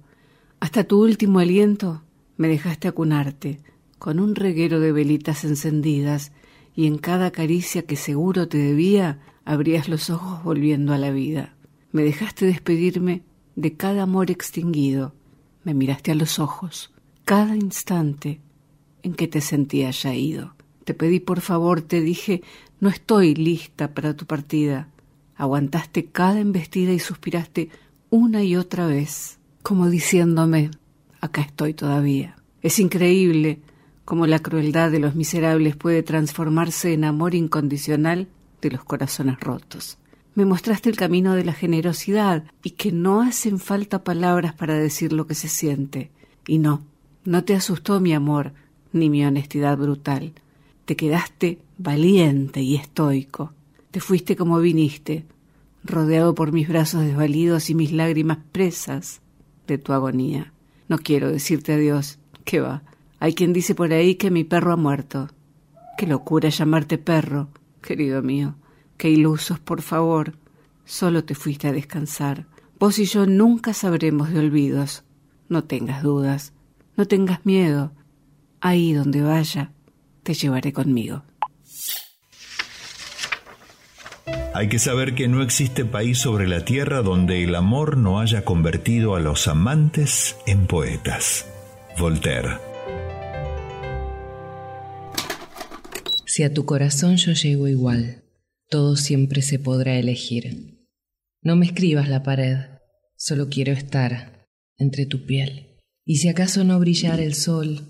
Hasta 0.60 0.84
tu 0.84 1.02
último 1.02 1.38
aliento 1.38 2.02
me 2.36 2.48
dejaste 2.48 2.88
acunarte, 2.88 3.60
con 3.98 4.20
un 4.20 4.34
reguero 4.34 4.80
de 4.80 4.92
velitas 4.92 5.44
encendidas 5.44 6.32
y 6.78 6.86
en 6.86 6.96
cada 6.96 7.32
caricia 7.32 7.82
que 7.82 7.96
seguro 7.96 8.46
te 8.46 8.56
debía, 8.56 9.18
abrías 9.44 9.88
los 9.88 10.10
ojos 10.10 10.44
volviendo 10.44 10.92
a 10.92 10.98
la 10.98 11.10
vida. 11.10 11.56
Me 11.90 12.04
dejaste 12.04 12.46
despedirme 12.46 13.24
de 13.56 13.72
cada 13.72 14.04
amor 14.04 14.30
extinguido. 14.30 15.12
Me 15.64 15.74
miraste 15.74 16.12
a 16.12 16.14
los 16.14 16.38
ojos, 16.38 16.92
cada 17.24 17.56
instante 17.56 18.40
en 19.02 19.14
que 19.14 19.26
te 19.26 19.40
sentía 19.40 19.90
ya 19.90 20.14
ido. 20.14 20.54
Te 20.84 20.94
pedí 20.94 21.18
por 21.18 21.40
favor, 21.40 21.82
te 21.82 22.00
dije, 22.00 22.44
no 22.78 22.90
estoy 22.90 23.34
lista 23.34 23.92
para 23.92 24.14
tu 24.14 24.26
partida. 24.26 24.88
Aguantaste 25.34 26.04
cada 26.04 26.38
embestida 26.38 26.92
y 26.92 27.00
suspiraste 27.00 27.70
una 28.08 28.44
y 28.44 28.54
otra 28.54 28.86
vez, 28.86 29.40
como 29.64 29.90
diciéndome, 29.90 30.70
acá 31.20 31.40
estoy 31.40 31.74
todavía. 31.74 32.36
Es 32.62 32.78
increíble 32.78 33.62
cómo 34.08 34.26
la 34.26 34.38
crueldad 34.38 34.90
de 34.90 35.00
los 35.00 35.14
miserables 35.14 35.76
puede 35.76 36.02
transformarse 36.02 36.94
en 36.94 37.04
amor 37.04 37.34
incondicional 37.34 38.26
de 38.62 38.70
los 38.70 38.82
corazones 38.82 39.38
rotos. 39.38 39.98
Me 40.34 40.46
mostraste 40.46 40.88
el 40.88 40.96
camino 40.96 41.34
de 41.34 41.44
la 41.44 41.52
generosidad 41.52 42.44
y 42.62 42.70
que 42.70 42.90
no 42.90 43.20
hacen 43.20 43.58
falta 43.58 44.04
palabras 44.04 44.54
para 44.54 44.78
decir 44.78 45.12
lo 45.12 45.26
que 45.26 45.34
se 45.34 45.50
siente. 45.50 46.10
Y 46.46 46.56
no, 46.56 46.80
no 47.26 47.44
te 47.44 47.54
asustó 47.54 48.00
mi 48.00 48.14
amor 48.14 48.54
ni 48.94 49.10
mi 49.10 49.26
honestidad 49.26 49.76
brutal. 49.76 50.32
Te 50.86 50.96
quedaste 50.96 51.58
valiente 51.76 52.62
y 52.62 52.76
estoico. 52.76 53.52
Te 53.90 54.00
fuiste 54.00 54.36
como 54.36 54.58
viniste, 54.58 55.26
rodeado 55.84 56.34
por 56.34 56.52
mis 56.52 56.66
brazos 56.66 57.02
desvalidos 57.02 57.68
y 57.68 57.74
mis 57.74 57.92
lágrimas 57.92 58.38
presas 58.52 59.20
de 59.66 59.76
tu 59.76 59.92
agonía. 59.92 60.54
No 60.88 60.96
quiero 60.96 61.30
decirte 61.30 61.74
adiós, 61.74 62.18
¿qué 62.46 62.60
va? 62.60 62.82
Hay 63.20 63.34
quien 63.34 63.52
dice 63.52 63.74
por 63.74 63.92
ahí 63.92 64.14
que 64.14 64.30
mi 64.30 64.44
perro 64.44 64.72
ha 64.72 64.76
muerto. 64.76 65.28
Qué 65.96 66.06
locura 66.06 66.48
llamarte 66.48 66.98
perro, 66.98 67.48
querido 67.82 68.22
mío. 68.22 68.54
Qué 68.96 69.10
ilusos, 69.10 69.58
por 69.58 69.82
favor. 69.82 70.34
Solo 70.84 71.24
te 71.24 71.34
fuiste 71.34 71.68
a 71.68 71.72
descansar. 71.72 72.46
Vos 72.78 72.98
y 72.98 73.04
yo 73.04 73.26
nunca 73.26 73.74
sabremos 73.74 74.30
de 74.30 74.38
olvidos. 74.38 75.04
No 75.48 75.64
tengas 75.64 76.02
dudas. 76.02 76.52
No 76.96 77.06
tengas 77.06 77.44
miedo. 77.44 77.92
Ahí 78.60 78.92
donde 78.92 79.22
vaya, 79.22 79.72
te 80.22 80.34
llevaré 80.34 80.72
conmigo. 80.72 81.22
Hay 84.54 84.68
que 84.68 84.78
saber 84.78 85.14
que 85.14 85.28
no 85.28 85.42
existe 85.42 85.84
país 85.84 86.18
sobre 86.18 86.48
la 86.48 86.64
tierra 86.64 87.02
donde 87.02 87.44
el 87.44 87.54
amor 87.54 87.96
no 87.96 88.18
haya 88.18 88.44
convertido 88.44 89.14
a 89.14 89.20
los 89.20 89.46
amantes 89.46 90.36
en 90.46 90.66
poetas. 90.66 91.46
Voltaire. 91.98 92.67
Si 96.38 96.44
a 96.44 96.54
tu 96.54 96.66
corazón 96.66 97.16
yo 97.16 97.32
llego 97.32 97.66
igual, 97.66 98.22
todo 98.70 98.94
siempre 98.94 99.42
se 99.42 99.58
podrá 99.58 99.96
elegir. 99.96 100.86
No 101.42 101.56
me 101.56 101.66
escribas 101.66 102.08
la 102.08 102.22
pared, 102.22 102.58
solo 103.16 103.48
quiero 103.48 103.72
estar 103.72 104.46
entre 104.76 105.04
tu 105.04 105.26
piel. 105.26 105.80
Y 106.04 106.18
si 106.18 106.28
acaso 106.28 106.62
no 106.62 106.78
brillara 106.78 107.24
el 107.24 107.34
sol 107.34 107.80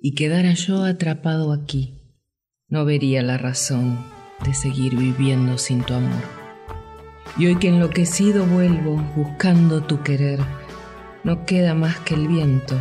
y 0.00 0.16
quedara 0.16 0.52
yo 0.54 0.82
atrapado 0.82 1.52
aquí, 1.52 2.18
no 2.66 2.84
vería 2.84 3.22
la 3.22 3.38
razón 3.38 4.04
de 4.44 4.52
seguir 4.52 4.96
viviendo 4.96 5.56
sin 5.56 5.84
tu 5.84 5.94
amor. 5.94 6.24
Y 7.38 7.46
hoy 7.46 7.56
que 7.60 7.68
enloquecido 7.68 8.46
vuelvo 8.46 8.96
buscando 9.14 9.84
tu 9.84 10.02
querer, 10.02 10.40
no 11.22 11.46
queda 11.46 11.72
más 11.74 12.00
que 12.00 12.14
el 12.14 12.26
viento, 12.26 12.76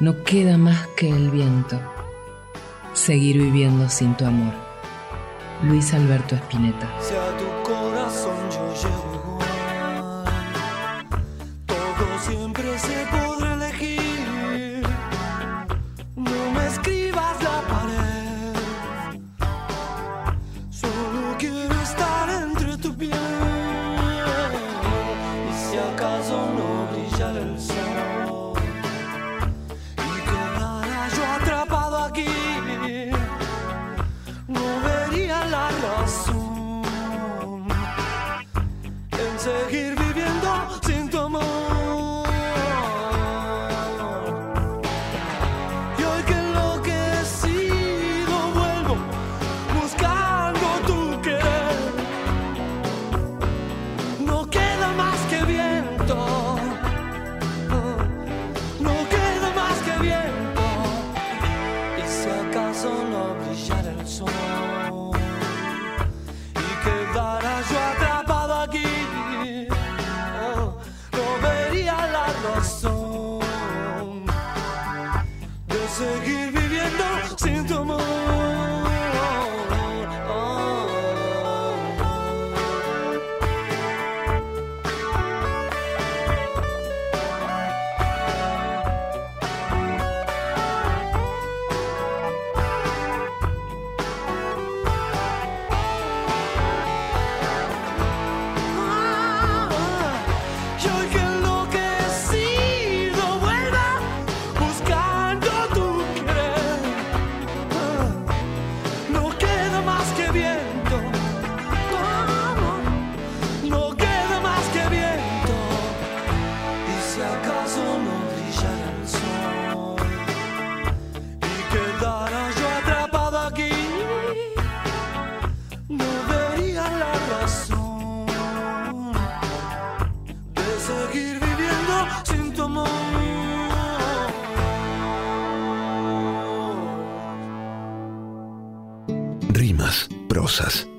no 0.00 0.24
queda 0.24 0.56
más 0.56 0.86
que 0.96 1.10
el 1.10 1.30
viento 1.30 1.78
seguir 3.00 3.38
viviendo 3.38 3.88
sin 3.88 4.14
tu 4.16 4.26
amor. 4.26 4.52
Luis 5.62 5.92
Alberto 5.94 6.34
Espineta. 6.34 6.88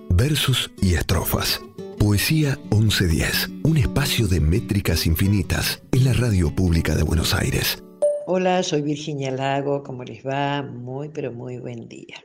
Versos 0.10 0.72
y 0.82 0.96
estrofas. 0.96 1.62
Poesía 2.00 2.58
1110, 2.72 3.50
un 3.64 3.78
espacio 3.78 4.28
de 4.28 4.40
métricas 4.40 5.06
infinitas 5.06 5.84
en 5.92 6.06
la 6.06 6.14
radio 6.14 6.54
pública 6.56 6.96
de 6.96 7.04
Buenos 7.04 7.36
Aires. 7.36 7.84
Hola, 8.26 8.64
soy 8.64 8.82
Virginia 8.82 9.30
Lago, 9.32 9.84
¿cómo 9.84 10.04
les 10.04 10.26
va? 10.26 10.64
Muy, 10.64 11.10
pero 11.10 11.32
muy 11.32 11.60
buen 11.60 11.88
día. 11.88 12.16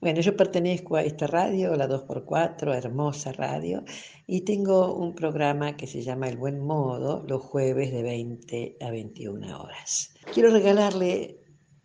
Bueno, 0.00 0.20
yo 0.20 0.36
pertenezco 0.36 0.96
a 0.96 1.02
esta 1.02 1.26
radio, 1.26 1.74
la 1.76 1.88
2x4, 1.88 2.74
hermosa 2.74 3.32
radio, 3.32 3.84
y 4.26 4.42
tengo 4.42 4.94
un 4.94 5.14
programa 5.14 5.76
que 5.76 5.86
se 5.86 6.02
llama 6.02 6.28
El 6.28 6.36
Buen 6.36 6.60
Modo, 6.60 7.24
los 7.26 7.40
jueves 7.42 7.90
de 7.90 8.02
20 8.02 8.76
a 8.80 8.90
21 8.90 9.60
horas. 9.60 10.12
Quiero 10.34 10.50
regalarle, 10.50 11.40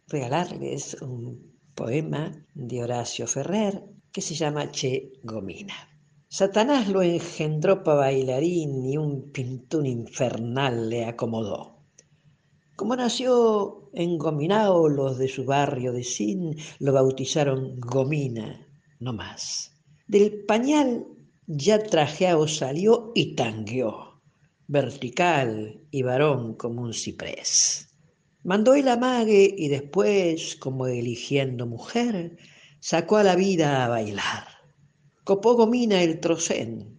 regalarles 0.07 0.95
un 1.01 1.55
poema 1.75 2.45
de 2.55 2.83
Horacio 2.83 3.27
Ferrer 3.27 3.83
que 4.17 4.21
se 4.23 4.33
llama 4.33 4.71
Che 4.71 5.13
Gomina. 5.21 5.75
Satanás 6.27 6.87
lo 6.89 7.03
engendró 7.03 7.83
para 7.83 7.99
bailarín 7.99 8.83
y 8.83 8.97
un 8.97 9.31
pintún 9.31 9.85
infernal 9.85 10.89
le 10.89 11.05
acomodó. 11.05 11.83
Como 12.75 12.95
nació 12.95 13.91
en 13.93 14.17
Gominao, 14.17 14.89
los 14.89 15.19
de 15.19 15.27
su 15.27 15.45
barrio 15.45 15.93
de 15.93 16.03
Sin 16.03 16.55
lo 16.79 16.93
bautizaron 16.93 17.79
Gomina, 17.79 18.67
no 18.99 19.13
más. 19.13 19.71
Del 20.07 20.45
pañal 20.45 21.05
ya 21.45 21.77
trajeado 21.77 22.47
salió 22.47 23.11
y 23.13 23.35
tangueó, 23.35 24.23
vertical 24.65 25.79
y 25.91 26.01
varón 26.01 26.55
como 26.55 26.81
un 26.81 26.93
ciprés. 26.95 27.87
Mandó 28.43 28.73
el 28.73 28.87
amague 28.87 29.53
y 29.55 29.67
después, 29.67 30.55
como 30.55 30.87
eligiendo 30.87 31.67
mujer, 31.67 32.35
sacó 32.79 33.17
a 33.17 33.23
la 33.23 33.35
vida 33.35 33.85
a 33.85 33.89
bailar. 33.89 34.47
Copó 35.23 35.55
Gomina 35.55 36.01
el 36.01 36.19
trocén, 36.19 36.97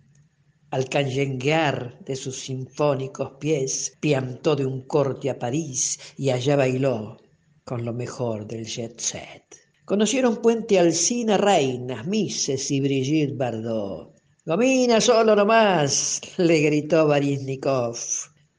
al 0.71 0.89
canyenguear 0.89 1.99
de 2.05 2.15
sus 2.15 2.41
sinfónicos 2.41 3.33
pies, 3.41 3.97
piantó 4.01 4.55
de 4.55 4.67
un 4.67 4.87
corte 4.87 5.31
a 5.31 5.39
París 5.39 5.99
y 6.17 6.29
allá 6.29 6.57
bailó 6.57 7.17
con 7.65 7.85
lo 7.85 7.95
mejor 7.95 8.47
del 8.47 8.67
jet 8.67 9.01
set. 9.01 9.45
Conocieron 9.85 10.43
Puente 10.43 10.79
Alcina 10.79 11.39
reinas, 11.39 12.07
Mises 12.07 12.71
y 12.71 12.81
Brigitte 12.81 13.37
Bardot. 13.37 14.15
Gomina 14.45 15.01
solo 15.01 15.35
nomás, 15.35 16.21
le 16.37 16.61
gritó 16.61 17.07
Barisnikov. 17.07 17.97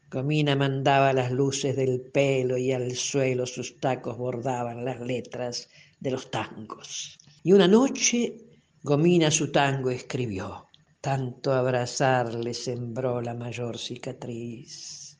Gomina 0.10 0.56
mandaba 0.56 1.14
las 1.14 1.32
luces 1.32 1.76
del 1.76 2.02
pelo 2.02 2.58
y 2.58 2.72
al 2.72 2.96
suelo 2.96 3.46
sus 3.46 3.80
tacos 3.80 4.18
bordaban 4.18 4.84
las 4.84 5.00
letras 5.00 5.70
de 6.00 6.12
los 6.12 6.30
tangos. 6.32 7.18
Y 7.44 7.54
una 7.54 7.68
noche 7.68 8.50
Gomina 8.82 9.30
su 9.30 9.52
tango 9.52 9.90
escribió. 9.90 10.68
Tanto 11.02 11.52
abrazar 11.52 12.34
le 12.34 12.54
sembró 12.54 13.22
la 13.22 13.34
mayor 13.34 13.78
cicatriz, 13.78 15.20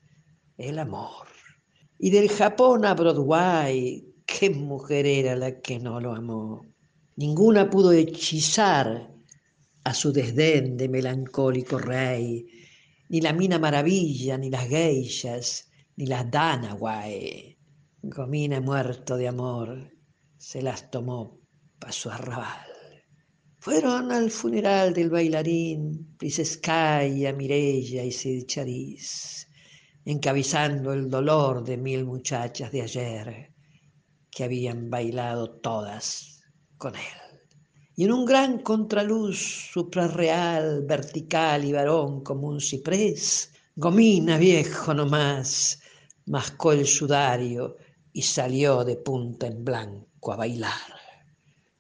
el 0.58 0.80
amor. 0.80 1.28
Y 1.98 2.10
del 2.10 2.30
Japón 2.30 2.86
a 2.86 2.94
Broadway, 2.94 4.14
qué 4.26 4.50
mujer 4.50 5.06
era 5.06 5.36
la 5.36 5.60
que 5.60 5.78
no 5.78 6.00
lo 6.00 6.14
amó. 6.14 6.66
Ninguna 7.18 7.70
pudo 7.70 7.92
hechizar 7.92 9.14
a 9.84 9.94
su 9.94 10.14
desdén 10.14 10.78
de 10.78 10.88
melancólico 10.88 11.78
rey, 11.78 12.46
ni 13.10 13.20
la 13.20 13.34
mina 13.34 13.60
maravilla, 13.60 14.38
ni 14.38 14.50
las 14.50 14.70
geishas, 14.70 15.70
ni 15.98 16.06
las 16.06 16.32
danaway. 16.32 17.58
Gomina 18.04 18.62
muerto 18.62 19.18
de 19.18 19.28
amor, 19.28 19.92
se 20.40 20.62
las 20.62 20.90
tomó 20.90 21.38
pa' 21.78 21.92
su 21.92 22.10
arrabal. 22.10 22.66
Fueron 23.60 24.10
al 24.14 24.32
funeral 24.32 24.94
del 24.94 25.10
bailarín 25.10 26.16
Priseskaya, 26.18 27.34
Mirella 27.34 28.06
y 28.06 28.12
Sid 28.12 28.46
encabezando 30.06 30.94
el 30.94 31.10
dolor 31.10 31.62
de 31.66 31.76
mil 31.76 32.06
muchachas 32.06 32.72
de 32.72 32.82
ayer 32.82 33.54
que 34.32 34.46
habían 34.46 34.90
bailado 34.90 35.60
todas 35.60 36.40
con 36.78 36.96
él. 36.96 37.20
Y 37.98 38.06
en 38.06 38.14
un 38.14 38.24
gran 38.26 38.60
contraluz 38.60 39.70
suprarreal, 39.74 40.86
vertical 40.86 41.66
y 41.66 41.74
varón 41.74 42.24
como 42.24 42.48
un 42.48 42.62
ciprés, 42.62 43.52
Gomina 43.76 44.38
viejo 44.38 44.94
nomás, 44.94 45.82
mascó 46.28 46.72
el 46.72 46.88
sudario 46.88 47.76
y 48.14 48.22
salió 48.22 48.86
de 48.86 48.96
punta 48.96 49.48
en 49.48 49.66
blanco 49.66 50.09
a 50.28 50.36
bailar. 50.36 51.00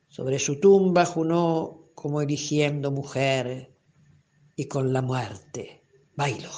Sobre 0.08 0.40
su 0.40 0.60
tumba 0.60 1.06
junó 1.06 1.92
como 1.94 2.22
eligiendo 2.22 2.92
mujer 2.92 3.76
y 4.56 4.66
con 4.66 4.94
la 4.94 5.02
muerte 5.02 5.84
bailó. 6.16 6.50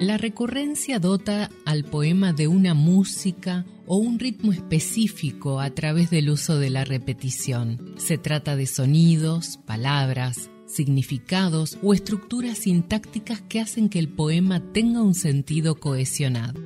La 0.00 0.18
recurrencia 0.18 0.98
dota 0.98 1.48
al 1.64 1.84
poema 1.84 2.32
de 2.32 2.48
una 2.48 2.74
música 2.74 3.64
o 3.86 3.98
un 3.98 4.18
ritmo 4.18 4.52
específico 4.52 5.60
a 5.60 5.70
través 5.70 6.10
del 6.10 6.30
uso 6.30 6.58
de 6.58 6.70
la 6.70 6.84
repetición. 6.84 7.94
Se 7.98 8.18
trata 8.18 8.56
de 8.56 8.66
sonidos, 8.66 9.60
palabras, 9.64 10.50
significados 10.66 11.78
o 11.82 11.94
estructuras 11.94 12.58
sintácticas 12.58 13.42
que 13.42 13.60
hacen 13.60 13.88
que 13.88 14.00
el 14.00 14.08
poema 14.08 14.72
tenga 14.72 15.02
un 15.02 15.14
sentido 15.14 15.76
cohesionado. 15.76 16.60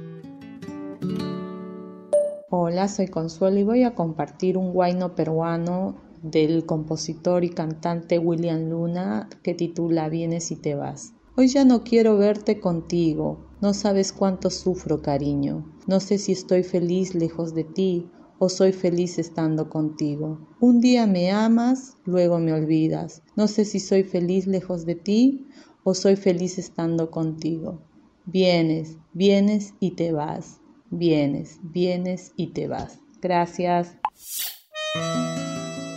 Hola, 2.48 2.86
soy 2.86 3.08
Consuelo 3.08 3.58
y 3.58 3.64
voy 3.64 3.82
a 3.82 3.96
compartir 3.96 4.56
un 4.56 4.72
guayno 4.72 5.16
peruano 5.16 5.96
del 6.22 6.64
compositor 6.64 7.42
y 7.42 7.50
cantante 7.50 8.20
William 8.20 8.70
Luna 8.70 9.28
que 9.42 9.52
titula 9.52 10.08
Vienes 10.08 10.52
y 10.52 10.56
te 10.56 10.76
vas. 10.76 11.12
Hoy 11.36 11.48
ya 11.48 11.64
no 11.64 11.82
quiero 11.82 12.16
verte 12.16 12.60
contigo, 12.60 13.48
no 13.60 13.74
sabes 13.74 14.12
cuánto 14.12 14.50
sufro, 14.50 15.02
cariño. 15.02 15.66
No 15.88 15.98
sé 15.98 16.18
si 16.18 16.30
estoy 16.30 16.62
feliz 16.62 17.16
lejos 17.16 17.52
de 17.52 17.64
ti 17.64 18.12
o 18.38 18.48
soy 18.48 18.70
feliz 18.70 19.18
estando 19.18 19.68
contigo. 19.68 20.38
Un 20.60 20.80
día 20.80 21.08
me 21.08 21.32
amas, 21.32 21.96
luego 22.04 22.38
me 22.38 22.52
olvidas. 22.52 23.24
No 23.34 23.48
sé 23.48 23.64
si 23.64 23.80
soy 23.80 24.04
feliz 24.04 24.46
lejos 24.46 24.86
de 24.86 24.94
ti 24.94 25.48
o 25.82 25.94
soy 25.94 26.14
feliz 26.14 26.58
estando 26.58 27.10
contigo. 27.10 27.80
Vienes, 28.24 28.98
vienes 29.12 29.74
y 29.80 29.96
te 29.96 30.12
vas 30.12 30.60
vienes, 30.90 31.58
vienes 31.62 32.32
y 32.36 32.48
te 32.48 32.68
vas. 32.68 32.98
Gracias. 33.20 33.96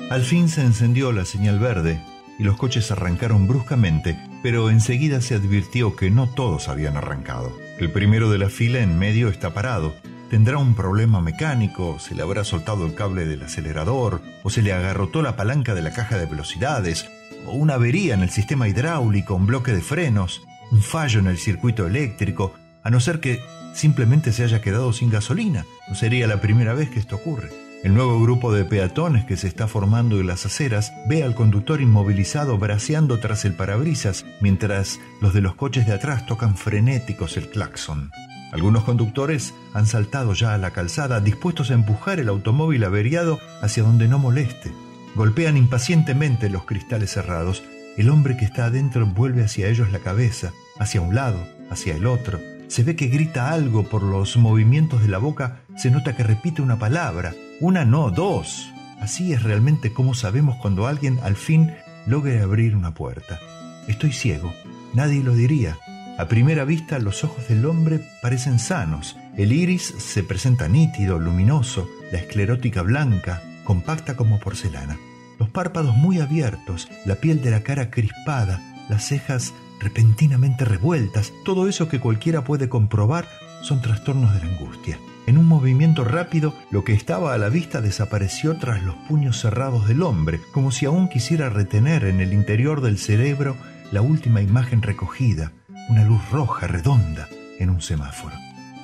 Al 0.10 0.22
fin 0.24 0.50
se 0.50 0.62
encendió 0.62 1.12
la 1.12 1.26
señal 1.26 1.60
verde 1.60 2.02
y 2.40 2.44
los 2.44 2.58
coches 2.58 2.90
arrancaron 2.90 3.48
bruscamente, 3.48 4.18
pero 4.42 4.70
enseguida 4.70 5.22
se 5.22 5.36
advirtió 5.36 5.96
que 5.96 6.10
no 6.10 6.28
todos 6.28 6.70
habían 6.70 6.96
arrancado. 6.96 7.52
El 7.80 7.92
primero 7.92 8.32
de 8.32 8.38
la 8.38 8.50
fila 8.50 8.80
en 8.80 8.98
medio 8.98 9.28
está 9.28 9.54
parado. 9.54 9.94
Tendrá 10.30 10.58
un 10.58 10.74
problema 10.74 11.22
mecánico, 11.22 12.00
se 12.00 12.16
le 12.16 12.22
habrá 12.22 12.44
soltado 12.44 12.86
el 12.86 12.96
cable 12.96 13.26
del 13.26 13.44
acelerador, 13.44 14.22
o 14.44 14.50
se 14.50 14.62
le 14.62 14.72
agarrotó 14.72 15.22
la 15.22 15.36
palanca 15.36 15.76
de 15.76 15.82
la 15.82 15.92
caja 15.92 16.18
de 16.18 16.28
velocidades, 16.28 17.10
o 17.46 17.52
una 17.52 17.74
avería 17.74 18.14
en 18.14 18.22
el 18.22 18.30
sistema 18.30 18.68
hidráulico, 18.68 19.36
un 19.36 19.46
bloque 19.46 19.74
de 19.74 19.82
frenos, 19.82 20.42
un 20.72 20.82
fallo 20.82 21.20
en 21.20 21.28
el 21.28 21.38
circuito 21.38 21.88
eléctrico, 21.88 22.54
a 22.84 22.90
no 22.90 23.00
ser 23.00 23.20
que 23.20 23.42
simplemente 23.80 24.32
se 24.32 24.44
haya 24.44 24.62
quedado 24.62 24.94
sin 24.94 25.10
gasolina. 25.10 25.66
No 25.88 25.96
sería 25.96 26.28
la 26.28 26.42
primera 26.42 26.74
vez 26.74 26.90
que 26.90 27.00
esto 27.00 27.16
ocurre. 27.16 27.50
El 27.82 27.94
nuevo 27.94 28.22
grupo 28.22 28.52
de 28.52 28.66
peatones 28.66 29.24
que 29.24 29.38
se 29.38 29.48
está 29.48 29.68
formando 29.70 30.20
en 30.20 30.28
las 30.28 30.46
aceras 30.46 30.92
ve 31.08 31.24
al 31.24 31.34
conductor 31.34 31.80
inmovilizado 31.80 32.58
braceando 32.58 33.20
tras 33.22 33.46
el 33.46 33.54
parabrisas, 33.54 34.26
mientras 34.42 35.00
los 35.22 35.34
de 35.34 35.40
los 35.40 35.56
coches 35.56 35.88
de 35.88 35.94
atrás 35.94 36.26
tocan 36.26 36.58
frenéticos 36.58 37.38
el 37.38 37.50
claxon. 37.50 38.12
Algunos 38.52 38.84
conductores 38.84 39.54
han 39.74 39.86
saltado 39.86 40.34
ya 40.34 40.54
a 40.54 40.58
la 40.58 40.72
calzada, 40.72 41.22
dispuestos 41.22 41.72
a 41.72 41.76
empujar 41.76 42.20
el 42.20 42.28
automóvil 42.28 42.84
averiado 42.84 43.40
hacia 43.62 43.84
donde 43.84 44.10
no 44.10 44.20
moleste. 44.20 44.74
Golpean 45.16 45.56
impacientemente 45.56 46.50
los 46.50 46.66
cristales 46.66 47.12
cerrados. 47.12 47.64
El 47.98 48.10
hombre 48.10 48.36
que 48.36 48.44
está 48.44 48.66
adentro 48.66 49.06
vuelve 49.06 49.44
hacia 49.44 49.70
ellos 49.70 49.90
la 49.92 50.00
cabeza, 50.00 50.52
hacia 50.80 51.00
un 51.00 51.16
lado, 51.16 51.48
hacia 51.70 51.96
el 51.96 52.06
otro, 52.06 52.40
se 52.70 52.84
ve 52.84 52.96
que 52.96 53.08
grita 53.08 53.52
algo 53.52 53.84
por 53.84 54.04
los 54.04 54.38
movimientos 54.38 55.02
de 55.02 55.08
la 55.08 55.18
boca, 55.18 55.62
se 55.76 55.90
nota 55.90 56.16
que 56.16 56.24
repite 56.24 56.62
una 56.62 56.78
palabra, 56.78 57.34
una 57.60 57.84
no, 57.84 58.12
dos. 58.12 58.70
Así 59.02 59.34
es 59.34 59.42
realmente 59.44 59.92
como 59.92 60.14
sabemos 60.14 60.56
cuando 60.62 60.86
alguien 60.86 61.20
al 61.24 61.36
fin 61.36 61.74
logra 62.06 62.44
abrir 62.44 62.76
una 62.76 62.94
puerta. 62.94 63.40
Estoy 63.88 64.12
ciego, 64.14 64.54
nadie 64.94 65.24
lo 65.24 65.34
diría. 65.34 65.78
A 66.20 66.28
primera 66.28 66.64
vista 66.64 67.00
los 67.00 67.24
ojos 67.24 67.48
del 67.48 67.66
hombre 67.66 68.02
parecen 68.22 68.60
sanos, 68.60 69.18
el 69.36 69.52
iris 69.52 69.82
se 69.98 70.22
presenta 70.22 70.68
nítido, 70.68 71.18
luminoso, 71.18 71.90
la 72.12 72.20
esclerótica 72.20 72.84
blanca, 72.84 73.42
compacta 73.64 74.16
como 74.16 74.40
porcelana. 74.40 74.98
Los 75.40 75.50
párpados 75.50 75.96
muy 75.96 76.20
abiertos, 76.20 76.88
la 77.06 77.16
piel 77.16 77.42
de 77.42 77.50
la 77.50 77.64
cara 77.64 77.90
crispada, 77.90 78.62
las 78.90 79.08
cejas 79.08 79.54
repentinamente 79.80 80.66
revueltas, 80.66 81.34
todo 81.46 81.68
eso 81.68 81.88
que 81.90 82.00
cualquiera 82.00 82.44
puede 82.44 82.70
comprobar 82.70 83.28
son 83.62 83.82
trastornos 83.82 84.34
de 84.34 84.42
la 84.42 84.52
angustia. 84.52 85.00
En 85.28 85.38
un 85.38 85.46
movimiento 85.46 86.04
rápido, 86.04 86.56
lo 86.72 86.84
que 86.84 86.94
estaba 86.94 87.34
a 87.34 87.38
la 87.38 87.50
vista 87.50 87.82
desapareció 87.82 88.58
tras 88.58 88.84
los 88.84 88.96
puños 89.08 89.40
cerrados 89.40 89.88
del 89.88 90.02
hombre, 90.02 90.42
como 90.52 90.72
si 90.72 90.86
aún 90.86 91.08
quisiera 91.08 91.50
retener 91.50 92.04
en 92.06 92.20
el 92.20 92.34
interior 92.34 92.82
del 92.82 92.98
cerebro 92.98 93.56
la 93.92 94.02
última 94.02 94.42
imagen 94.42 94.82
recogida, 94.82 95.52
una 95.90 96.04
luz 96.04 96.22
roja 96.32 96.68
redonda 96.68 97.28
en 97.60 97.70
un 97.70 97.82
semáforo. 97.82 98.36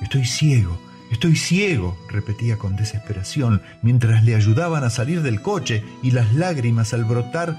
Estoy 0.02 0.24
ciego, 0.24 0.78
estoy 1.10 1.36
ciego, 1.36 1.96
repetía 2.08 2.58
con 2.58 2.76
desesperación, 2.76 3.62
mientras 3.82 4.22
le 4.24 4.34
ayudaban 4.34 4.84
a 4.84 4.90
salir 4.90 5.22
del 5.22 5.42
coche 5.42 5.82
y 6.02 6.12
las 6.12 6.34
lágrimas 6.34 6.94
al 6.94 7.04
brotar 7.04 7.56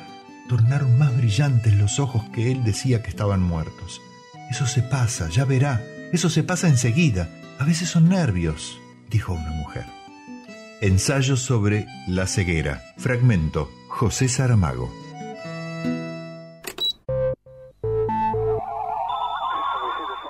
tornaron 0.47 0.97
más 0.97 1.15
brillantes 1.15 1.73
los 1.73 1.99
ojos 1.99 2.23
que 2.33 2.51
él 2.51 2.63
decía 2.63 3.01
que 3.01 3.09
estaban 3.09 3.41
muertos. 3.41 4.01
Eso 4.49 4.65
se 4.65 4.81
pasa, 4.81 5.29
ya 5.29 5.45
verá, 5.45 5.83
eso 6.13 6.29
se 6.29 6.43
pasa 6.43 6.67
enseguida. 6.67 7.29
A 7.59 7.65
veces 7.65 7.89
son 7.89 8.09
nervios, 8.09 8.79
dijo 9.09 9.33
una 9.33 9.51
mujer. 9.51 9.85
Ensayo 10.81 11.37
sobre 11.37 11.87
la 12.07 12.27
ceguera. 12.27 12.83
Fragmento. 12.97 13.69
José 13.87 14.29
Saramago. 14.29 14.93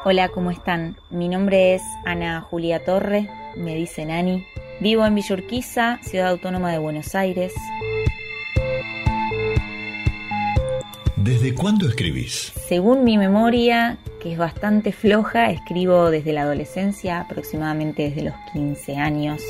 Hola, 0.06 0.30
¿cómo 0.30 0.52
están? 0.52 0.96
Mi 1.12 1.28
nombre 1.28 1.76
es 1.76 1.82
Ana 2.06 2.40
Julia 2.40 2.86
Torre, 2.86 3.30
me 3.58 3.76
dicen 3.76 4.10
Ani. 4.10 4.46
Vivo 4.80 5.06
en 5.06 5.16
Villurquiza, 5.16 6.00
ciudad 6.02 6.30
autónoma 6.30 6.72
de 6.72 6.78
Buenos 6.78 7.14
Aires. 7.14 7.54
¿Desde 11.28 11.54
cuándo 11.54 11.90
escribís? 11.90 12.54
Según 12.70 13.04
mi 13.04 13.18
memoria, 13.18 13.98
que 14.22 14.32
es 14.32 14.38
bastante 14.38 14.94
floja, 14.94 15.52
escribo 15.52 16.10
desde 16.10 16.32
la 16.32 16.44
adolescencia, 16.44 17.20
aproximadamente 17.20 18.04
desde 18.04 18.22
los 18.22 18.34
15 18.54 18.96
años. 18.96 19.42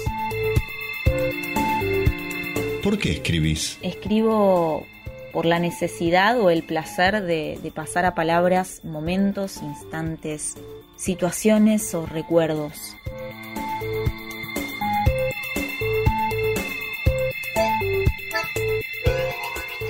¿Por 2.81 2.97
qué 2.97 3.11
escribís? 3.11 3.77
Escribo 3.83 4.87
por 5.31 5.45
la 5.45 5.59
necesidad 5.59 6.41
o 6.41 6.49
el 6.49 6.63
placer 6.63 7.21
de, 7.21 7.59
de 7.61 7.69
pasar 7.69 8.05
a 8.05 8.15
palabras 8.15 8.83
momentos, 8.83 9.61
instantes, 9.61 10.55
situaciones 10.95 11.93
o 11.93 12.07
recuerdos. 12.07 12.95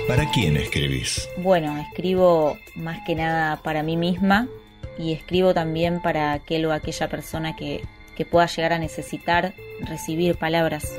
¿Para 0.08 0.24
quién 0.30 0.56
escribís? 0.56 1.28
Bueno, 1.36 1.78
escribo 1.78 2.56
más 2.74 3.00
que 3.06 3.14
nada 3.14 3.62
para 3.62 3.82
mí 3.82 3.98
misma 3.98 4.48
y 4.98 5.12
escribo 5.12 5.52
también 5.52 6.00
para 6.00 6.32
aquel 6.32 6.64
o 6.64 6.72
aquella 6.72 7.10
persona 7.10 7.54
que, 7.54 7.84
que 8.16 8.24
pueda 8.24 8.46
llegar 8.46 8.72
a 8.72 8.78
necesitar 8.78 9.52
recibir 9.82 10.36
palabras. 10.36 10.90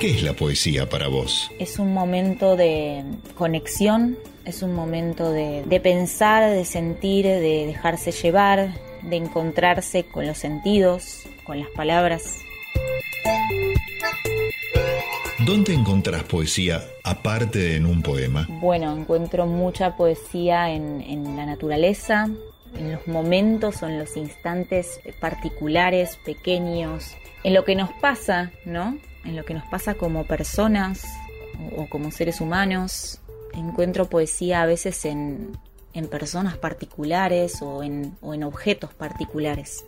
¿Qué 0.00 0.10
es 0.10 0.22
la 0.22 0.32
poesía 0.32 0.88
para 0.88 1.08
vos? 1.08 1.50
Es 1.58 1.78
un 1.78 1.92
momento 1.92 2.56
de 2.56 3.04
conexión, 3.34 4.16
es 4.46 4.62
un 4.62 4.74
momento 4.74 5.30
de, 5.30 5.64
de 5.66 5.80
pensar, 5.80 6.50
de 6.50 6.64
sentir, 6.64 7.26
de 7.26 7.66
dejarse 7.66 8.10
llevar, 8.10 8.72
de 9.02 9.16
encontrarse 9.16 10.04
con 10.04 10.26
los 10.26 10.38
sentidos, 10.38 11.24
con 11.44 11.60
las 11.60 11.68
palabras. 11.68 12.38
¿Dónde 15.50 15.74
encontrás 15.74 16.22
poesía 16.22 16.80
aparte 17.02 17.58
de 17.58 17.74
en 17.74 17.84
un 17.84 18.02
poema? 18.02 18.46
Bueno, 18.60 18.96
encuentro 18.96 19.46
mucha 19.46 19.96
poesía 19.96 20.70
en, 20.70 21.00
en, 21.00 21.36
la 21.36 21.44
naturaleza, 21.44 22.28
en 22.76 22.92
los 22.92 23.08
momentos 23.08 23.82
o 23.82 23.88
en 23.88 23.98
los 23.98 24.16
instantes 24.16 25.00
particulares, 25.18 26.20
pequeños, 26.24 27.16
en 27.42 27.54
lo 27.54 27.64
que 27.64 27.74
nos 27.74 27.90
pasa, 27.94 28.52
¿no? 28.64 28.96
En 29.24 29.34
lo 29.34 29.44
que 29.44 29.54
nos 29.54 29.64
pasa 29.64 29.94
como 29.94 30.24
personas 30.24 31.02
o 31.76 31.88
como 31.88 32.12
seres 32.12 32.40
humanos. 32.40 33.18
Encuentro 33.52 34.08
poesía 34.08 34.62
a 34.62 34.66
veces 34.66 35.04
en, 35.04 35.58
en 35.94 36.06
personas 36.06 36.58
particulares 36.58 37.60
o 37.60 37.82
en, 37.82 38.16
o 38.20 38.34
en 38.34 38.44
objetos 38.44 38.94
particulares. 38.94 39.84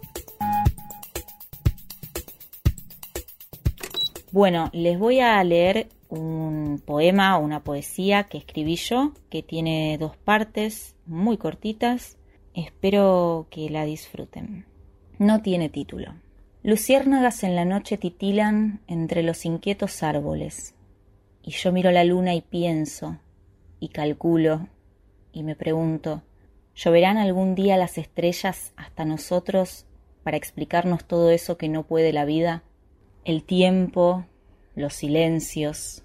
Bueno, 4.32 4.70
les 4.72 4.98
voy 4.98 5.20
a 5.20 5.44
leer 5.44 5.88
un 6.08 6.82
poema 6.82 7.36
o 7.36 7.44
una 7.44 7.62
poesía 7.62 8.24
que 8.24 8.38
escribí 8.38 8.76
yo, 8.76 9.12
que 9.28 9.42
tiene 9.42 9.98
dos 10.00 10.16
partes 10.16 10.96
muy 11.04 11.36
cortitas. 11.36 12.16
Espero 12.54 13.46
que 13.50 13.68
la 13.68 13.84
disfruten. 13.84 14.64
No 15.18 15.42
tiene 15.42 15.68
título. 15.68 16.14
Luciérnagas 16.62 17.44
en 17.44 17.54
la 17.54 17.66
noche 17.66 17.98
titilan 17.98 18.80
entre 18.86 19.22
los 19.22 19.44
inquietos 19.44 20.02
árboles. 20.02 20.74
Y 21.42 21.50
yo 21.50 21.70
miro 21.70 21.90
la 21.90 22.04
luna 22.04 22.34
y 22.34 22.40
pienso, 22.40 23.18
y 23.80 23.90
calculo, 23.90 24.66
y 25.34 25.42
me 25.42 25.56
pregunto, 25.56 26.22
¿lloverán 26.74 27.18
algún 27.18 27.54
día 27.54 27.76
las 27.76 27.98
estrellas 27.98 28.72
hasta 28.76 29.04
nosotros 29.04 29.84
para 30.22 30.38
explicarnos 30.38 31.04
todo 31.04 31.30
eso 31.30 31.58
que 31.58 31.68
no 31.68 31.82
puede 31.82 32.14
la 32.14 32.24
vida? 32.24 32.62
El 33.24 33.44
tiempo, 33.44 34.26
los 34.74 34.94
silencios, 34.94 36.02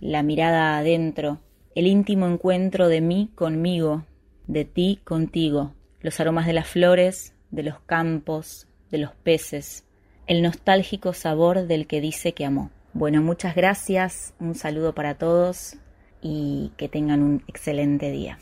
la 0.00 0.22
mirada 0.22 0.78
adentro, 0.78 1.40
el 1.74 1.86
íntimo 1.86 2.26
encuentro 2.26 2.88
de 2.88 3.00
mí 3.00 3.30
conmigo, 3.34 4.04
de 4.46 4.64
ti 4.64 5.00
contigo, 5.04 5.74
los 6.00 6.18
aromas 6.18 6.46
de 6.46 6.52
las 6.52 6.66
flores, 6.66 7.34
de 7.50 7.62
los 7.62 7.80
campos, 7.80 8.66
de 8.90 8.98
los 8.98 9.12
peces, 9.14 9.84
el 10.26 10.42
nostálgico 10.42 11.12
sabor 11.12 11.66
del 11.66 11.86
que 11.86 12.00
dice 12.00 12.32
que 12.32 12.44
amó. 12.44 12.70
Bueno, 12.92 13.22
muchas 13.22 13.54
gracias, 13.54 14.34
un 14.40 14.54
saludo 14.54 14.94
para 14.94 15.16
todos 15.16 15.76
y 16.20 16.72
que 16.76 16.88
tengan 16.88 17.22
un 17.22 17.44
excelente 17.46 18.10
día. 18.10 18.38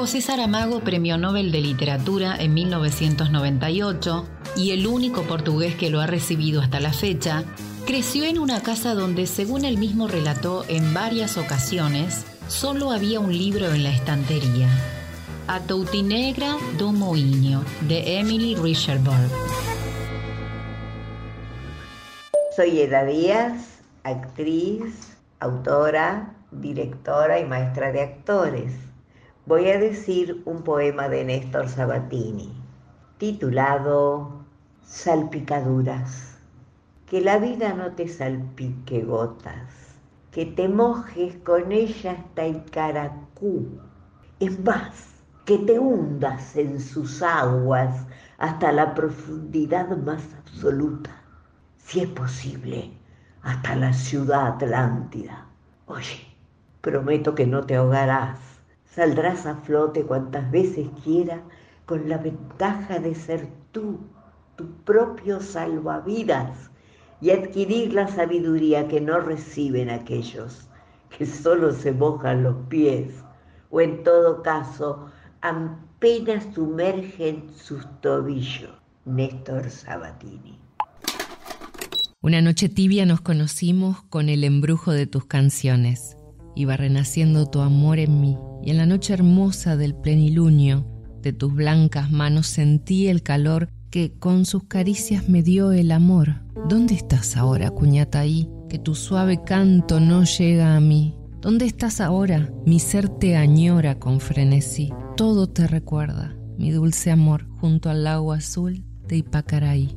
José 0.00 0.22
Saramago, 0.22 0.80
Premio 0.80 1.18
Nobel 1.18 1.52
de 1.52 1.60
Literatura 1.60 2.34
en 2.38 2.54
1998 2.54 4.26
y 4.56 4.70
el 4.70 4.86
único 4.86 5.24
portugués 5.24 5.74
que 5.74 5.90
lo 5.90 6.00
ha 6.00 6.06
recibido 6.06 6.62
hasta 6.62 6.80
la 6.80 6.94
fecha, 6.94 7.44
creció 7.84 8.24
en 8.24 8.38
una 8.38 8.62
casa 8.62 8.94
donde, 8.94 9.26
según 9.26 9.66
él 9.66 9.76
mismo 9.76 10.08
relató 10.08 10.64
en 10.68 10.94
varias 10.94 11.36
ocasiones, 11.36 12.24
solo 12.48 12.92
había 12.92 13.20
un 13.20 13.36
libro 13.36 13.74
en 13.74 13.82
la 13.82 13.90
estantería. 13.90 14.70
A 15.48 15.60
Toutinegra 15.60 16.56
do 16.78 16.92
Moinho, 16.92 17.62
de 17.82 18.20
Emily 18.20 18.54
Richardberg. 18.54 19.30
Soy 22.56 22.80
Eda 22.80 23.04
Díaz, 23.04 23.82
actriz, 24.04 25.18
autora, 25.40 26.36
directora 26.52 27.38
y 27.38 27.44
maestra 27.44 27.92
de 27.92 28.00
actores 28.00 28.89
voy 29.50 29.68
a 29.68 29.80
decir 29.80 30.42
un 30.44 30.62
poema 30.62 31.08
de 31.08 31.24
Néstor 31.24 31.68
Sabatini, 31.68 32.52
titulado 33.18 34.44
Salpicaduras. 34.84 36.38
Que 37.06 37.20
la 37.20 37.38
vida 37.38 37.72
no 37.72 37.90
te 37.96 38.06
salpique 38.06 39.02
gotas, 39.02 39.98
que 40.30 40.46
te 40.46 40.68
mojes 40.68 41.34
con 41.44 41.72
ella 41.72 42.12
hasta 42.12 42.44
el 42.44 42.64
caracú. 42.66 43.66
Es 44.38 44.56
más, 44.60 45.16
que 45.44 45.58
te 45.58 45.80
hundas 45.80 46.54
en 46.54 46.78
sus 46.78 47.20
aguas 47.20 48.06
hasta 48.38 48.70
la 48.70 48.94
profundidad 48.94 49.88
más 49.96 50.22
absoluta, 50.38 51.10
si 51.76 52.02
es 52.02 52.08
posible, 52.10 52.92
hasta 53.42 53.74
la 53.74 53.92
ciudad 53.94 54.46
Atlántida. 54.46 55.48
Oye, 55.86 56.20
prometo 56.80 57.34
que 57.34 57.48
no 57.48 57.66
te 57.66 57.74
ahogarás 57.74 58.49
Saldrás 58.94 59.46
a 59.46 59.56
flote 59.56 60.02
cuantas 60.02 60.50
veces 60.50 60.88
quiera 61.04 61.42
con 61.86 62.08
la 62.08 62.18
ventaja 62.18 62.98
de 62.98 63.14
ser 63.14 63.48
tú, 63.70 64.00
tu 64.56 64.68
propio 64.84 65.40
salvavidas 65.40 66.70
y 67.20 67.30
adquirir 67.30 67.92
la 67.92 68.08
sabiduría 68.08 68.88
que 68.88 69.00
no 69.00 69.20
reciben 69.20 69.90
aquellos 69.90 70.68
que 71.16 71.26
solo 71.26 71.72
se 71.72 71.92
mojan 71.92 72.42
los 72.42 72.56
pies 72.68 73.14
o 73.70 73.80
en 73.80 74.02
todo 74.02 74.42
caso 74.42 75.06
apenas 75.40 76.46
sumergen 76.54 77.48
sus 77.54 77.86
tobillos. 78.00 78.70
Néstor 79.04 79.70
Sabatini. 79.70 80.58
Una 82.22 82.42
noche 82.42 82.68
tibia 82.68 83.06
nos 83.06 83.20
conocimos 83.20 84.02
con 84.02 84.28
el 84.28 84.44
embrujo 84.44 84.92
de 84.92 85.06
tus 85.06 85.24
canciones. 85.24 86.16
Iba 86.54 86.76
renaciendo 86.76 87.46
tu 87.46 87.60
amor 87.60 87.98
en 87.98 88.20
mí 88.20 88.36
y 88.62 88.70
en 88.70 88.76
la 88.76 88.86
noche 88.86 89.14
hermosa 89.14 89.76
del 89.76 89.94
plenilunio 89.94 90.86
de 91.22 91.32
tus 91.32 91.54
blancas 91.54 92.10
manos 92.10 92.46
sentí 92.46 93.08
el 93.08 93.22
calor 93.22 93.68
que 93.90 94.12
con 94.18 94.46
sus 94.46 94.64
caricias 94.64 95.28
me 95.28 95.42
dio 95.42 95.72
el 95.72 95.92
amor. 95.92 96.42
¿Dónde 96.68 96.94
estás 96.94 97.36
ahora, 97.36 97.70
cuñata 97.70 98.20
ahí? 98.20 98.48
Que 98.68 98.78
tu 98.78 98.94
suave 98.94 99.42
canto 99.44 100.00
no 100.00 100.24
llega 100.24 100.76
a 100.76 100.80
mí. 100.80 101.16
¿Dónde 101.40 101.66
estás 101.66 102.00
ahora? 102.00 102.52
Mi 102.66 102.78
ser 102.78 103.08
te 103.08 103.36
añora 103.36 103.98
con 103.98 104.20
frenesí. 104.20 104.90
Todo 105.16 105.48
te 105.48 105.66
recuerda, 105.66 106.36
mi 106.56 106.70
dulce 106.70 107.10
amor, 107.10 107.48
junto 107.58 107.90
al 107.90 108.04
lago 108.04 108.32
azul 108.32 108.84
de 109.08 109.16
Ipacaraí. 109.18 109.96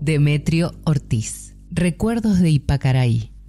Demetrio 0.00 0.72
Ortiz. 0.84 1.56
Recuerdos 1.70 2.40
de 2.40 2.50
Ipacaraí. 2.50 3.29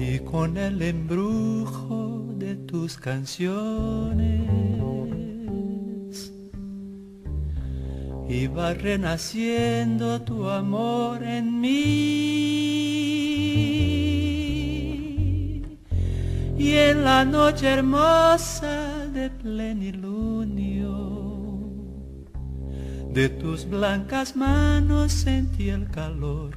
y 0.00 0.18
con 0.20 0.56
el 0.56 0.80
embrujo 0.80 2.24
de 2.38 2.56
tus 2.56 2.96
canciones. 2.96 4.40
Iba 8.28 8.72
renaciendo 8.72 10.22
tu 10.22 10.48
amor 10.48 11.22
en 11.22 11.60
mí. 11.60 11.70
Y 16.56 16.72
en 16.72 17.04
la 17.04 17.26
noche 17.26 17.66
hermosa 17.68 19.06
de 19.12 19.28
plenilunio 19.28 21.00
de 23.12 23.28
tus 23.28 23.68
blancas 23.68 24.34
manos 24.36 25.12
sentí 25.12 25.68
el 25.68 25.90
calor 25.90 26.56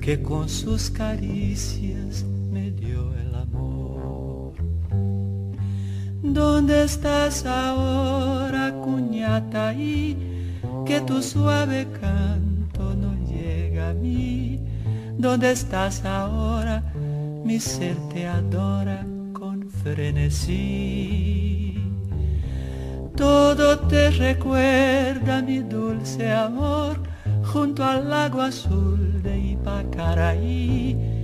que 0.00 0.22
con 0.22 0.48
sus 0.48 0.90
caricias 0.90 2.24
¿Dónde 6.32 6.84
estás 6.84 7.44
ahora, 7.46 8.72
cuñata? 8.82 9.74
Y 9.74 10.16
que 10.84 11.00
tu 11.00 11.22
suave 11.22 11.86
canto 12.00 12.94
no 12.94 13.14
llega 13.26 13.90
a 13.90 13.94
mí. 13.94 14.60
¿Dónde 15.18 15.52
estás 15.52 16.04
ahora? 16.04 16.82
Mi 17.44 17.60
ser 17.60 17.96
te 18.12 18.26
adora 18.26 19.06
con 19.32 19.70
frenesí. 19.70 21.78
Todo 23.16 23.78
te 23.80 24.10
recuerda, 24.10 25.42
mi 25.42 25.60
dulce 25.60 26.32
amor, 26.32 27.00
junto 27.44 27.82
al 27.82 28.10
lago 28.10 28.42
azul 28.42 29.22
de 29.22 29.38
Ipacaraí 29.38 31.16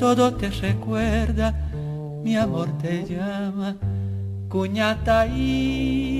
todo 0.00 0.32
te 0.32 0.48
recuerda, 0.48 1.52
mi 2.24 2.34
amor 2.34 2.68
te 2.78 3.04
llama, 3.04 3.76
cuñataí. 4.50 6.10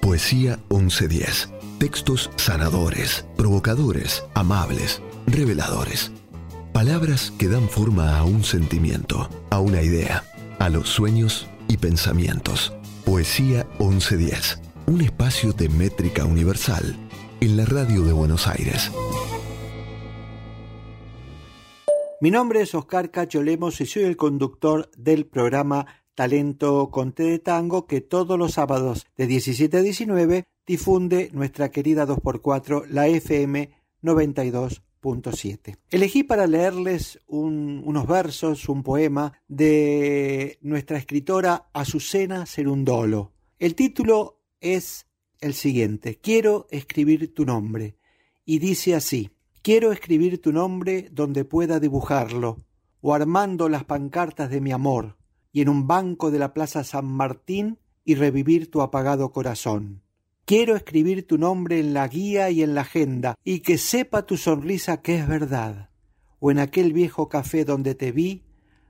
Poesía 0.00 0.58
1110. 0.70 1.65
Textos 1.78 2.30
sanadores, 2.36 3.26
provocadores, 3.36 4.24
amables, 4.32 5.02
reveladores. 5.26 6.10
Palabras 6.72 7.30
que 7.38 7.48
dan 7.48 7.68
forma 7.68 8.16
a 8.16 8.24
un 8.24 8.44
sentimiento, 8.44 9.28
a 9.50 9.60
una 9.60 9.82
idea, 9.82 10.24
a 10.58 10.70
los 10.70 10.88
sueños 10.88 11.46
y 11.68 11.76
pensamientos. 11.76 12.72
Poesía 13.04 13.66
1110. 13.78 14.58
Un 14.86 15.02
espacio 15.02 15.52
de 15.52 15.68
métrica 15.68 16.24
universal 16.24 16.96
en 17.42 17.58
la 17.58 17.66
radio 17.66 18.04
de 18.04 18.12
Buenos 18.14 18.48
Aires. 18.48 18.90
Mi 22.22 22.30
nombre 22.30 22.62
es 22.62 22.74
Oscar 22.74 23.10
Cacho 23.10 23.42
Lemos 23.42 23.82
y 23.82 23.86
soy 23.86 24.04
el 24.04 24.16
conductor 24.16 24.90
del 24.96 25.26
programa 25.26 25.84
Talento 26.14 26.88
Conte 26.90 27.24
de 27.24 27.38
Tango 27.38 27.86
que 27.86 28.00
todos 28.00 28.38
los 28.38 28.54
sábados 28.54 29.06
de 29.18 29.26
17 29.26 29.76
a 29.76 29.82
19 29.82 30.46
difunde 30.66 31.30
nuestra 31.32 31.70
querida 31.70 32.06
2x4, 32.06 32.86
la 32.88 33.06
FM 33.06 33.70
92.7. 34.02 35.76
Elegí 35.90 36.24
para 36.24 36.46
leerles 36.46 37.20
unos 37.26 38.06
versos, 38.06 38.68
un 38.68 38.82
poema 38.82 39.32
de 39.48 40.58
nuestra 40.62 40.98
escritora 40.98 41.68
Azucena 41.72 42.46
Cerundolo. 42.46 43.32
El 43.58 43.74
título 43.74 44.40
es 44.60 45.06
el 45.40 45.54
siguiente, 45.54 46.18
Quiero 46.20 46.66
escribir 46.70 47.32
tu 47.34 47.44
nombre. 47.44 47.96
Y 48.44 48.58
dice 48.58 48.94
así, 48.94 49.30
Quiero 49.62 49.90
escribir 49.90 50.40
tu 50.40 50.52
nombre 50.52 51.08
donde 51.10 51.44
pueda 51.44 51.80
dibujarlo, 51.80 52.64
o 53.00 53.14
armando 53.14 53.68
las 53.68 53.84
pancartas 53.84 54.50
de 54.50 54.60
mi 54.60 54.72
amor 54.72 55.16
y 55.52 55.62
en 55.62 55.68
un 55.68 55.86
banco 55.86 56.30
de 56.30 56.38
la 56.38 56.52
Plaza 56.52 56.84
San 56.84 57.06
Martín 57.06 57.78
y 58.04 58.14
revivir 58.14 58.70
tu 58.70 58.82
apagado 58.82 59.32
corazón. 59.32 60.02
Quiero 60.48 60.76
escribir 60.76 61.26
tu 61.26 61.38
nombre 61.38 61.80
en 61.80 61.92
la 61.92 62.06
guía 62.06 62.50
y 62.50 62.62
en 62.62 62.76
la 62.76 62.82
agenda 62.82 63.34
y 63.42 63.62
que 63.62 63.78
sepa 63.78 64.26
tu 64.26 64.36
sonrisa 64.36 65.02
que 65.02 65.16
es 65.16 65.26
verdad. 65.26 65.90
O 66.38 66.52
en 66.52 66.60
aquel 66.60 66.92
viejo 66.92 67.28
café 67.28 67.64
donde 67.64 67.96
te 67.96 68.12
vi 68.12 68.44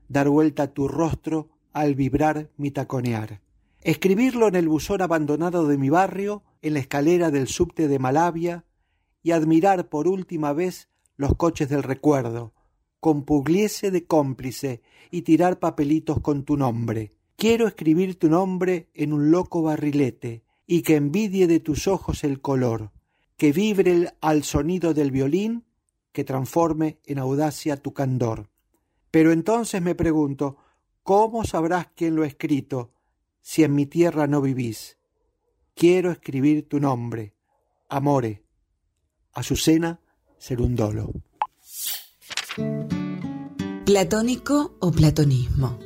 dar 0.07 0.29
vuelta 0.29 0.75
tu 0.75 0.87
rostro 0.87 1.49
al 1.73 1.95
vibrar 1.95 2.51
mi 2.59 2.73
taconear. 2.73 3.41
Escribirlo 3.81 4.49
en 4.49 4.55
el 4.57 4.69
buzón 4.69 5.01
abandonado 5.01 5.67
de 5.67 5.79
mi 5.79 5.89
barrio, 5.89 6.43
en 6.61 6.75
la 6.75 6.81
escalera 6.81 7.31
del 7.31 7.47
subte 7.47 7.89
de 7.89 7.99
Malavia 7.99 8.67
y 9.23 9.31
admirar 9.31 9.89
por 9.89 10.09
última 10.09 10.53
vez 10.53 10.91
los 11.17 11.37
coches 11.37 11.71
del 11.71 11.85
recuerdo, 11.85 12.53
con 13.01 13.25
Pugliese 13.25 13.91
de 13.91 14.05
cómplice 14.05 14.83
y 15.11 15.23
tirar 15.23 15.59
papelitos 15.59 16.21
con 16.21 16.45
tu 16.45 16.59
nombre. 16.59 17.15
Quiero 17.37 17.67
escribir 17.67 18.19
tu 18.19 18.29
nombre 18.29 18.91
en 18.93 19.15
un 19.15 19.31
loco 19.31 19.63
barrilete 19.63 20.45
y 20.67 20.83
que 20.83 20.97
envidie 20.97 21.47
de 21.47 21.61
tus 21.61 21.87
ojos 21.87 22.25
el 22.25 22.41
color, 22.41 22.91
que 23.37 23.53
vibre 23.53 24.13
al 24.21 24.43
sonido 24.43 24.95
del 24.95 25.11
violín, 25.11 25.65
que 26.13 26.25
transforme 26.25 26.99
en 27.05 27.19
audacia 27.19 27.77
tu 27.77 27.93
candor. 27.93 28.49
Pero 29.11 29.33
entonces 29.33 29.81
me 29.81 29.95
pregunto, 29.95 30.57
¿cómo 31.03 31.45
sabrás 31.45 31.89
quién 31.95 32.17
lo 32.17 32.23
ha 32.23 32.27
escrito 32.27 32.93
si 33.41 33.63
en 33.63 33.75
mi 33.75 33.87
tierra 33.87 34.27
no 34.27 34.41
vivís? 34.41 34.99
Quiero 35.75 36.11
escribir 36.11 36.69
tu 36.69 36.81
nombre, 36.81 37.35
Amore. 37.89 38.43
Azucena 39.35 40.01
Serundolo. 40.39 41.13
Platónico 43.85 44.77
o 44.81 44.91
platonismo. 44.91 45.86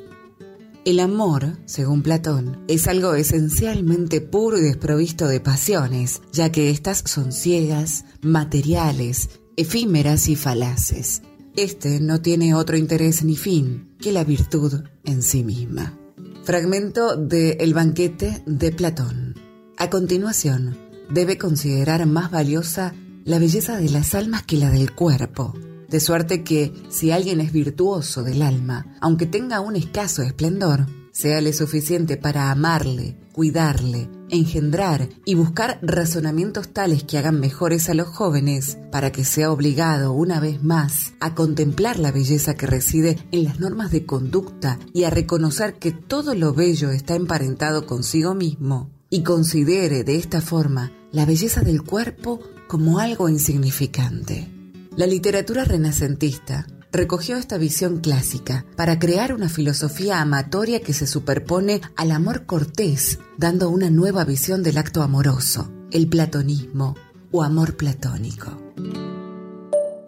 El 0.86 0.98
amor, 0.98 1.58
según 1.66 2.02
Platón, 2.02 2.64
es 2.66 2.88
algo 2.88 3.12
esencialmente 3.12 4.22
puro 4.22 4.56
y 4.56 4.62
desprovisto 4.62 5.28
de 5.28 5.38
pasiones, 5.38 6.22
ya 6.32 6.50
que 6.50 6.70
éstas 6.70 7.02
son 7.04 7.32
ciegas, 7.32 8.06
materiales, 8.22 9.28
efímeras 9.58 10.28
y 10.28 10.36
falaces. 10.36 11.20
Este 11.54 12.00
no 12.00 12.22
tiene 12.22 12.54
otro 12.54 12.78
interés 12.78 13.22
ni 13.24 13.36
fin 13.36 13.94
que 14.00 14.10
la 14.10 14.24
virtud 14.24 14.84
en 15.04 15.22
sí 15.22 15.44
misma. 15.44 15.98
Fragmento 16.44 17.14
de 17.14 17.58
El 17.60 17.74
banquete 17.74 18.42
de 18.46 18.72
Platón. 18.72 19.34
A 19.76 19.90
continuación, 19.90 20.78
debe 21.10 21.36
considerar 21.36 22.06
más 22.06 22.30
valiosa 22.30 22.94
la 23.26 23.38
belleza 23.38 23.76
de 23.76 23.90
las 23.90 24.14
almas 24.14 24.44
que 24.44 24.56
la 24.56 24.70
del 24.70 24.94
cuerpo 24.94 25.52
de 25.90 26.00
suerte 26.00 26.44
que 26.44 26.72
si 26.88 27.10
alguien 27.10 27.40
es 27.40 27.52
virtuoso 27.52 28.22
del 28.22 28.42
alma, 28.42 28.86
aunque 29.00 29.26
tenga 29.26 29.60
un 29.60 29.76
escaso 29.76 30.22
esplendor, 30.22 30.86
séale 31.12 31.52
suficiente 31.52 32.16
para 32.16 32.50
amarle, 32.50 33.16
cuidarle, 33.32 34.08
engendrar 34.28 35.08
y 35.24 35.34
buscar 35.34 35.78
razonamientos 35.82 36.68
tales 36.68 37.02
que 37.04 37.18
hagan 37.18 37.40
mejores 37.40 37.88
a 37.88 37.94
los 37.94 38.08
jóvenes 38.08 38.78
para 38.92 39.10
que 39.10 39.24
sea 39.24 39.50
obligado 39.50 40.12
una 40.12 40.40
vez 40.40 40.62
más 40.62 41.12
a 41.20 41.34
contemplar 41.34 41.98
la 41.98 42.12
belleza 42.12 42.54
que 42.54 42.66
reside 42.66 43.18
en 43.32 43.44
las 43.44 43.60
normas 43.60 43.90
de 43.90 44.06
conducta 44.06 44.78
y 44.92 45.04
a 45.04 45.10
reconocer 45.10 45.74
que 45.74 45.92
todo 45.92 46.34
lo 46.34 46.54
bello 46.54 46.90
está 46.90 47.16
emparentado 47.16 47.86
consigo 47.86 48.34
mismo 48.34 48.90
y 49.10 49.22
considere 49.22 50.04
de 50.04 50.16
esta 50.16 50.40
forma 50.40 50.92
la 51.10 51.26
belleza 51.26 51.62
del 51.62 51.82
cuerpo 51.82 52.40
como 52.68 53.00
algo 53.00 53.28
insignificante. 53.28 54.59
La 55.00 55.06
literatura 55.06 55.64
renacentista 55.64 56.66
recogió 56.92 57.38
esta 57.38 57.56
visión 57.56 58.00
clásica 58.00 58.66
para 58.76 58.98
crear 58.98 59.32
una 59.32 59.48
filosofía 59.48 60.20
amatoria 60.20 60.82
que 60.82 60.92
se 60.92 61.06
superpone 61.06 61.80
al 61.96 62.10
amor 62.10 62.44
cortés, 62.44 63.18
dando 63.38 63.70
una 63.70 63.88
nueva 63.88 64.26
visión 64.26 64.62
del 64.62 64.76
acto 64.76 65.00
amoroso, 65.00 65.72
el 65.90 66.06
platonismo 66.06 66.96
o 67.32 67.42
amor 67.42 67.78
platónico. 67.78 68.60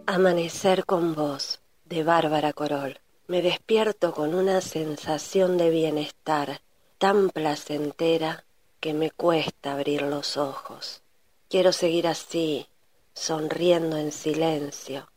Amanecer 0.05 0.85
con 0.85 1.15
vos, 1.15 1.59
de 1.85 2.03
Bárbara 2.03 2.53
Corol. 2.53 2.99
Me 3.25 3.41
despierto 3.41 4.13
con 4.13 4.35
una 4.35 4.61
sensación 4.61 5.57
de 5.57 5.71
bienestar 5.71 6.61
tan 6.99 7.31
placentera 7.31 8.45
que 8.79 8.93
me 8.93 9.09
cuesta 9.09 9.73
abrir 9.73 10.03
los 10.03 10.37
ojos. 10.37 11.01
Quiero 11.49 11.71
seguir 11.71 12.05
así, 12.05 12.67
sonriendo 13.13 13.97
en 13.97 14.11
silencio, 14.11 15.07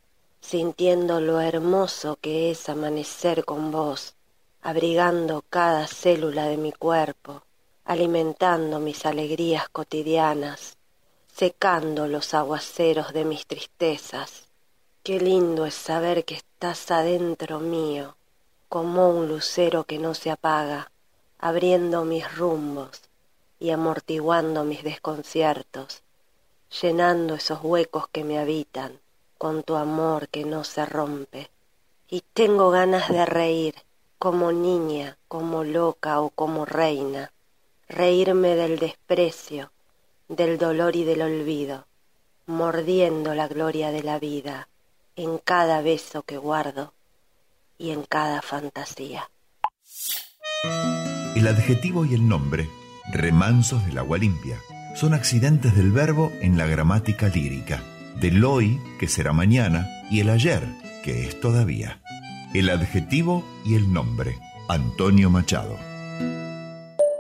sintiendo 0.41 1.21
lo 1.21 1.41
hermoso 1.41 2.19
que 2.21 2.51
es 2.51 2.69
amanecer 2.69 3.45
con 3.45 3.71
vos, 3.71 4.15
abrigando 4.63 5.43
cada 5.49 5.87
célula 5.87 6.47
de 6.47 6.57
mi 6.57 6.73
cuerpo, 6.73 7.43
alimentando 7.85 8.81
mis 8.81 9.07
alegrías 9.07 9.69
cotidianas, 9.69 10.77
secando 11.33 12.09
los 12.09 12.35
aguaceros 12.35 13.13
de 13.13 13.25
mis 13.25 13.47
tristezas. 13.47 14.45
Qué 15.03 15.21
lindo 15.21 15.67
es 15.67 15.75
saber 15.75 16.25
que 16.25 16.35
estás 16.35 16.91
adentro 16.91 17.61
mío, 17.61 18.17
como 18.69 19.09
un 19.11 19.29
lucero 19.29 19.85
que 19.85 19.99
no 19.99 20.15
se 20.15 20.31
apaga, 20.31 20.91
abriendo 21.39 22.05
mis 22.05 22.37
rumbos 22.37 23.03
y 23.61 23.71
amortiguando 23.71 24.65
mis 24.65 24.83
desconciertos, 24.83 26.03
llenando 26.71 27.35
esos 27.35 27.61
huecos 27.63 28.09
que 28.09 28.25
me 28.25 28.39
habitan 28.39 29.01
con 29.39 29.63
tu 29.63 29.77
amor 29.77 30.29
que 30.29 30.45
no 30.45 30.65
se 30.65 30.87
rompe. 30.87 31.51
Y 32.09 32.23
tengo 32.33 32.71
ganas 32.71 33.09
de 33.09 33.27
reír, 33.27 33.75
como 34.19 34.53
niña, 34.53 35.19
como 35.29 35.65
loca 35.65 36.21
o 36.21 36.31
como 36.31 36.65
reina, 36.65 37.33
reírme 37.89 38.55
del 38.55 38.79
desprecio, 38.79 39.73
del 40.29 40.59
dolor 40.59 40.97
y 40.97 41.05
del 41.05 41.23
olvido, 41.23 41.87
mordiendo 42.47 43.35
la 43.35 43.49
gloria 43.49 43.91
de 43.91 44.03
la 44.03 44.19
vida 44.19 44.69
en 45.17 45.39
cada 45.39 45.83
beso 45.83 46.23
que 46.23 46.37
guardo 46.37 46.93
y 47.79 47.91
en 47.91 48.03
cada 48.05 48.43
fantasía. 48.43 49.31
El 51.35 51.47
adjetivo 51.49 52.05
y 52.05 52.15
el 52.15 52.27
nombre, 52.27 52.69
remansos 53.13 53.85
del 53.87 53.99
agua 53.99 54.19
limpia, 54.19 54.59
son 54.97 55.13
accidentes 55.13 55.77
del 55.77 55.93
verbo 55.93 56.33
en 56.41 56.57
la 56.57 56.67
gramática 56.67 57.29
lírica 57.29 57.83
del 58.19 58.43
hoy, 58.45 58.81
que 58.99 59.09
será 59.09 59.35
mañana, 59.35 59.87
y 60.11 60.21
el 60.21 60.31
ayer, 60.31 60.63
que 61.05 61.27
es 61.27 61.39
todavía. 61.39 62.01
El 62.55 62.71
adjetivo 62.71 63.45
y 63.63 63.75
el 63.75 63.93
nombre. 63.93 64.39
Antonio 64.71 65.29
Machado. 65.29 65.77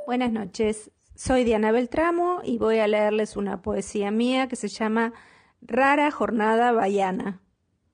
Buenas 0.06 0.32
noches, 0.32 0.90
soy 1.14 1.44
Diana 1.44 1.70
Beltramo 1.70 2.40
y 2.42 2.56
voy 2.56 2.78
a 2.78 2.88
leerles 2.88 3.36
una 3.36 3.60
poesía 3.60 4.10
mía 4.10 4.48
que 4.48 4.56
se 4.56 4.68
llama 4.68 5.12
Rara 5.60 6.10
Jornada 6.10 6.72
Baiana. 6.72 7.42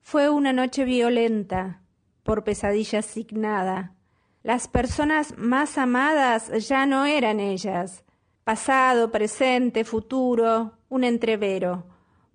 Fue 0.01 0.29
una 0.29 0.53
noche 0.53 0.85
violenta, 0.85 1.81
por 2.23 2.45
pesadilla 2.45 2.99
asignada. 2.99 3.95
Las 4.43 4.69
personas 4.69 5.37
más 5.37 5.77
amadas 5.77 6.51
ya 6.67 6.85
no 6.85 7.05
eran 7.05 7.41
ellas. 7.41 8.05
Pasado, 8.43 9.11
presente, 9.11 9.83
futuro, 9.83 10.73
un 10.89 11.03
entrevero 11.03 11.85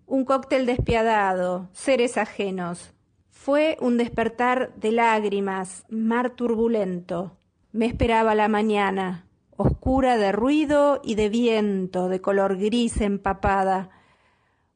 un 0.08 0.24
cóctel 0.24 0.64
despiadado, 0.64 1.68
seres 1.72 2.16
ajenos. 2.16 2.94
Fue 3.30 3.76
un 3.80 3.98
despertar 3.98 4.74
de 4.76 4.90
lágrimas, 4.90 5.84
mar 5.90 6.30
turbulento. 6.30 7.36
Me 7.72 7.86
esperaba 7.86 8.34
la 8.34 8.48
mañana, 8.48 9.26
oscura 9.56 10.16
de 10.16 10.32
ruido 10.32 11.00
y 11.04 11.14
de 11.14 11.28
viento, 11.28 12.08
de 12.08 12.20
color 12.20 12.56
gris 12.56 13.00
empapada. 13.00 13.90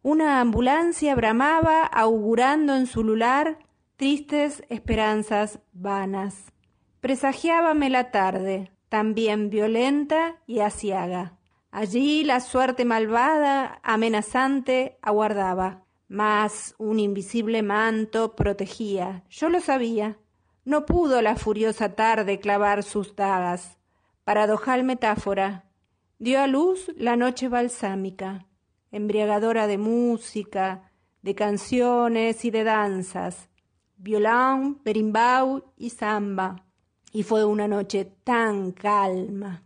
Una 0.02 0.40
ambulancia 0.40 1.14
bramaba, 1.14 1.82
augurando 1.84 2.74
en 2.76 2.86
su 2.86 3.02
lular 3.02 3.58
tristes 3.96 4.62
esperanzas 4.68 5.60
vanas. 5.72 6.52
Presagiábame 7.00 7.88
la 7.88 8.10
tarde, 8.10 8.70
también 8.92 9.48
violenta 9.48 10.42
y 10.46 10.58
asiaga. 10.58 11.38
Allí 11.70 12.24
la 12.24 12.40
suerte 12.40 12.84
malvada, 12.84 13.80
amenazante, 13.82 14.98
aguardaba, 15.00 15.86
mas 16.08 16.74
un 16.76 17.00
invisible 17.00 17.62
manto 17.62 18.36
protegía. 18.36 19.24
Yo 19.30 19.48
lo 19.48 19.60
sabía. 19.60 20.18
No 20.66 20.84
pudo 20.84 21.22
la 21.22 21.36
furiosa 21.36 21.94
tarde 21.94 22.38
clavar 22.38 22.82
sus 22.82 23.16
dagas. 23.16 23.78
Paradojal 24.24 24.84
metáfora. 24.84 25.70
Dio 26.18 26.42
a 26.42 26.46
luz 26.46 26.92
la 26.94 27.16
noche 27.16 27.48
balsámica, 27.48 28.46
embriagadora 28.90 29.68
de 29.68 29.78
música, 29.78 30.92
de 31.22 31.34
canciones 31.34 32.44
y 32.44 32.50
de 32.50 32.62
danzas, 32.62 33.48
violán, 33.96 34.82
berimbau 34.84 35.72
y 35.78 35.88
samba. 35.88 36.66
Y 37.12 37.22
fue 37.22 37.44
una 37.44 37.68
noche 37.68 38.10
tan 38.24 38.72
calma. 38.72 39.62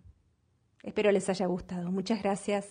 Espero 0.82 1.10
les 1.12 1.28
haya 1.28 1.46
gustado. 1.46 1.90
Muchas 1.90 2.22
gracias. 2.22 2.66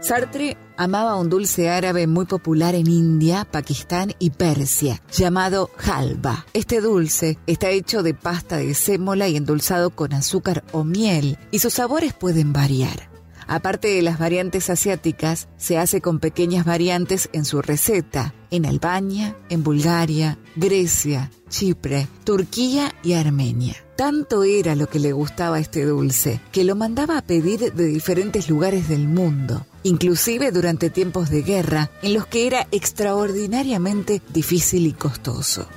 Sartre 0.00 0.56
amaba 0.76 1.16
un 1.16 1.30
dulce 1.30 1.70
árabe 1.70 2.06
muy 2.06 2.26
popular 2.26 2.74
en 2.74 2.88
India, 2.88 3.46
Pakistán 3.50 4.12
y 4.18 4.30
Persia, 4.30 5.00
llamado 5.10 5.70
halva. 5.82 6.44
Este 6.52 6.82
dulce 6.82 7.38
está 7.46 7.70
hecho 7.70 8.02
de 8.02 8.12
pasta 8.12 8.58
de 8.58 8.74
sémola 8.74 9.28
y 9.28 9.36
endulzado 9.36 9.90
con 9.90 10.12
azúcar 10.12 10.64
o 10.72 10.84
miel, 10.84 11.38
y 11.52 11.60
sus 11.60 11.74
sabores 11.74 12.12
pueden 12.12 12.52
variar. 12.52 13.13
Aparte 13.46 13.88
de 13.88 14.02
las 14.02 14.18
variantes 14.18 14.70
asiáticas, 14.70 15.48
se 15.56 15.78
hace 15.78 16.00
con 16.00 16.18
pequeñas 16.18 16.64
variantes 16.64 17.28
en 17.32 17.44
su 17.44 17.62
receta, 17.62 18.34
en 18.50 18.66
Albania, 18.66 19.36
en 19.48 19.62
Bulgaria, 19.62 20.38
Grecia, 20.56 21.30
Chipre, 21.48 22.08
Turquía 22.24 22.94
y 23.02 23.14
Armenia. 23.14 23.74
Tanto 23.96 24.42
era 24.42 24.74
lo 24.74 24.88
que 24.88 24.98
le 24.98 25.12
gustaba 25.12 25.60
este 25.60 25.84
dulce, 25.84 26.40
que 26.50 26.64
lo 26.64 26.74
mandaba 26.74 27.18
a 27.18 27.22
pedir 27.22 27.72
de 27.72 27.84
diferentes 27.84 28.48
lugares 28.48 28.88
del 28.88 29.06
mundo, 29.06 29.66
inclusive 29.84 30.50
durante 30.50 30.90
tiempos 30.90 31.30
de 31.30 31.42
guerra, 31.42 31.90
en 32.02 32.14
los 32.14 32.26
que 32.26 32.46
era 32.46 32.66
extraordinariamente 32.72 34.20
difícil 34.32 34.86
y 34.86 34.92
costoso. 34.92 35.68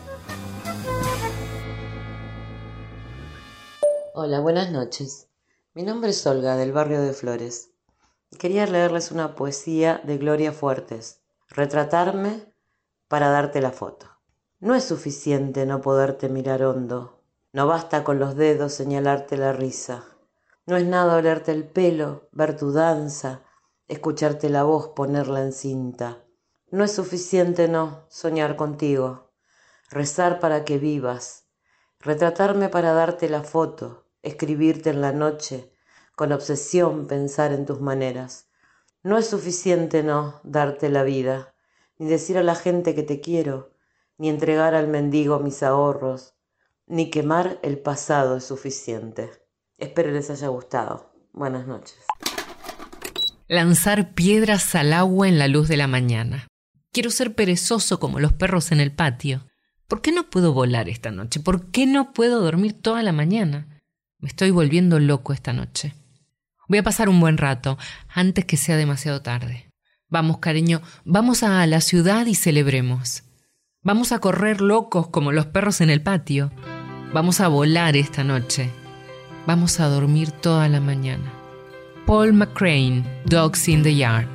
Hola, 4.14 4.40
buenas 4.40 4.72
noches. 4.72 5.27
Mi 5.78 5.84
nombre 5.84 6.10
es 6.10 6.26
Olga, 6.26 6.56
del 6.56 6.72
barrio 6.72 7.04
de 7.04 7.14
Flores. 7.14 7.70
Quería 8.40 8.66
leerles 8.66 9.12
una 9.12 9.36
poesía 9.36 10.02
de 10.04 10.18
Gloria 10.18 10.52
Fuertes, 10.52 11.22
Retratarme 11.50 12.52
para 13.08 13.30
darte 13.30 13.62
la 13.62 13.70
foto. 13.70 14.08
No 14.60 14.74
es 14.74 14.86
suficiente 14.86 15.68
no 15.68 15.80
poderte 15.80 16.30
mirar 16.30 16.64
hondo, 16.64 17.22
no 17.54 17.68
basta 17.68 18.04
con 18.04 18.18
los 18.18 18.36
dedos 18.36 18.74
señalarte 18.74 19.38
la 19.38 19.54
risa, 19.54 20.04
no 20.66 20.78
es 20.78 20.86
nada 20.88 21.16
olerte 21.16 21.52
el 21.52 21.68
pelo, 21.68 22.28
ver 22.32 22.58
tu 22.58 22.72
danza, 22.72 23.44
escucharte 23.88 24.50
la 24.50 24.64
voz, 24.64 24.88
ponerla 24.96 25.44
en 25.44 25.54
cinta. 25.54 26.24
No 26.72 26.86
es 26.86 26.92
suficiente 26.92 27.68
no 27.68 28.08
soñar 28.10 28.56
contigo, 28.56 29.30
rezar 29.92 30.40
para 30.40 30.66
que 30.66 30.80
vivas, 30.80 31.46
retratarme 32.00 32.68
para 32.68 32.94
darte 32.94 33.30
la 33.30 33.44
foto, 33.44 34.07
escribirte 34.22 34.90
en 34.90 35.02
la 35.02 35.12
noche, 35.12 35.72
con 36.16 36.32
obsesión 36.32 37.08
pensar 37.08 37.52
en 37.52 37.66
tus 37.66 37.80
maneras. 37.80 38.50
No 39.04 39.18
es 39.18 39.28
suficiente 39.28 40.04
no 40.04 40.42
darte 40.44 40.90
la 40.90 41.04
vida, 41.04 41.54
ni 41.98 42.08
decir 42.08 42.38
a 42.38 42.44
la 42.44 42.56
gente 42.56 42.96
que 42.96 43.04
te 43.04 43.22
quiero, 43.22 43.74
ni 44.18 44.30
entregar 44.30 44.76
al 44.76 44.88
mendigo 44.88 45.40
mis 45.40 45.64
ahorros, 45.64 46.36
ni 46.88 47.10
quemar 47.10 47.60
el 47.64 47.78
pasado 47.80 48.38
es 48.38 48.46
suficiente. 48.46 49.30
Espero 49.78 50.12
les 50.12 50.30
haya 50.30 50.48
gustado. 50.48 51.14
Buenas 51.34 51.68
noches. 51.68 51.98
Lanzar 53.48 54.14
piedras 54.14 54.74
al 54.76 54.92
agua 54.94 55.28
en 55.28 55.38
la 55.38 55.48
luz 55.48 55.68
de 55.68 55.78
la 55.78 55.88
mañana. 55.88 56.48
Quiero 56.92 57.12
ser 57.12 57.36
perezoso 57.36 58.00
como 58.00 58.20
los 58.20 58.34
perros 58.34 58.72
en 58.72 58.80
el 58.80 58.92
patio. 58.92 59.46
¿Por 59.88 60.02
qué 60.02 60.12
no 60.12 60.30
puedo 60.30 60.52
volar 60.52 60.90
esta 60.90 61.12
noche? 61.12 61.40
¿Por 61.40 61.70
qué 61.72 61.86
no 61.86 62.12
puedo 62.12 62.42
dormir 62.42 62.82
toda 62.82 63.04
la 63.04 63.12
mañana? 63.12 63.77
Me 64.20 64.30
estoy 64.30 64.52
volviendo 64.52 65.00
loco 65.00 65.34
esta 65.34 65.54
noche. 65.54 65.94
Voy 66.68 66.80
a 66.80 66.84
pasar 66.84 67.08
un 67.08 67.20
buen 67.20 67.38
rato, 67.38 67.78
antes 68.10 68.46
que 68.46 68.58
sea 68.58 68.76
demasiado 68.76 69.22
tarde. 69.22 69.72
Vamos, 70.10 70.40
cariño, 70.40 70.82
vamos 71.06 71.44
a 71.44 71.66
la 71.68 71.82
ciudad 71.82 72.26
y 72.26 72.36
celebremos. 72.36 73.24
Vamos 73.84 74.12
a 74.12 74.20
correr 74.20 74.60
locos 74.60 75.08
como 75.10 75.32
los 75.32 75.46
perros 75.46 75.82
en 75.82 75.90
el 75.90 76.02
patio. 76.02 76.52
Vamos 77.14 77.40
a 77.40 77.48
volar 77.48 77.96
esta 77.96 78.24
noche. 78.24 78.72
Vamos 79.46 79.80
a 79.80 79.88
dormir 79.88 80.32
toda 80.32 80.68
la 80.68 80.82
mañana. 80.82 81.32
Paul 82.06 82.34
McCrane, 82.34 83.04
Dogs 83.26 83.68
in 83.68 83.84
the 83.84 83.96
Yard. 83.96 84.28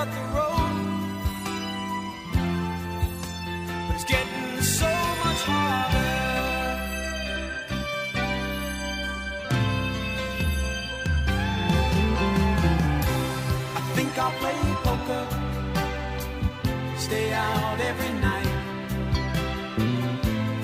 But 0.00 0.08
it's 3.94 4.04
getting 4.04 4.62
so 4.62 4.86
much 5.24 5.42
harder. 5.44 6.12
I 13.76 13.80
think 13.94 14.16
I'll 14.16 14.32
play 14.40 14.58
poker, 14.86 15.26
stay 16.96 17.32
out 17.34 17.78
every 17.80 18.12
night, 18.20 18.54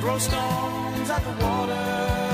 throw 0.01 0.17
stones 0.19 1.11
at 1.11 1.23
the 1.23 1.45
water 1.45 2.26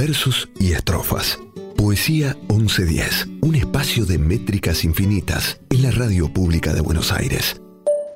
versos 0.00 0.48
y 0.58 0.72
estrofas. 0.72 1.38
Poesía 1.76 2.34
1110, 2.48 3.26
un 3.42 3.54
espacio 3.54 4.06
de 4.06 4.18
métricas 4.18 4.82
infinitas 4.82 5.60
en 5.68 5.82
la 5.82 5.90
radio 5.90 6.32
pública 6.32 6.72
de 6.72 6.80
Buenos 6.80 7.12
Aires. 7.12 7.60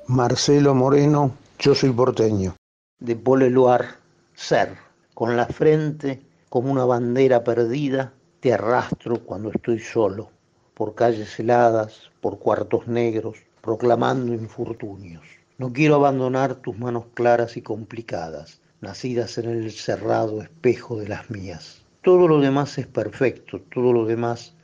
Marcelo 0.06 0.74
Moreno, 0.74 1.36
yo 1.58 1.74
soy 1.74 1.90
porteño. 1.90 2.56
De 3.00 3.16
Paul 3.16 3.42
Eluard, 3.42 3.86
ser, 4.34 4.76
con 5.12 5.36
la 5.36 5.46
frente 5.46 6.22
como 6.48 6.72
una 6.72 6.86
bandera 6.86 7.44
perdida, 7.44 8.14
te 8.40 8.54
arrastro 8.54 9.24
cuando 9.24 9.50
estoy 9.50 9.80
solo, 9.80 10.30
por 10.72 10.94
calles 10.94 11.38
heladas, 11.38 12.10
por 12.22 12.38
cuartos 12.38 12.86
negros, 12.86 13.36
proclamando 13.60 14.32
infortunios. 14.32 15.24
No 15.58 15.72
quiero 15.72 15.96
abandonar 15.96 16.54
tus 16.54 16.78
manos 16.78 17.04
claras 17.12 17.58
y 17.58 17.62
complicadas, 17.62 18.60
nacidas 18.84 19.36
en 19.38 19.50
el 19.50 19.72
cerrado 19.72 20.40
espejo 20.40 20.98
de 20.98 21.08
las 21.08 21.30
mías. 21.30 21.82
Todo 22.02 22.28
lo 22.28 22.40
demás 22.40 22.78
es 22.78 22.86
perfecto, 22.86 23.60
todo 23.72 23.92
lo 23.92 24.04
demás 24.06 24.54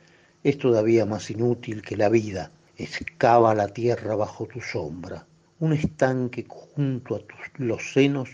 es 0.43 0.57
todavía 0.57 1.05
más 1.05 1.29
inútil 1.29 1.81
que 1.81 1.97
la 1.97 2.07
vida. 2.07 2.51
Excava 2.77 3.53
la 3.53 3.67
tierra 3.67 4.15
bajo 4.15 4.45
tu 4.45 4.61
sombra, 4.61 5.25
un 5.59 5.73
estanque 5.73 6.45
junto 6.47 7.15
a 7.15 7.19
tus, 7.19 7.39
los 7.57 7.93
senos 7.93 8.29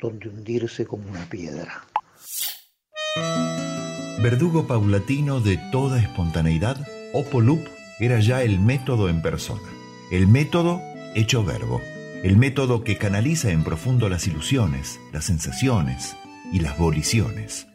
donde 0.00 0.28
hundirse 0.28 0.86
como 0.86 1.08
una 1.08 1.24
piedra. 1.28 1.84
Verdugo 4.22 4.66
paulatino 4.66 5.40
de 5.40 5.58
toda 5.70 6.00
espontaneidad, 6.00 6.76
Opolup 7.12 7.60
era 8.00 8.20
ya 8.20 8.42
el 8.42 8.58
método 8.58 9.08
en 9.08 9.22
persona, 9.22 9.68
el 10.10 10.26
método 10.26 10.80
hecho 11.14 11.44
verbo, 11.44 11.80
el 12.24 12.36
método 12.36 12.82
que 12.82 12.98
canaliza 12.98 13.52
en 13.52 13.62
profundo 13.62 14.08
las 14.08 14.26
ilusiones, 14.26 14.98
las 15.12 15.26
sensaciones 15.26 16.16
y 16.52 16.58
las 16.58 16.76
voliciones 16.76 17.68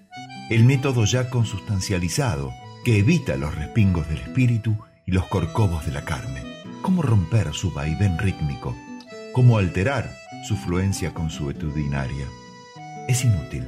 el 0.49 0.63
método 0.63 1.05
ya 1.05 1.29
consustancializado 1.29 2.51
que 2.83 2.97
evita 2.97 3.37
los 3.37 3.53
respingos 3.53 4.09
del 4.09 4.17
espíritu 4.17 4.75
y 5.05 5.11
los 5.11 5.27
corcovos 5.27 5.85
de 5.85 5.91
la 5.91 6.05
carne. 6.05 6.41
¿Cómo 6.81 7.03
romper 7.03 7.53
su 7.53 7.71
vaivén 7.71 8.17
rítmico? 8.17 8.75
¿Cómo 9.31 9.59
alterar 9.59 10.11
su 10.47 10.57
fluencia 10.57 11.13
consuetudinaria? 11.13 12.25
Es 13.07 13.23
inútil. 13.23 13.67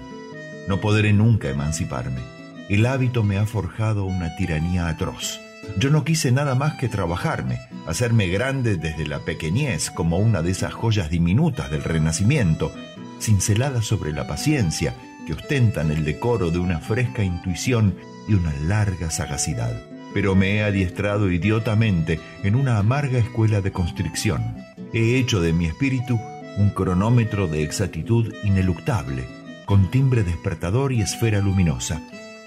No 0.68 0.82
podré 0.82 1.14
nunca 1.14 1.50
emanciparme. 1.50 2.22
El 2.68 2.88
hábito 2.88 3.24
me 3.24 3.38
ha 3.38 3.46
forjado 3.46 4.06
una 4.06 4.36
tiranía 4.36 4.88
atroz. 4.88 5.40
Yo 5.78 5.90
no 5.90 6.04
quise 6.04 6.32
nada 6.32 6.56
más 6.56 6.76
que 6.76 6.90
trabajarme, 6.90 7.60
hacerme 7.88 8.28
grande 8.28 8.78
desde 8.78 9.08
la 9.08 9.20
pequeñez 9.20 9.90
como 9.92 10.18
una 10.18 10.42
de 10.42 10.52
esas 10.52 10.74
joyas 10.74 11.10
diminutas 11.10 11.72
del 11.72 11.84
Renacimiento, 11.84 12.72
cinceladas 13.20 13.86
sobre 13.86 14.12
la 14.12 14.28
paciencia 14.28 14.96
que 15.26 15.34
ostentan 15.34 15.92
el 15.92 16.04
decoro 16.04 16.52
de 16.52 16.60
una 16.60 16.80
fresca 16.80 17.24
intuición 17.24 17.96
y 18.28 18.34
una 18.34 18.54
larga 18.68 19.12
sagacidad. 19.12 19.74
pero 20.14 20.36
me 20.36 20.56
he 20.56 20.64
adiestrado 20.64 21.32
idiotamente 21.32 22.20
en 22.44 22.56
una 22.56 22.78
amarga 22.78 23.18
escuela 23.18 23.62
de 23.62 23.72
constricción. 23.72 24.56
He 24.94 25.18
hecho 25.18 25.40
de 25.40 25.54
mi 25.54 25.66
espíritu 25.66 26.20
un 26.58 26.70
cronómetro 26.72 27.48
de 27.48 27.64
exactitud 27.64 28.34
ineluctable, 28.44 29.24
con 29.66 29.90
timbre 29.90 30.24
despertador 30.24 30.92
y 30.92 31.02
esfera 31.02 31.40
luminosa. 31.40 32.02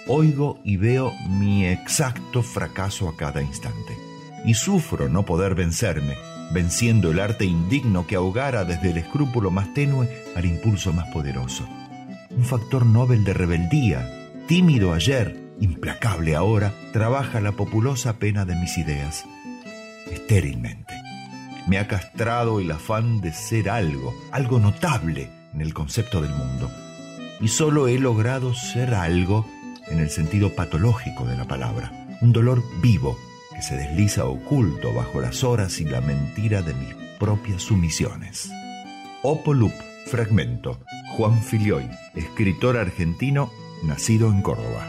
Oigo 0.06 0.60
y 0.64 0.76
veo 0.76 1.12
mi 1.30 1.66
exacto 1.66 2.42
fracaso 2.42 3.08
a 3.08 3.16
cada 3.16 3.40
instante. 3.40 3.96
Y 4.44 4.52
sufro 4.52 5.08
no 5.08 5.24
poder 5.24 5.54
vencerme, 5.54 6.14
venciendo 6.52 7.10
el 7.10 7.20
arte 7.20 7.46
indigno 7.46 8.06
que 8.06 8.16
ahogara 8.16 8.64
desde 8.64 8.90
el 8.90 8.98
escrúpulo 8.98 9.50
más 9.50 9.72
tenue 9.72 10.08
al 10.36 10.44
impulso 10.44 10.92
más 10.92 11.08
poderoso. 11.10 11.66
Un 12.30 12.44
factor 12.44 12.84
nobel 12.84 13.24
de 13.24 13.32
rebeldía, 13.32 14.30
tímido 14.46 14.92
ayer, 14.92 15.40
implacable 15.58 16.34
ahora, 16.34 16.74
trabaja 16.92 17.40
la 17.40 17.52
populosa 17.52 18.18
pena 18.18 18.44
de 18.44 18.56
mis 18.56 18.76
ideas. 18.76 19.24
Estérilmente. 20.10 20.92
Me 21.66 21.78
ha 21.78 21.88
castrado 21.88 22.60
el 22.60 22.70
afán 22.70 23.22
de 23.22 23.32
ser 23.32 23.70
algo, 23.70 24.14
algo 24.32 24.60
notable 24.60 25.30
en 25.54 25.62
el 25.62 25.72
concepto 25.72 26.20
del 26.20 26.32
mundo. 26.32 26.70
Y 27.40 27.48
solo 27.48 27.88
he 27.88 27.98
logrado 27.98 28.52
ser 28.52 28.94
algo 28.94 29.46
en 29.88 30.00
el 30.00 30.10
sentido 30.10 30.54
patológico 30.54 31.24
de 31.24 31.36
la 31.36 31.44
palabra. 31.44 31.92
Un 32.20 32.32
dolor 32.32 32.62
vivo 32.80 33.18
que 33.54 33.62
se 33.62 33.76
desliza 33.76 34.24
oculto 34.24 34.92
bajo 34.94 35.20
las 35.20 35.44
horas 35.44 35.80
y 35.80 35.84
la 35.84 36.00
mentira 36.00 36.62
de 36.62 36.74
mis 36.74 36.94
propias 37.18 37.62
sumisiones. 37.62 38.50
Opolup, 39.22 39.72
fragmento. 40.06 40.78
Juan 41.16 41.42
Filioy, 41.42 41.88
escritor 42.14 42.76
argentino, 42.76 43.50
nacido 43.84 44.28
en 44.28 44.42
Córdoba. 44.42 44.86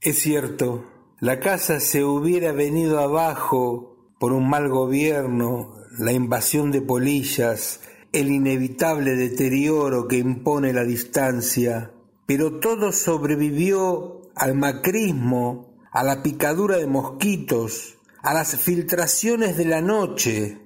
Es 0.00 0.18
cierto, 0.18 0.84
la 1.20 1.40
casa 1.40 1.80
se 1.80 2.04
hubiera 2.04 2.52
venido 2.52 3.00
abajo 3.00 3.94
por 4.18 4.32
un 4.32 4.48
mal 4.48 4.68
gobierno, 4.68 5.74
la 5.98 6.12
invasión 6.12 6.70
de 6.70 6.80
polillas, 6.80 7.80
el 8.12 8.30
inevitable 8.30 9.16
deterioro 9.16 10.08
que 10.08 10.18
impone 10.18 10.72
la 10.72 10.84
distancia, 10.84 11.90
pero 12.26 12.58
todo 12.58 12.92
sobrevivió 12.92 14.22
al 14.34 14.54
macrismo, 14.54 15.74
a 15.92 16.02
la 16.02 16.22
picadura 16.22 16.76
de 16.76 16.86
mosquitos, 16.86 17.96
a 18.22 18.34
las 18.34 18.56
filtraciones 18.56 19.56
de 19.56 19.64
la 19.66 19.80
noche. 19.80 20.60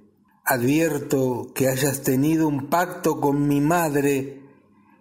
Advierto 0.44 1.52
que 1.54 1.68
hayas 1.68 2.02
tenido 2.02 2.48
un 2.48 2.70
pacto 2.70 3.20
con 3.20 3.46
mi 3.46 3.60
madre 3.60 4.42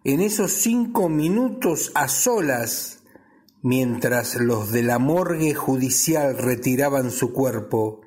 en 0.03 0.21
esos 0.21 0.51
cinco 0.51 1.09
minutos 1.09 1.91
a 1.93 2.07
solas, 2.07 3.03
mientras 3.61 4.35
los 4.35 4.71
de 4.71 4.83
la 4.83 4.99
morgue 4.99 5.53
judicial 5.53 6.37
retiraban 6.37 7.11
su 7.11 7.31
cuerpo. 7.31 8.01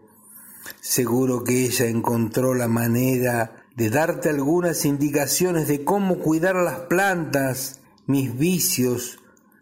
Seguro 0.81 1.45
que 1.45 1.65
ella 1.65 1.87
encontró 1.87 2.55
la 2.55 2.69
manera 2.69 3.65
de 3.77 3.91
darte 3.91 4.29
algunas 4.29 4.85
indicaciones 4.85 5.69
de 5.69 5.85
cómo 5.85 6.19
cuidar 6.19 6.57
las 6.57 6.81
plantas, 6.81 7.80
mis 8.11 8.37
vicios, 8.37 9.19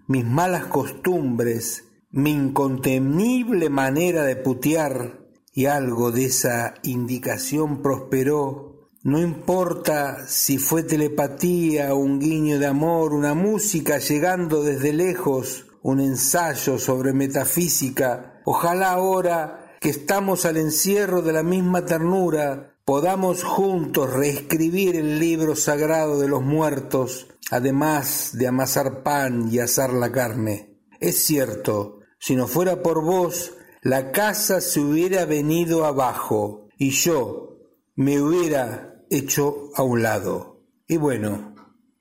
mis 0.07 0.25
malas 0.25 0.65
costumbres, 0.65 1.85
mi 2.11 2.31
incontenible 2.31 3.69
manera 3.69 4.25
de 4.25 4.37
putear, 4.37 5.29
y 5.53 5.67
algo 5.67 6.13
de 6.13 6.27
esa 6.27 6.75
indicación 6.83 7.83
prosperó. 7.83 8.91
No 9.03 9.21
importa 9.21 10.27
si 10.27 10.59
fue 10.59 10.83
telepatía, 10.83 11.95
un 11.95 12.19
guiño 12.19 12.59
de 12.59 12.67
amor, 12.67 13.13
una 13.13 13.35
música 13.35 13.99
llegando 13.99 14.63
desde 14.63 14.93
lejos, 14.93 15.67
un 15.83 16.01
ensayo 16.01 16.79
sobre 16.79 17.13
metafísica, 17.13 18.41
ojalá 18.45 18.93
ahora 18.93 19.77
que 19.81 19.91
estamos 19.91 20.45
al 20.45 20.57
encierro 20.57 21.23
de 21.23 21.33
la 21.33 21.43
misma 21.43 21.85
ternura, 21.85 22.75
podamos 22.85 23.45
juntos 23.45 24.13
reescribir 24.13 24.97
el 24.97 25.19
libro 25.19 25.55
sagrado 25.55 26.19
de 26.19 26.29
los 26.29 26.43
muertos, 26.43 27.28
además 27.51 28.31
de 28.35 28.47
amasar 28.47 29.03
pan 29.03 29.49
y 29.51 29.59
asar 29.59 29.93
la 29.93 30.13
carne. 30.13 30.79
Es 31.01 31.25
cierto, 31.25 32.01
si 32.19 32.37
no 32.37 32.47
fuera 32.47 32.83
por 32.83 33.03
vos, 33.03 33.53
la 33.83 34.13
casa 34.13 34.61
se 34.61 34.81
hubiera 34.81 35.25
venido 35.25 35.85
abajo 35.85 36.69
y 36.77 36.91
yo 36.91 37.59
me 37.95 38.21
hubiera 38.21 39.05
hecho 39.11 39.71
a 39.75 39.83
un 39.83 40.03
lado. 40.03 40.65
Y 40.87 40.97
bueno, 40.97 41.55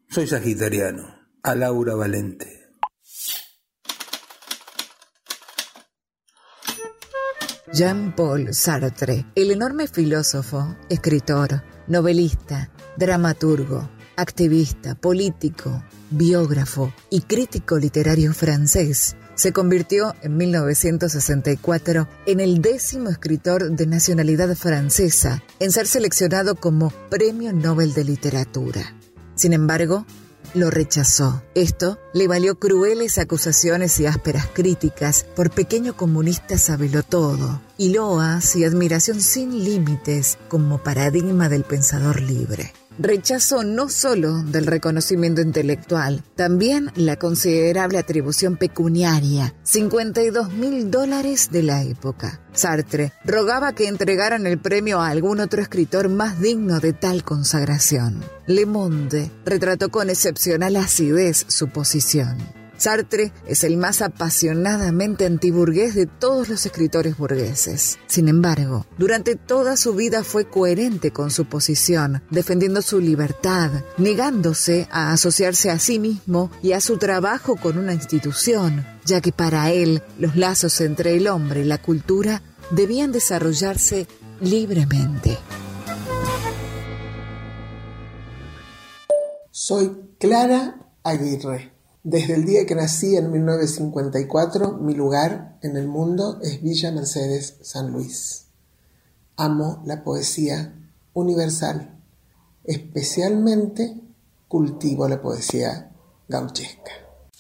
soy 0.10 0.28
sagitariano, 0.28 1.04
a 1.44 1.56
Laura 1.56 1.96
Valente. 1.96 2.58
Jean-Paul 7.74 8.54
Sartre, 8.54 9.26
el 9.36 9.52
enorme 9.52 9.88
filósofo, 9.88 10.76
escritor, 10.90 11.64
novelista, 11.88 12.72
dramaturgo, 12.96 13.90
activista, 14.18 14.96
político, 14.96 15.84
biógrafo 16.10 16.92
y 17.10 17.22
crítico 17.22 17.78
literario 17.78 18.34
francés, 18.34 19.16
se 19.36 19.54
convirtió 19.54 20.16
en 20.24 20.36
1964 20.36 22.08
en 22.26 22.40
el 22.40 22.62
décimo 22.62 23.10
escritor 23.10 23.72
de 23.72 23.86
nacionalidad 23.86 24.56
francesa 24.56 25.44
en 25.60 25.72
ser 25.72 25.88
seleccionado 25.88 26.56
como 26.56 26.90
Premio 27.10 27.54
Nobel 27.54 27.94
de 27.94 28.04
Literatura. 28.04 28.96
Sin 29.36 29.54
embargo, 29.54 30.06
lo 30.54 30.72
rechazó. 30.72 31.44
Esto 31.56 32.00
le 32.14 32.28
valió 32.28 32.58
crueles 32.58 33.18
acusaciones 33.18 34.00
y 34.00 34.08
ásperas 34.08 34.48
críticas 34.48 35.26
por 35.36 35.52
pequeño 35.52 35.96
comunista 35.96 36.56
todo 37.08 37.62
y 37.78 37.94
loas 37.94 38.56
y 38.56 38.64
admiración 38.64 39.22
sin 39.22 39.64
límites 39.64 40.38
como 40.48 40.82
paradigma 40.82 41.50
del 41.50 41.64
pensador 41.64 42.22
libre. 42.22 42.74
Rechazo 43.00 43.64
no 43.64 43.90
solo 43.90 44.42
del 44.42 44.66
reconocimiento 44.66 45.42
intelectual, 45.42 46.24
también 46.36 46.92
la 46.96 47.16
considerable 47.18 48.00
atribución 48.00 48.58
pecuniaria, 48.58 49.54
52 49.62 50.54
mil 50.54 50.90
dólares 50.90 51.50
de 51.52 51.62
la 51.62 51.84
época. 51.84 52.42
Sartre 52.54 53.14
rogaba 53.24 53.74
que 53.74 53.88
entregaran 53.88 54.48
el 54.48 54.58
premio 54.58 55.00
a 55.00 55.10
algún 55.10 55.42
otro 55.42 55.62
escritor 55.62 56.10
más 56.10 56.42
digno 56.42 56.80
de 56.80 56.94
tal 56.94 57.24
consagración. 57.24 58.24
Le 58.48 58.66
Monde 58.66 59.30
retrató 59.46 59.90
con 59.90 60.10
excepcional 60.10 60.76
acidez 60.76 61.46
su 61.48 61.68
posición. 61.68 62.38
Sartre 62.78 63.34
es 63.48 63.64
el 63.64 63.76
más 63.78 64.02
apasionadamente 64.02 65.26
antiburgués 65.26 65.96
de 65.96 66.06
todos 66.06 66.48
los 66.48 66.66
escritores 66.66 67.18
burgueses. 67.18 67.98
Sin 68.08 68.28
embargo, 68.28 68.86
durante 68.98 69.36
toda 69.36 69.78
su 69.78 69.96
vida 69.96 70.24
fue 70.24 70.46
coherente 70.46 71.12
con 71.12 71.32
su 71.32 71.46
posición, 71.46 72.22
defendiendo 72.30 72.82
su 72.82 73.00
libertad, 73.00 73.72
negándose 73.98 74.88
a 74.92 75.12
asociarse 75.12 75.72
a 75.72 75.80
sí 75.80 76.00
mismo 76.00 76.52
y 76.62 76.74
a 76.74 76.82
su 76.82 76.98
trabajo 76.98 77.56
con 77.56 77.78
una 77.78 77.94
institución, 77.94 78.86
ya 79.06 79.22
que 79.22 79.32
para 79.32 79.72
él 79.72 80.04
los 80.20 80.36
lazos 80.36 80.80
entre 80.82 81.16
el 81.16 81.28
hombre 81.28 81.62
y 81.62 81.66
la 81.66 81.82
cultura 81.82 82.44
debían 82.72 83.12
desarrollarse 83.12 84.08
libremente. 84.40 85.38
Soy 89.52 89.92
Clara 90.20 90.94
Aguirre. 91.04 91.77
Desde 92.10 92.36
el 92.36 92.46
día 92.46 92.66
que 92.66 92.74
nací 92.74 93.18
en 93.18 93.30
1954, 93.34 94.78
mi 94.78 94.94
lugar 94.94 95.60
en 95.62 95.76
el 95.76 95.90
mundo 95.90 96.40
es 96.42 96.62
Villa 96.62 96.90
Mercedes, 96.90 97.56
San 97.62 97.92
Luis. 97.92 98.46
Amo 99.36 99.84
la 99.86 100.06
poesía 100.06 100.74
universal, 101.12 102.00
especialmente 102.64 104.00
cultivo 104.48 105.10
la 105.10 105.22
poesía 105.22 105.92
gauchesca. 106.30 106.94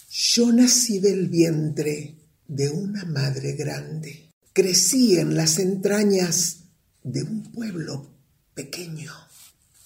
Yo 0.09 0.51
nací 0.51 0.99
del 0.99 1.29
vientre 1.29 2.17
de 2.45 2.69
una 2.69 3.05
madre 3.05 3.53
grande. 3.53 4.33
Crecí 4.51 5.17
en 5.17 5.37
las 5.37 5.59
entrañas 5.59 6.63
de 7.03 7.23
un 7.23 7.53
pueblo 7.53 8.05
pequeño. 8.53 9.13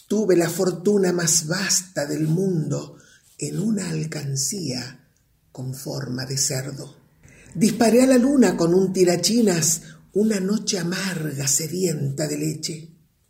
Tuve 0.07 0.35
la 0.35 0.49
fortuna 0.49 1.13
más 1.13 1.45
vasta 1.45 2.07
del 2.07 2.27
mundo 2.27 2.97
en 3.41 3.59
una 3.59 3.89
alcancía 3.89 5.09
con 5.51 5.73
forma 5.73 6.27
de 6.27 6.37
cerdo. 6.37 6.95
Disparé 7.55 8.03
a 8.03 8.05
la 8.05 8.17
luna 8.17 8.55
con 8.55 8.75
un 8.75 8.93
tirachinas 8.93 9.81
una 10.13 10.39
noche 10.39 10.77
amarga, 10.77 11.47
sedienta 11.47 12.27
de 12.27 12.37
leche. 12.37 12.89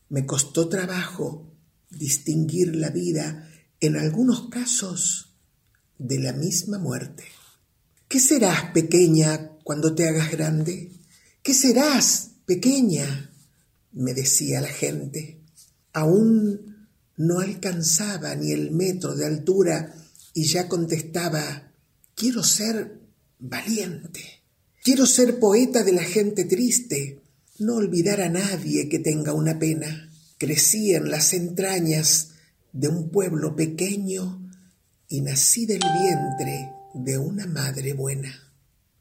Me 0.10 0.26
costó 0.26 0.68
trabajo 0.68 1.54
distinguir 1.90 2.76
la 2.76 2.90
vida, 2.90 3.50
en 3.80 3.96
algunos 3.96 4.50
casos, 4.50 5.34
de 5.98 6.20
la 6.20 6.34
misma 6.34 6.78
muerte. 6.78 7.24
¿Qué 8.10 8.20
serás, 8.20 8.72
pequeña, 8.74 9.52
cuando 9.64 9.96
te 9.96 10.10
hagas 10.10 10.30
grande? 10.30 10.92
¿Qué 11.42 11.54
serás, 11.54 12.32
pequeña? 12.46 13.30
me 13.94 14.14
decía 14.14 14.60
la 14.60 14.68
gente. 14.68 15.40
Aún 15.94 16.88
no 17.18 17.40
alcanzaba 17.40 18.36
ni 18.36 18.52
el 18.52 18.72
metro 18.72 19.16
de 19.16 19.26
altura 19.26 19.96
y 20.34 20.46
ya 20.46 20.68
contestaba, 20.68 21.74
quiero 22.16 22.44
ser 22.44 23.02
valiente. 23.40 24.44
Quiero 24.84 25.06
ser 25.06 25.40
poeta 25.40 25.84
de 25.84 25.94
la 25.94 26.04
gente 26.04 26.46
triste, 26.46 27.22
no 27.60 27.76
olvidar 27.76 28.22
a 28.22 28.30
nadie 28.30 28.90
que 28.90 29.00
tenga 29.00 29.34
una 29.34 29.60
pena. 29.60 30.10
Crecí 30.38 30.96
en 30.96 31.12
las 31.12 31.34
entrañas 31.34 32.32
de 32.74 32.88
un 32.88 33.10
pueblo 33.10 33.56
pequeño 33.56 34.50
y 35.08 35.22
nací 35.22 35.66
del 35.66 35.82
vientre 35.82 36.72
de 36.96 37.18
una 37.18 37.46
madre 37.46 37.94
buena. 37.94 38.34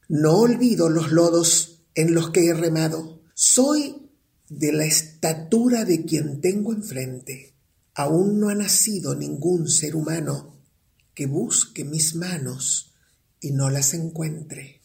No 0.09 0.39
olvido 0.41 0.89
los 0.89 1.13
lodos 1.13 1.85
en 1.95 2.13
los 2.15 2.31
que 2.31 2.49
he 2.49 2.55
remado. 2.55 3.23
Soy 3.35 4.11
de 4.49 4.73
la 4.73 4.85
estatura 4.85 5.85
de 5.85 6.05
quien 6.05 6.41
tengo 6.41 6.75
enfrente. 6.75 7.55
Aún 7.95 8.39
no 8.39 8.49
ha 8.49 8.55
nacido 8.55 9.15
ningún 9.15 9.69
ser 9.69 9.97
humano 9.97 10.60
que 11.15 11.27
busque 11.27 11.85
mis 11.85 12.15
manos 12.15 12.95
y 13.41 13.53
no 13.53 13.71
las 13.71 13.95
encuentre. 13.95 14.81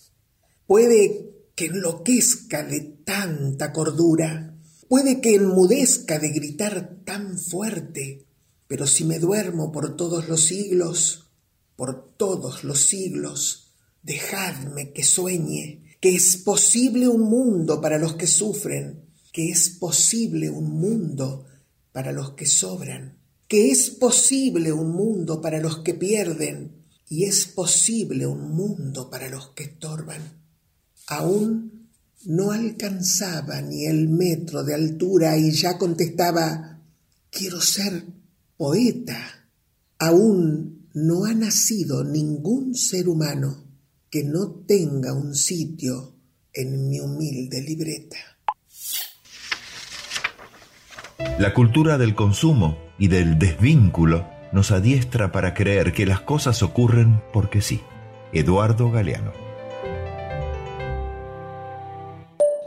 Puede 0.68 1.32
que 1.56 1.66
enloquezca 1.66 2.64
de 2.64 2.82
tanta 2.82 3.72
cordura, 3.72 4.58
puede 4.88 5.22
que 5.22 5.36
enmudezca 5.36 6.20
de 6.20 6.30
gritar 6.30 7.02
tan 7.06 7.38
fuerte, 7.38 8.26
pero 8.68 8.88
si 8.88 9.04
me 9.04 9.20
duermo 9.20 9.72
por 9.72 9.96
todos 9.96 10.28
los 10.28 10.44
siglos, 10.46 11.32
por 11.76 12.16
todos 12.18 12.64
los 12.64 12.80
siglos, 12.80 13.74
dejadme 14.02 14.92
que 14.92 15.04
sueñe 15.04 15.86
que 16.00 16.14
es 16.14 16.38
posible 16.38 17.08
un 17.08 17.22
mundo 17.22 17.82
para 17.82 17.98
los 17.98 18.14
que 18.14 18.28
sufren, 18.28 19.06
que 19.32 19.50
es 19.50 19.70
posible 19.70 20.50
un 20.50 20.70
mundo 20.72 21.46
para 21.92 22.12
los 22.12 22.34
que 22.34 22.46
sobran, 22.46 23.18
que 23.48 23.72
es 23.72 23.90
posible 23.90 24.72
un 24.72 24.92
mundo 24.92 25.42
para 25.42 25.60
los 25.60 25.80
que 25.80 25.94
pierden 25.94 26.84
y 27.08 27.26
es 27.26 27.46
posible 27.46 28.26
un 28.26 28.52
mundo 28.52 29.10
para 29.10 29.30
los 29.30 29.50
que 29.50 29.64
estorban. 29.64 30.22
Aún 31.08 31.90
no 32.26 32.52
alcanzaba 32.52 33.62
ni 33.62 33.86
el 33.86 34.10
metro 34.10 34.64
de 34.64 34.74
altura 34.74 35.38
y 35.38 35.52
ya 35.52 35.78
contestaba, 35.78 36.82
quiero 37.30 37.62
ser 37.62 38.06
poeta. 38.58 39.50
Aún 40.00 40.90
no 40.94 41.26
ha 41.26 41.34
nacido 41.34 42.04
ningún 42.04 42.74
ser 42.74 43.08
humano 43.08 43.64
que 44.10 44.24
no 44.24 44.64
tenga 44.66 45.14
un 45.14 45.36
sitio 45.36 46.16
en 46.52 46.88
mi 46.88 47.00
humilde 47.00 47.62
libreta. 47.62 48.35
La 51.18 51.54
cultura 51.54 51.98
del 51.98 52.14
consumo 52.14 52.78
y 52.98 53.08
del 53.08 53.40
desvínculo 53.40 54.28
nos 54.52 54.72
adiestra 54.72 55.32
para 55.32 55.54
creer 55.54 55.94
que 55.94 56.06
las 56.06 56.22
cosas 56.22 56.64
ocurren 56.64 57.22
porque 57.34 57.62
sí. 57.62 57.82
Eduardo 58.34 58.92
Galeano. 58.92 59.32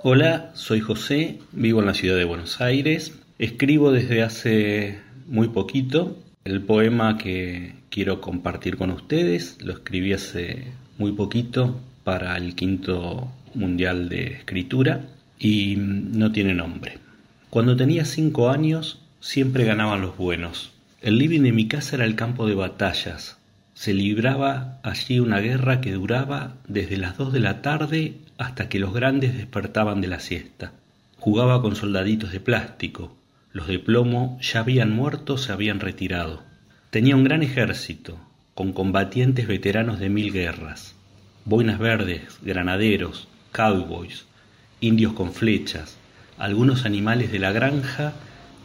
Hola, 0.03 0.51
soy 0.55 0.81
José, 0.81 1.41
vivo 1.53 1.81
en 1.81 1.87
la 1.87 1.95
ciudad 1.95 2.17
de 2.17 2.25
Buenos 2.25 2.61
Aires. 2.61 3.19
Escribo 3.39 3.93
desde 3.93 4.23
hace 4.23 4.99
muy 5.27 5.49
poquito. 5.49 6.17
El 6.45 6.63
poema 6.63 7.19
que 7.19 7.75
quiero 7.91 8.21
compartir 8.21 8.79
con 8.79 8.91
ustedes 8.91 9.59
lo 9.61 9.73
escribí 9.73 10.15
hace 10.15 10.69
muy 10.97 11.13
poquito 11.13 11.81
para 12.05 12.37
el 12.37 12.55
quinto 12.55 13.29
mundial 13.55 14.09
de 14.09 14.29
escritura 14.29 15.05
y 15.39 15.77
no 15.77 16.33
tiene 16.33 16.55
nombre. 16.55 17.08
Cuando 17.51 17.77
tenía 17.77 18.05
cinco 18.05 18.51
años 18.51 19.01
siempre 19.21 19.65
ganaban 19.65 20.03
los 20.03 20.19
buenos. 20.19 20.73
El 21.01 21.17
living 21.17 21.41
de 21.41 21.53
mi 21.53 21.67
casa 21.67 21.97
era 21.97 22.05
el 22.05 22.15
campo 22.15 22.47
de 22.47 22.55
batallas. 22.55 23.39
Se 23.73 23.95
libraba 23.95 24.81
allí 24.83 25.19
una 25.19 25.41
guerra 25.41 25.81
que 25.81 25.93
duraba 25.93 26.57
desde 26.67 26.99
las 26.99 27.17
dos 27.17 27.33
de 27.33 27.41
la 27.41 27.63
tarde 27.63 28.19
hasta 28.37 28.69
que 28.69 28.79
los 28.79 28.93
grandes 28.93 29.35
despertaban 29.35 30.03
de 30.03 30.09
la 30.09 30.21
siesta. 30.21 30.73
Jugaba 31.17 31.63
con 31.63 31.75
soldaditos 31.75 32.33
de 32.33 32.41
plástico. 32.41 33.17
Los 33.53 33.67
de 33.67 33.79
plomo 33.79 34.39
ya 34.43 34.61
habían 34.61 34.91
muerto, 34.93 35.39
se 35.39 35.51
habían 35.51 35.81
retirado. 35.81 36.43
Tenía 36.91 37.17
un 37.17 37.25
gran 37.25 37.43
ejército, 37.43 38.19
con 38.55 38.75
combatientes 38.75 39.49
veteranos 39.49 39.99
de 39.99 40.11
mil 40.11 40.33
guerras. 40.35 40.95
Boinas 41.47 41.79
verdes, 41.79 42.41
granaderos, 42.43 43.27
cowboys, 43.53 44.27
indios 44.81 45.15
con 45.15 45.33
flechas, 45.33 45.97
algunos 46.39 46.85
animales 46.85 47.33
de 47.33 47.39
la 47.39 47.53
granja 47.53 48.15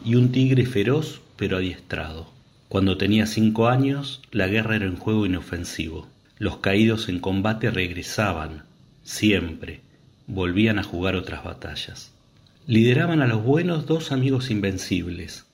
y 0.04 0.14
un 0.14 0.30
tigre 0.30 0.66
feroz 0.66 1.20
pero 1.36 1.56
adiestrado. 1.56 2.32
Cuando 2.68 2.96
tenía 2.96 3.26
cinco 3.26 3.68
años, 3.68 4.22
la 4.30 4.46
guerra 4.46 4.76
era 4.76 4.86
un 4.86 4.96
juego 4.96 5.26
inofensivo. 5.26 6.08
Los 6.38 6.58
caídos 6.58 7.08
en 7.08 7.20
combate 7.20 7.70
regresaban, 7.70 8.62
siempre, 9.02 9.80
volvían 10.26 10.78
a 10.78 10.82
jugar 10.82 11.16
otras 11.16 11.44
batallas. 11.44 12.12
Lideraban 12.66 13.20
a 13.22 13.26
los 13.26 13.42
buenos 13.42 13.86
dos 13.86 14.10
amigos 14.10 14.50
invencibles, 14.50 15.46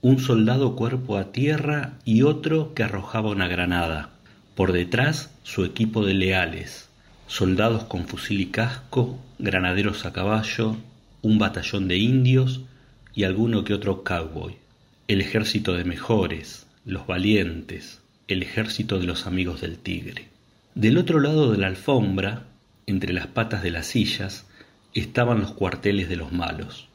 un 0.00 0.20
soldado 0.20 0.76
cuerpo 0.76 1.16
a 1.16 1.32
tierra 1.32 1.94
y 2.04 2.22
otro 2.22 2.74
que 2.74 2.82
arrojaba 2.82 3.30
una 3.30 3.48
granada. 3.48 4.10
Por 4.54 4.72
detrás 4.72 5.30
su 5.42 5.64
equipo 5.64 6.04
de 6.04 6.14
leales, 6.14 6.88
soldados 7.26 7.84
con 7.84 8.06
fusil 8.06 8.40
y 8.40 8.46
casco, 8.46 9.18
granaderos 9.38 10.04
a 10.04 10.12
caballo, 10.12 10.76
un 11.28 11.36
batallón 11.36 11.88
de 11.88 11.98
indios 11.98 12.62
y 13.14 13.24
alguno 13.24 13.62
que 13.62 13.74
otro 13.74 14.02
cowboy. 14.02 14.56
El 15.08 15.20
ejército 15.20 15.74
de 15.74 15.84
mejores, 15.84 16.66
los 16.86 17.06
valientes, 17.06 18.00
el 18.28 18.42
ejército 18.42 18.98
de 18.98 19.04
los 19.04 19.26
amigos 19.26 19.60
del 19.60 19.76
tigre. 19.76 20.28
Del 20.74 20.96
otro 20.96 21.20
lado 21.20 21.52
de 21.52 21.58
la 21.58 21.66
alfombra, 21.66 22.44
entre 22.86 23.12
las 23.12 23.26
patas 23.26 23.62
de 23.62 23.70
las 23.70 23.88
sillas, 23.88 24.46
estaban 24.94 25.40
los 25.40 25.52
cuarteles 25.52 26.08
de 26.08 26.16
los 26.16 26.32
malos. 26.32 26.88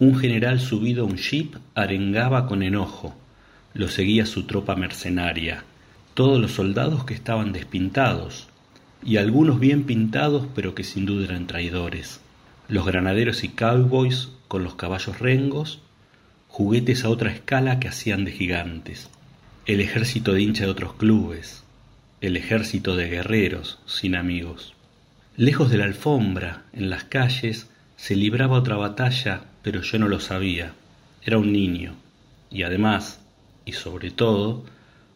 Un 0.00 0.18
general 0.18 0.58
subido 0.58 1.04
a 1.04 1.06
un 1.06 1.16
jeep 1.16 1.54
arengaba 1.76 2.48
con 2.48 2.64
enojo. 2.64 3.16
Lo 3.72 3.86
seguía 3.86 4.26
su 4.26 4.46
tropa 4.46 4.74
mercenaria, 4.74 5.62
todos 6.14 6.40
los 6.40 6.50
soldados 6.50 7.04
que 7.04 7.14
estaban 7.14 7.52
despintados, 7.52 8.48
y 9.04 9.18
algunos 9.18 9.60
bien 9.60 9.84
pintados 9.84 10.48
pero 10.56 10.74
que 10.74 10.82
sin 10.82 11.06
duda 11.06 11.26
eran 11.26 11.46
traidores. 11.46 12.20
Los 12.68 12.84
granaderos 12.84 13.44
y 13.44 13.48
cowboys 13.50 14.30
con 14.48 14.64
los 14.64 14.74
caballos 14.74 15.18
rengos, 15.20 15.80
juguetes 16.48 17.04
a 17.04 17.10
otra 17.10 17.30
escala 17.30 17.78
que 17.78 17.88
hacían 17.88 18.24
de 18.24 18.32
gigantes. 18.32 19.08
El 19.66 19.80
ejército 19.80 20.32
de 20.32 20.42
hincha 20.42 20.64
de 20.64 20.70
otros 20.70 20.94
clubes, 20.94 21.62
el 22.20 22.36
ejército 22.36 22.96
de 22.96 23.08
guerreros 23.08 23.78
sin 23.86 24.16
amigos. 24.16 24.74
Lejos 25.36 25.70
de 25.70 25.78
la 25.78 25.84
alfombra, 25.84 26.64
en 26.72 26.90
las 26.90 27.04
calles, 27.04 27.68
se 27.96 28.16
libraba 28.16 28.58
otra 28.58 28.76
batalla, 28.76 29.44
pero 29.62 29.82
yo 29.82 29.98
no 29.98 30.08
lo 30.08 30.18
sabía. 30.18 30.72
Era 31.22 31.38
un 31.38 31.52
niño, 31.52 31.94
y 32.50 32.62
además, 32.62 33.20
y 33.64 33.72
sobre 33.72 34.10
todo, 34.10 34.64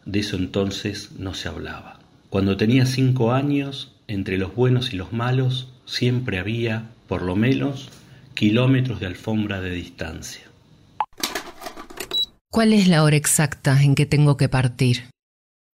de 0.05 0.19
eso 0.19 0.37
entonces 0.37 1.11
no 1.17 1.33
se 1.33 1.47
hablaba. 1.47 1.99
Cuando 2.29 2.55
tenía 2.55 2.85
cinco 2.85 3.33
años, 3.33 3.93
entre 4.11 4.37
los 4.37 4.53
buenos 4.55 4.93
y 4.93 4.97
los 4.97 5.13
malos, 5.13 5.69
siempre 5.85 6.39
había, 6.39 6.89
por 7.07 7.21
lo 7.21 7.35
menos, 7.35 7.89
kilómetros 8.33 8.99
de 8.99 9.07
alfombra 9.07 9.61
de 9.61 9.71
distancia. 9.71 10.43
¿Cuál 12.49 12.73
es 12.73 12.87
la 12.87 13.03
hora 13.03 13.15
exacta 13.15 13.81
en 13.81 13.95
que 13.95 14.05
tengo 14.05 14.35
que 14.35 14.49
partir? 14.49 15.09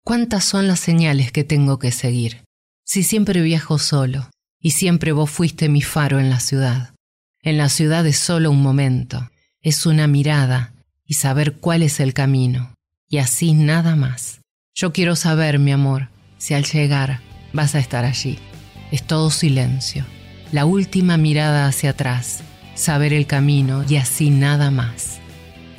¿Cuántas 0.04 0.46
son 0.46 0.68
las 0.68 0.80
señales 0.80 1.32
que 1.32 1.44
tengo 1.44 1.80
que 1.80 1.92
seguir? 1.92 2.44
Si 2.86 3.04
siempre 3.04 3.42
viajo 3.42 3.78
solo, 3.78 4.30
y 4.60 4.72
siempre 4.72 5.12
vos 5.12 5.30
fuiste 5.30 5.70
mi 5.70 5.82
faro 5.82 6.20
en 6.20 6.30
la 6.30 6.40
ciudad. 6.40 6.94
En 7.42 7.58
la 7.58 7.68
ciudad 7.68 8.06
es 8.06 8.18
solo 8.18 8.52
un 8.52 8.62
momento, 8.62 9.30
es 9.62 9.86
una 9.86 10.08
mirada 10.08 10.74
y 11.06 11.16
saber 11.16 11.58
cuál 11.58 11.84
es 11.84 12.00
el 12.00 12.14
camino, 12.14 12.76
y 13.10 13.18
así 13.18 13.54
nada 13.54 13.96
más. 13.96 14.40
Yo 14.74 14.94
quiero 14.94 15.16
saber, 15.16 15.60
mi 15.60 15.72
amor, 15.72 16.10
si 16.38 16.54
al 16.54 16.64
llegar 16.64 17.20
vas 17.54 17.76
a 17.76 17.80
estar 17.80 18.06
allí. 18.06 18.40
Es 18.92 19.04
todo 19.04 19.30
silencio, 19.30 20.06
la 20.52 20.66
última 20.66 21.18
mirada 21.18 21.66
hacia 21.66 21.92
atrás, 21.92 22.42
saber 22.76 23.14
el 23.14 23.26
camino 23.26 23.86
y 23.88 23.96
así 23.98 24.30
nada 24.30 24.72
más. 24.72 25.20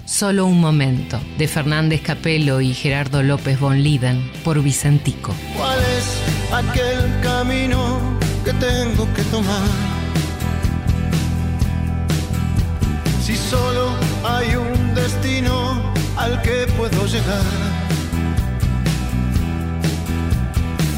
Solo 0.05 0.47
un 0.47 0.61
momento, 0.61 1.21
de 1.39 1.49
Fernández 1.49 2.03
Capello 2.03 2.61
y 2.61 2.75
Gerardo 2.75 3.23
López 3.23 3.59
von 3.59 3.83
Liden 3.83 4.31
por 4.45 4.63
Vicentico. 4.63 5.35
¿Cuál 5.57 5.79
es 5.79 6.53
aquel 6.53 7.21
camino 7.23 7.99
que 8.45 8.53
tengo 8.55 9.13
que 9.15 9.23
tomar? 9.25 9.63
Si 13.23 13.37
solo 13.37 13.91
hay 14.25 14.57
un 14.57 14.95
destino 14.95 15.81
al 16.17 16.43
que 16.43 16.67
puedo 16.77 17.07
llegar. 17.07 17.82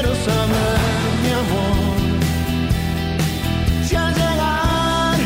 quiero 0.00 0.14
saber, 0.14 0.78
mi 1.22 1.30
amor. 1.30 1.76
Si 3.86 3.94
al 3.96 4.14
llegar 4.14 5.18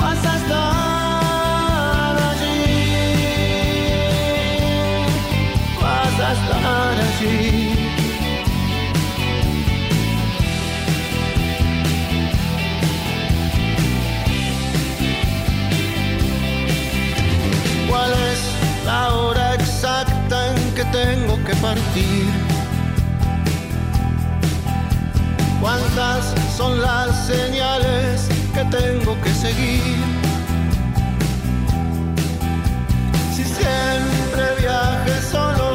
vas 0.00 0.24
a 0.24 0.36
estar 0.36 2.16
allí, 2.30 2.56
vas 5.82 6.20
a 6.20 6.32
estar 6.32 6.94
allí. 7.08 7.74
¿Cuál 17.88 18.12
es 18.12 18.40
la 18.84 19.12
hora 19.14 19.54
exacta 19.54 20.36
en 20.54 20.74
que 20.74 20.84
tengo 20.84 21.34
que 21.44 21.54
partir? 21.56 22.53
¿Cuántas 25.64 26.34
son 26.58 26.78
las 26.82 27.26
señales 27.26 28.28
que 28.52 28.64
tengo 28.66 29.18
que 29.22 29.30
seguir? 29.30 29.96
Si 33.34 33.44
siempre 33.44 34.44
viaje 34.60 35.22
solo 35.22 35.73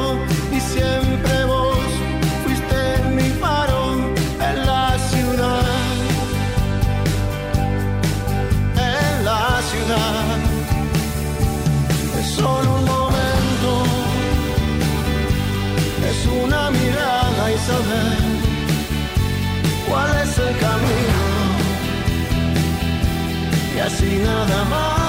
y 23.90 23.92
así 23.92 24.18
nada 24.20 24.64
más 24.66 25.09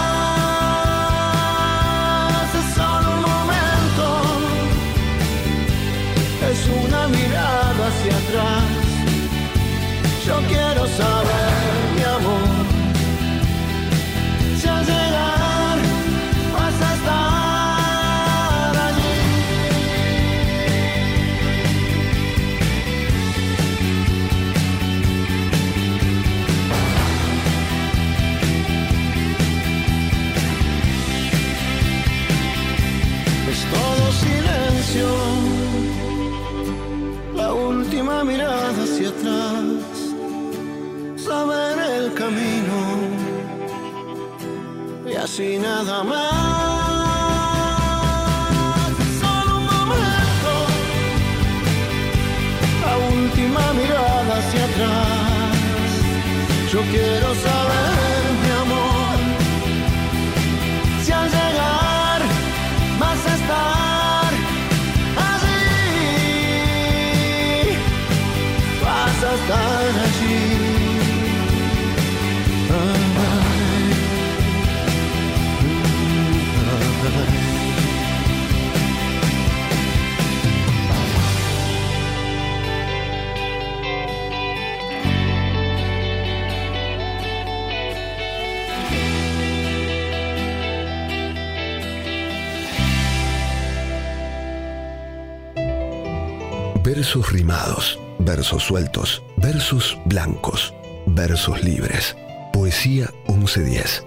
Versos 97.10 97.32
rimados, 97.32 97.98
versos 98.20 98.62
sueltos, 98.62 99.20
versos 99.38 99.98
blancos, 100.04 100.72
versos 101.08 101.64
libres. 101.64 102.16
Poesía 102.52 103.10
1110. 103.26 104.04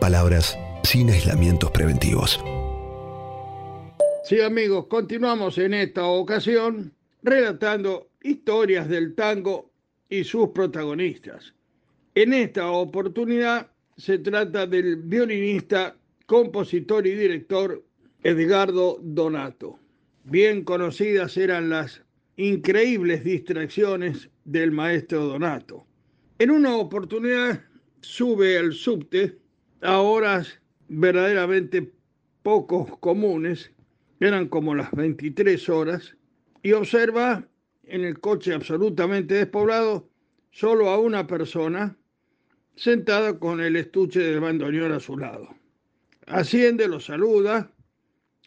Palabras 0.00 0.56
sin 0.84 1.10
aislamientos 1.10 1.72
preventivos. 1.72 2.38
Sí, 4.22 4.40
amigos, 4.40 4.86
continuamos 4.86 5.58
en 5.58 5.74
esta 5.74 6.06
ocasión 6.06 6.92
relatando 7.20 8.10
historias 8.22 8.88
del 8.88 9.16
tango 9.16 9.72
y 10.08 10.22
sus 10.22 10.50
protagonistas. 10.50 11.52
En 12.14 12.32
esta 12.32 12.70
oportunidad 12.70 13.72
se 13.96 14.18
trata 14.18 14.68
del 14.68 14.94
violinista, 14.94 15.96
compositor 16.26 17.08
y 17.08 17.16
director 17.16 17.82
Edgardo 18.22 19.00
Donato. 19.02 19.80
Bien 20.22 20.62
conocidas 20.62 21.36
eran 21.36 21.70
las 21.70 22.05
increíbles 22.36 23.24
distracciones 23.24 24.30
del 24.44 24.70
maestro 24.70 25.24
Donato. 25.24 25.86
En 26.38 26.50
una 26.50 26.76
oportunidad 26.76 27.62
sube 28.00 28.58
al 28.58 28.72
subte 28.72 29.38
a 29.80 30.00
horas 30.00 30.60
verdaderamente 30.88 31.92
poco 32.42 32.98
comunes, 33.00 33.72
eran 34.20 34.48
como 34.48 34.74
las 34.74 34.90
23 34.92 35.68
horas, 35.68 36.16
y 36.62 36.72
observa 36.72 37.46
en 37.84 38.04
el 38.04 38.20
coche 38.20 38.52
absolutamente 38.52 39.34
despoblado 39.34 40.08
solo 40.50 40.90
a 40.90 40.98
una 40.98 41.26
persona 41.26 41.96
sentada 42.74 43.38
con 43.38 43.60
el 43.60 43.76
estuche 43.76 44.20
del 44.20 44.40
bandoneón 44.40 44.92
a 44.92 45.00
su 45.00 45.16
lado. 45.16 45.48
Asciende, 46.26 46.88
lo 46.88 47.00
saluda, 47.00 47.72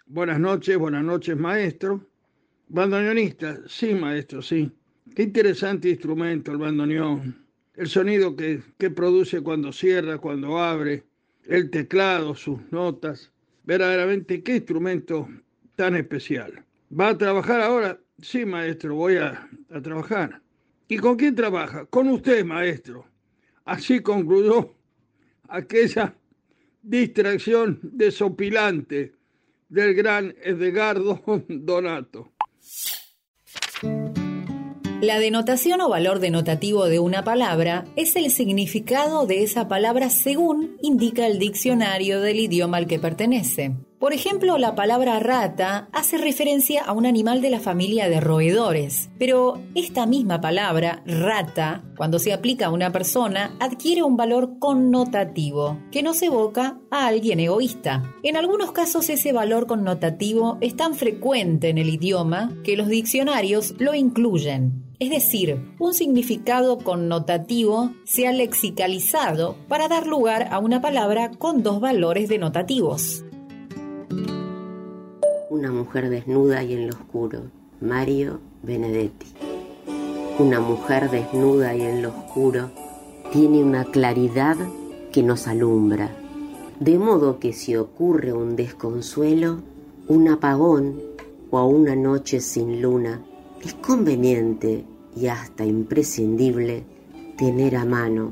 buenas 0.06 0.40
noches, 0.40 0.78
buenas 0.78 1.04
noches 1.04 1.38
maestro, 1.38 2.09
Bandoneonista, 2.72 3.62
sí, 3.68 3.96
maestro, 3.96 4.44
sí. 4.44 4.72
Qué 5.16 5.24
interesante 5.24 5.90
instrumento 5.90 6.52
el 6.52 6.60
bandoneón. 6.60 7.44
El 7.74 7.88
sonido 7.88 8.36
que, 8.36 8.62
que, 8.78 8.92
produce 8.92 9.42
cuando 9.42 9.74
cierra, 9.74 10.20
cuando 10.20 10.60
abre, 10.60 11.04
el 11.48 11.72
teclado, 11.72 12.36
sus 12.36 12.60
notas. 12.72 13.32
Verdaderamente, 13.64 14.44
qué 14.44 14.58
instrumento 14.58 15.28
tan 15.76 15.96
especial. 15.96 16.64
¿Va 16.98 17.10
a 17.10 17.18
trabajar 17.18 17.60
ahora? 17.62 18.00
Sí, 18.22 18.46
maestro, 18.46 18.94
voy 18.94 19.16
a, 19.16 19.50
a 19.72 19.82
trabajar. 19.82 20.40
¿Y 20.88 20.98
con 20.98 21.16
quién 21.16 21.34
trabaja? 21.34 21.86
Con 21.86 22.08
usted, 22.10 22.46
maestro. 22.46 23.08
Así 23.66 24.00
concluyó 24.02 24.76
aquella 25.48 26.16
distracción 26.84 27.80
desopilante 27.82 29.14
del 29.70 29.96
gran 29.96 30.36
Edgardo 30.44 31.24
Donato. 31.48 32.32
La 35.02 35.18
denotación 35.18 35.80
o 35.80 35.90
valor 35.90 36.20
denotativo 36.20 36.86
de 36.86 37.00
una 37.00 37.24
palabra 37.24 37.86
es 37.96 38.18
el 38.18 38.30
significado 38.32 39.26
de 39.26 39.44
esa 39.44 39.70
palabra 39.70 40.10
según 40.10 40.78
indica 40.82 41.26
el 41.26 41.40
diccionario 41.40 42.20
del 42.20 42.40
idioma 42.40 42.78
al 42.78 42.88
que 42.88 43.00
pertenece. 43.00 43.78
Por 44.00 44.14
ejemplo, 44.14 44.58
la 44.58 44.76
palabra 44.76 45.20
rata 45.20 45.90
hace 45.92 46.18
referencia 46.18 46.84
a 46.84 46.94
un 46.94 47.06
animal 47.06 47.42
de 47.42 47.50
la 47.50 47.60
familia 47.60 48.08
de 48.08 48.22
roedores, 48.22 49.10
pero 49.20 49.62
esta 49.76 50.06
misma 50.06 50.40
palabra, 50.40 51.04
rata, 51.06 51.84
cuando 51.98 52.18
se 52.18 52.32
aplica 52.32 52.68
a 52.68 52.72
una 52.72 52.94
persona, 52.94 53.58
adquiere 53.60 54.02
un 54.04 54.16
valor 54.16 54.58
connotativo, 54.58 55.78
que 55.92 56.02
nos 56.02 56.22
evoca 56.22 56.80
a 56.90 57.08
alguien 57.08 57.42
egoísta. 57.42 58.16
En 58.24 58.38
algunos 58.38 58.72
casos 58.72 59.10
ese 59.10 59.34
valor 59.34 59.68
connotativo 59.68 60.58
es 60.62 60.78
tan 60.78 60.96
frecuente 60.96 61.68
en 61.68 61.78
el 61.78 61.90
idioma 61.90 62.54
que 62.64 62.78
los 62.78 62.88
diccionarios 62.88 63.76
lo 63.80 63.94
incluyen. 63.94 64.86
Es 65.00 65.10
decir, 65.10 65.62
un 65.78 65.94
significado 65.94 66.78
connotativo 66.78 67.92
se 68.06 68.30
ha 68.30 68.32
lexicalizado 68.32 69.58
para 69.68 69.90
dar 69.90 70.08
lugar 70.08 70.48
a 70.52 70.60
una 70.60 70.82
palabra 70.82 71.32
con 71.32 71.64
dos 71.64 71.82
valores 71.82 72.30
denotativos. 72.30 73.26
Una 75.60 75.74
mujer 75.74 76.10
desnuda 76.10 76.64
y 76.64 76.72
en 76.72 76.88
lo 76.88 76.94
oscuro. 76.94 77.42
Mario 77.82 78.40
Benedetti. 78.64 79.26
Una 80.40 80.62
mujer 80.62 81.12
desnuda 81.12 81.76
y 81.76 81.82
en 81.82 82.02
lo 82.02 82.12
oscuro 82.12 82.72
tiene 83.34 83.62
una 83.62 83.84
claridad 83.84 84.56
que 85.12 85.22
nos 85.22 85.50
alumbra. 85.50 86.16
De 86.80 86.98
modo 86.98 87.40
que 87.40 87.52
si 87.52 87.76
ocurre 87.76 88.32
un 88.32 88.56
desconsuelo, 88.56 89.58
un 90.08 90.30
apagón 90.30 91.02
o 91.52 91.66
una 91.66 91.94
noche 91.94 92.40
sin 92.40 92.82
luna, 92.82 93.22
es 93.62 93.74
conveniente 93.74 94.86
y 95.14 95.28
hasta 95.28 95.66
imprescindible 95.66 96.86
tener 97.38 97.76
a 97.76 97.84
mano 97.84 98.32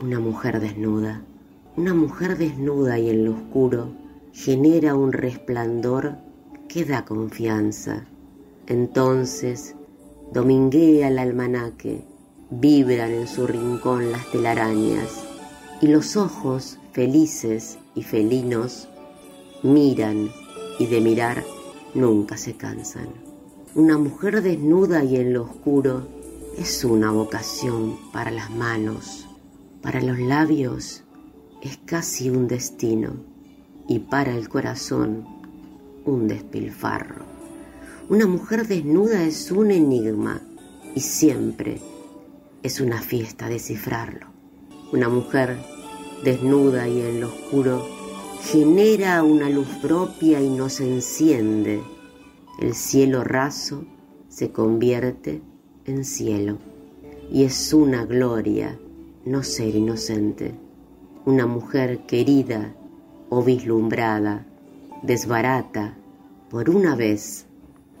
una 0.00 0.20
mujer 0.20 0.60
desnuda. 0.60 1.20
Una 1.76 1.94
mujer 1.94 2.38
desnuda 2.38 2.96
y 2.96 3.10
en 3.10 3.24
lo 3.24 3.32
oscuro 3.32 3.88
genera 4.32 4.94
un 4.94 5.12
resplandor 5.12 6.29
que 6.70 6.84
da 6.84 7.04
confianza. 7.04 8.06
Entonces 8.68 9.74
dominguea 10.32 11.08
el 11.08 11.18
almanaque, 11.18 12.04
vibran 12.50 13.10
en 13.10 13.26
su 13.26 13.48
rincón 13.48 14.12
las 14.12 14.30
telarañas 14.30 15.24
y 15.80 15.88
los 15.88 16.16
ojos 16.16 16.78
felices 16.92 17.78
y 17.96 18.04
felinos 18.04 18.88
miran 19.64 20.30
y 20.78 20.86
de 20.86 21.00
mirar 21.00 21.42
nunca 21.94 22.36
se 22.36 22.54
cansan. 22.54 23.08
Una 23.74 23.98
mujer 23.98 24.40
desnuda 24.40 25.02
y 25.02 25.16
en 25.16 25.32
lo 25.32 25.42
oscuro 25.42 26.06
es 26.56 26.84
una 26.84 27.10
vocación 27.10 27.96
para 28.12 28.30
las 28.30 28.50
manos, 28.50 29.26
para 29.82 30.00
los 30.00 30.20
labios 30.20 31.02
es 31.62 31.78
casi 31.84 32.30
un 32.30 32.46
destino 32.46 33.14
y 33.88 33.98
para 33.98 34.36
el 34.36 34.48
corazón 34.48 35.39
un 36.04 36.28
despilfarro. 36.28 37.24
Una 38.08 38.26
mujer 38.26 38.66
desnuda 38.66 39.22
es 39.24 39.50
un 39.50 39.70
enigma 39.70 40.40
y 40.94 41.00
siempre 41.00 41.80
es 42.62 42.80
una 42.80 43.00
fiesta 43.00 43.48
descifrarlo. 43.48 44.26
Una 44.92 45.08
mujer 45.08 45.56
desnuda 46.24 46.88
y 46.88 47.00
en 47.00 47.20
lo 47.20 47.28
oscuro 47.28 47.86
genera 48.42 49.22
una 49.22 49.48
luz 49.48 49.68
propia 49.80 50.40
y 50.40 50.50
nos 50.50 50.80
enciende. 50.80 51.80
El 52.60 52.74
cielo 52.74 53.22
raso 53.22 53.84
se 54.28 54.50
convierte 54.50 55.42
en 55.84 56.04
cielo 56.04 56.58
y 57.30 57.44
es 57.44 57.72
una 57.72 58.04
gloria 58.04 58.78
no 59.24 59.42
ser 59.42 59.76
inocente. 59.76 60.54
Una 61.26 61.46
mujer 61.46 62.06
querida 62.06 62.74
o 63.28 63.42
vislumbrada 63.42 64.46
desbarata 65.02 65.96
por 66.50 66.70
una 66.70 66.94
vez 66.94 67.46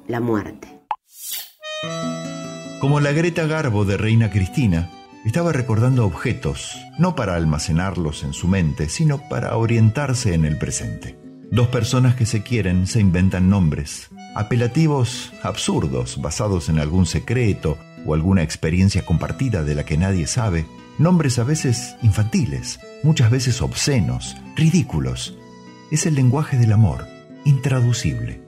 la 0.06 0.20
muerte. 0.20 0.68
Como 2.80 3.00
la 3.00 3.12
Greta 3.12 3.46
Garbo 3.46 3.84
de 3.84 3.96
Reina 3.96 4.30
Cristina, 4.30 4.90
estaba 5.24 5.52
recordando 5.52 6.06
objetos, 6.06 6.76
no 6.98 7.14
para 7.14 7.34
almacenarlos 7.34 8.24
en 8.24 8.32
su 8.32 8.48
mente, 8.48 8.88
sino 8.88 9.28
para 9.28 9.56
orientarse 9.56 10.34
en 10.34 10.44
el 10.44 10.56
presente. 10.56 11.18
Dos 11.50 11.68
personas 11.68 12.14
que 12.14 12.26
se 12.26 12.42
quieren 12.42 12.86
se 12.86 13.00
inventan 13.00 13.50
nombres, 13.50 14.08
apelativos 14.34 15.32
absurdos 15.42 16.20
basados 16.22 16.68
en 16.68 16.78
algún 16.78 17.06
secreto 17.06 17.76
o 18.06 18.14
alguna 18.14 18.42
experiencia 18.42 19.04
compartida 19.04 19.62
de 19.62 19.74
la 19.74 19.84
que 19.84 19.98
nadie 19.98 20.26
sabe, 20.26 20.66
nombres 20.98 21.38
a 21.38 21.44
veces 21.44 21.96
infantiles, 22.02 22.80
muchas 23.02 23.30
veces 23.30 23.60
obscenos, 23.62 24.36
ridículos. 24.56 25.36
Es 25.90 26.06
el 26.06 26.14
lenguaje 26.14 26.56
del 26.56 26.72
amor, 26.72 27.08
intraducible. 27.44 28.40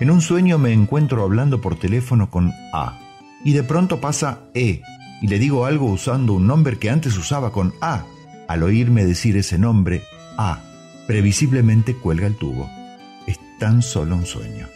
En 0.00 0.10
un 0.10 0.20
sueño 0.20 0.58
me 0.58 0.72
encuentro 0.72 1.22
hablando 1.22 1.60
por 1.60 1.78
teléfono 1.78 2.30
con 2.30 2.52
A 2.72 2.98
y 3.44 3.52
de 3.52 3.62
pronto 3.62 4.00
pasa 4.00 4.40
E 4.54 4.82
y 5.22 5.28
le 5.28 5.38
digo 5.38 5.66
algo 5.66 5.86
usando 5.86 6.32
un 6.32 6.48
nombre 6.48 6.78
que 6.78 6.90
antes 6.90 7.16
usaba 7.16 7.52
con 7.52 7.74
A. 7.80 8.04
Al 8.48 8.64
oírme 8.64 9.04
decir 9.04 9.36
ese 9.36 9.56
nombre, 9.56 10.02
A, 10.36 10.62
previsiblemente 11.06 11.94
cuelga 11.94 12.26
el 12.26 12.36
tubo. 12.36 12.68
Es 13.26 13.38
tan 13.60 13.82
solo 13.82 14.16
un 14.16 14.26
sueño. 14.26 14.66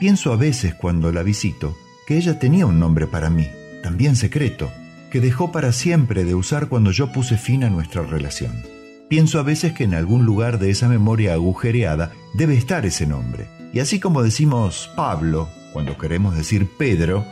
Pienso 0.00 0.32
a 0.32 0.36
veces 0.36 0.74
cuando 0.74 1.12
la 1.12 1.22
visito 1.22 1.76
que 2.06 2.16
ella 2.16 2.38
tenía 2.38 2.64
un 2.64 2.80
nombre 2.80 3.06
para 3.06 3.28
mí, 3.28 3.46
también 3.82 4.16
secreto, 4.16 4.70
que 5.10 5.20
dejó 5.20 5.52
para 5.52 5.72
siempre 5.72 6.24
de 6.24 6.34
usar 6.34 6.68
cuando 6.68 6.92
yo 6.92 7.12
puse 7.12 7.36
fin 7.36 7.62
a 7.62 7.68
nuestra 7.68 8.02
relación. 8.02 8.71
Pienso 9.12 9.38
a 9.38 9.42
veces 9.42 9.74
que 9.74 9.84
en 9.84 9.92
algún 9.92 10.24
lugar 10.24 10.58
de 10.58 10.70
esa 10.70 10.88
memoria 10.88 11.34
agujereada 11.34 12.12
debe 12.32 12.54
estar 12.56 12.86
ese 12.86 13.06
nombre. 13.06 13.46
Y 13.74 13.80
así 13.80 14.00
como 14.00 14.22
decimos 14.22 14.90
Pablo 14.96 15.50
cuando 15.74 15.98
queremos 15.98 16.34
decir 16.34 16.66
Pedro, 16.78 17.22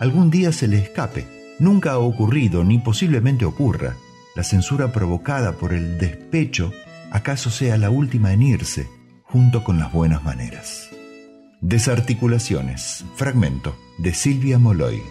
algún 0.00 0.30
día 0.30 0.52
se 0.52 0.68
le 0.68 0.76
escape. 0.76 1.26
Nunca 1.58 1.92
ha 1.92 1.98
ocurrido 1.98 2.62
ni 2.62 2.76
posiblemente 2.76 3.46
ocurra. 3.46 3.96
La 4.36 4.44
censura 4.44 4.92
provocada 4.92 5.52
por 5.52 5.72
el 5.72 5.96
despecho 5.96 6.74
acaso 7.10 7.48
sea 7.48 7.78
la 7.78 7.88
última 7.88 8.34
en 8.34 8.42
irse, 8.42 8.86
junto 9.22 9.64
con 9.64 9.78
las 9.78 9.94
buenas 9.94 10.22
maneras. 10.22 10.90
Desarticulaciones. 11.62 13.06
Fragmento 13.16 13.74
de 13.96 14.12
Silvia 14.12 14.58
Moloy. 14.58 15.02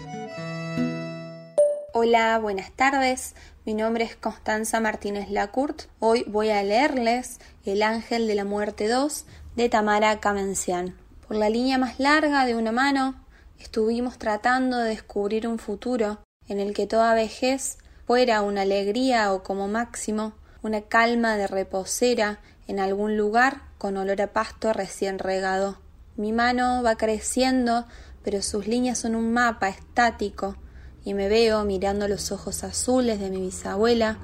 Hola, 1.92 2.38
buenas 2.38 2.70
tardes. 2.70 3.34
Mi 3.66 3.74
nombre 3.74 4.04
es 4.04 4.16
Constanza 4.16 4.80
Martínez 4.80 5.28
Lacourt. 5.28 5.82
Hoy 5.98 6.24
voy 6.26 6.48
a 6.48 6.62
leerles 6.62 7.40
El 7.66 7.82
Ángel 7.82 8.26
de 8.26 8.34
la 8.34 8.46
Muerte 8.46 8.88
2 8.88 9.26
de 9.54 9.68
Tamara 9.68 10.18
Kamencian. 10.18 10.96
Por 11.28 11.36
la 11.36 11.50
línea 11.50 11.76
más 11.76 12.00
larga 12.00 12.46
de 12.46 12.54
una 12.54 12.72
mano, 12.72 13.22
estuvimos 13.58 14.16
tratando 14.16 14.78
de 14.78 14.88
descubrir 14.88 15.46
un 15.46 15.58
futuro 15.58 16.20
en 16.48 16.58
el 16.58 16.72
que 16.72 16.86
toda 16.86 17.12
vejez 17.12 17.76
fuera 18.06 18.40
una 18.40 18.62
alegría 18.62 19.30
o 19.30 19.42
como 19.42 19.68
máximo 19.68 20.32
una 20.62 20.80
calma 20.80 21.36
de 21.36 21.46
reposera 21.46 22.40
en 22.66 22.80
algún 22.80 23.18
lugar 23.18 23.60
con 23.76 23.98
olor 23.98 24.22
a 24.22 24.28
pasto 24.28 24.72
recién 24.72 25.18
regado. 25.18 25.78
Mi 26.16 26.32
mano 26.32 26.82
va 26.82 26.96
creciendo, 26.96 27.84
pero 28.22 28.40
sus 28.40 28.66
líneas 28.66 28.98
son 28.98 29.14
un 29.14 29.34
mapa 29.34 29.68
estático, 29.68 30.56
y 31.04 31.14
me 31.14 31.28
veo 31.28 31.64
mirando 31.64 32.08
los 32.08 32.32
ojos 32.32 32.64
azules 32.64 33.20
de 33.20 33.30
mi 33.30 33.40
bisabuela, 33.40 34.18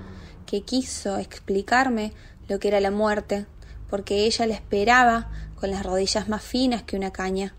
que 0.47 0.63
quiso 0.63 1.17
explicarme 1.19 2.13
lo 2.49 2.59
que 2.59 2.69
era 2.69 2.81
la 2.81 2.91
muerte, 2.91 3.47
porque 3.89 4.25
ella 4.25 4.47
la 4.47 4.55
esperaba 4.55 5.31
con 5.57 5.71
las 5.71 5.85
rodillas 5.85 6.29
más 6.29 6.43
finas 6.43 6.83
que 6.83 6.97
una 6.97 7.13
caña. 7.13 7.55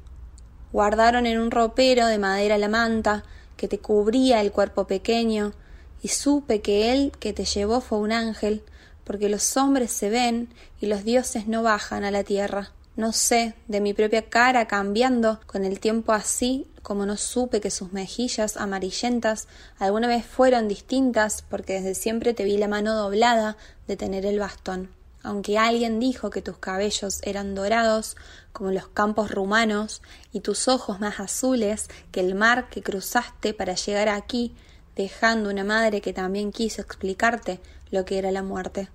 Guardaron 0.71 1.25
en 1.25 1.39
un 1.39 1.51
ropero 1.51 2.07
de 2.07 2.19
madera 2.19 2.57
la 2.57 2.67
manta 2.67 3.23
que 3.55 3.67
te 3.67 3.79
cubría 3.79 4.41
el 4.41 4.51
cuerpo 4.51 4.85
pequeño, 4.85 5.53
y 6.01 6.09
supe 6.09 6.61
que 6.61 6.91
él 6.93 7.11
que 7.19 7.33
te 7.33 7.45
llevó 7.45 7.81
fue 7.81 7.97
un 7.97 8.11
ángel, 8.11 8.63
porque 9.03 9.29
los 9.29 9.57
hombres 9.57 9.91
se 9.91 10.09
ven 10.09 10.53
y 10.79 10.85
los 10.85 11.03
dioses 11.03 11.47
no 11.47 11.63
bajan 11.63 12.03
a 12.03 12.11
la 12.11 12.23
tierra. 12.23 12.71
No 12.97 13.13
sé, 13.13 13.53
de 13.67 13.79
mi 13.79 13.93
propia 13.93 14.23
cara 14.23 14.65
cambiando 14.65 15.39
con 15.45 15.63
el 15.63 15.79
tiempo 15.79 16.13
así 16.13 16.65
como 16.81 17.05
no 17.05 17.15
supe 17.15 17.61
que 17.61 17.69
sus 17.69 17.93
mejillas 17.93 18.57
amarillentas 18.57 19.47
alguna 19.77 20.07
vez 20.07 20.25
fueron 20.25 20.67
distintas 20.67 21.43
porque 21.47 21.73
desde 21.73 21.93
siempre 21.93 22.33
te 22.33 22.43
vi 22.43 22.57
la 22.57 22.67
mano 22.67 22.95
doblada 22.95 23.55
de 23.87 23.97
tener 23.97 24.25
el 24.25 24.39
bastón. 24.39 24.89
Aunque 25.21 25.59
alguien 25.59 25.99
dijo 25.99 26.31
que 26.31 26.41
tus 26.41 26.57
cabellos 26.57 27.19
eran 27.21 27.53
dorados 27.53 28.15
como 28.51 28.71
los 28.71 28.87
campos 28.87 29.29
rumanos 29.29 30.01
y 30.33 30.39
tus 30.39 30.67
ojos 30.67 30.99
más 30.99 31.19
azules 31.19 31.89
que 32.11 32.21
el 32.21 32.33
mar 32.33 32.67
que 32.69 32.81
cruzaste 32.81 33.53
para 33.53 33.75
llegar 33.75 34.09
aquí, 34.09 34.55
dejando 34.95 35.51
una 35.51 35.63
madre 35.63 36.01
que 36.01 36.13
también 36.13 36.51
quiso 36.51 36.81
explicarte 36.81 37.59
lo 37.91 38.05
que 38.05 38.17
era 38.17 38.31
la 38.31 38.41
muerte. 38.41 38.89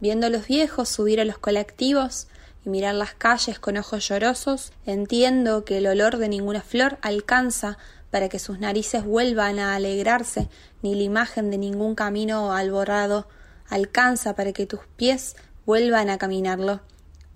Viendo 0.00 0.26
a 0.26 0.30
los 0.30 0.46
viejos 0.46 0.88
subir 0.88 1.20
a 1.20 1.26
los 1.26 1.36
colectivos, 1.36 2.28
y 2.66 2.68
mirar 2.68 2.94
las 2.94 3.14
calles 3.14 3.58
con 3.58 3.76
ojos 3.76 4.08
llorosos, 4.08 4.72
entiendo 4.84 5.64
que 5.64 5.78
el 5.78 5.86
olor 5.86 6.18
de 6.18 6.28
ninguna 6.28 6.60
flor 6.60 6.98
alcanza 7.00 7.78
para 8.10 8.28
que 8.28 8.38
sus 8.38 8.58
narices 8.58 9.04
vuelvan 9.04 9.58
a 9.58 9.76
alegrarse, 9.76 10.48
ni 10.82 10.94
la 10.94 11.02
imagen 11.02 11.50
de 11.50 11.58
ningún 11.58 11.94
camino 11.94 12.52
alborado 12.52 13.28
alcanza 13.68 14.34
para 14.34 14.52
que 14.52 14.66
tus 14.66 14.80
pies 14.96 15.36
vuelvan 15.64 16.10
a 16.10 16.18
caminarlo. 16.18 16.80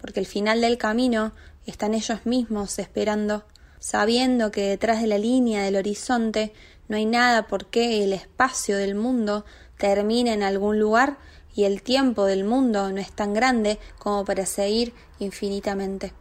porque 0.00 0.20
al 0.20 0.26
final 0.26 0.62
del 0.62 0.78
camino 0.78 1.32
están 1.66 1.92
ellos 1.92 2.24
mismos 2.24 2.78
esperando, 2.78 3.44
sabiendo 3.78 4.50
que 4.50 4.62
detrás 4.62 5.02
de 5.02 5.08
la 5.08 5.18
línea 5.18 5.62
del 5.62 5.76
horizonte 5.76 6.54
no 6.88 6.96
hay 6.96 7.04
nada 7.04 7.46
por 7.46 7.66
qué 7.66 8.02
el 8.02 8.14
espacio 8.14 8.78
del 8.78 8.94
mundo 8.94 9.44
termine 9.76 10.32
en 10.32 10.42
algún 10.42 10.78
lugar 10.78 11.18
y 11.54 11.64
el 11.64 11.82
tiempo 11.82 12.24
del 12.24 12.44
mundo 12.44 12.90
no 12.92 12.98
es 12.98 13.12
tan 13.12 13.34
grande 13.34 13.78
como 13.98 14.24
para 14.24 14.46
seguir 14.46 14.92
infinitamente. 15.18 16.12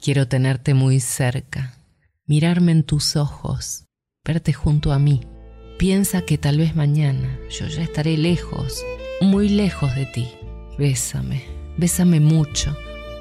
Quiero 0.00 0.28
tenerte 0.28 0.74
muy 0.74 1.00
cerca, 1.00 1.78
mirarme 2.26 2.72
en 2.72 2.82
tus 2.82 3.16
ojos, 3.16 3.86
verte 4.24 4.52
junto 4.52 4.92
a 4.92 4.98
mí. 4.98 5.22
Piensa 5.78 6.22
que 6.22 6.38
tal 6.38 6.58
vez 6.58 6.76
mañana 6.76 7.38
yo 7.50 7.66
ya 7.66 7.82
estaré 7.82 8.16
lejos, 8.16 8.84
muy 9.20 9.48
lejos 9.48 9.94
de 9.94 10.06
ti. 10.06 10.28
Bésame, 10.78 11.44
bésame 11.78 12.20
mucho, 12.20 12.76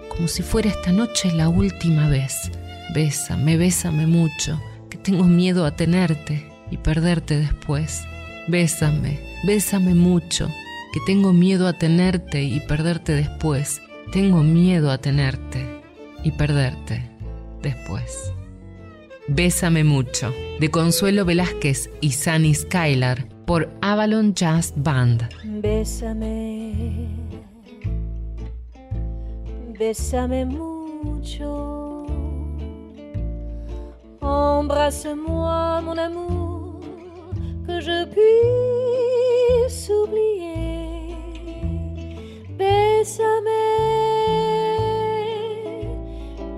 como 0.09 0.27
si 0.27 0.43
fuera 0.43 0.69
esta 0.69 0.91
noche 0.91 1.31
la 1.31 1.49
última 1.49 2.09
vez. 2.09 2.51
Bésame, 2.93 3.57
bésame 3.57 4.05
mucho, 4.05 4.61
que 4.89 4.97
tengo 4.97 5.23
miedo 5.23 5.65
a 5.65 5.75
tenerte 5.75 6.51
y 6.69 6.77
perderte 6.77 7.37
después. 7.37 8.03
Bésame, 8.47 9.19
bésame 9.45 9.95
mucho, 9.95 10.49
que 10.91 10.99
tengo 11.05 11.31
miedo 11.31 11.65
a 11.65 11.73
tenerte 11.73 12.43
y 12.43 12.59
perderte 12.59 13.13
después. 13.13 13.81
Tengo 14.11 14.43
miedo 14.43 14.91
a 14.91 14.97
tenerte 14.97 15.65
y 16.23 16.31
perderte 16.31 17.09
después. 17.61 18.33
Bésame 19.29 19.85
mucho, 19.85 20.33
de 20.59 20.69
Consuelo 20.69 21.23
Velázquez 21.23 21.89
y 22.01 22.11
Sunny 22.11 22.53
Skylar, 22.53 23.29
por 23.45 23.71
Avalon 23.81 24.33
Jazz 24.33 24.73
Band. 24.75 25.29
Bésame, 25.61 27.07
bésame 29.79 30.45
mucho, 30.45 32.05
embrasse-moi 34.21 35.81
mon 35.81 35.97
amour, 35.97 36.42
que 37.67 37.79
je 37.79 38.05
puisse 38.05 39.89
oublier. 39.89 41.15
Bésame, 42.57 43.59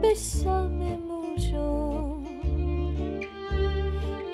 bésame 0.02 0.98
mucho, 1.10 2.18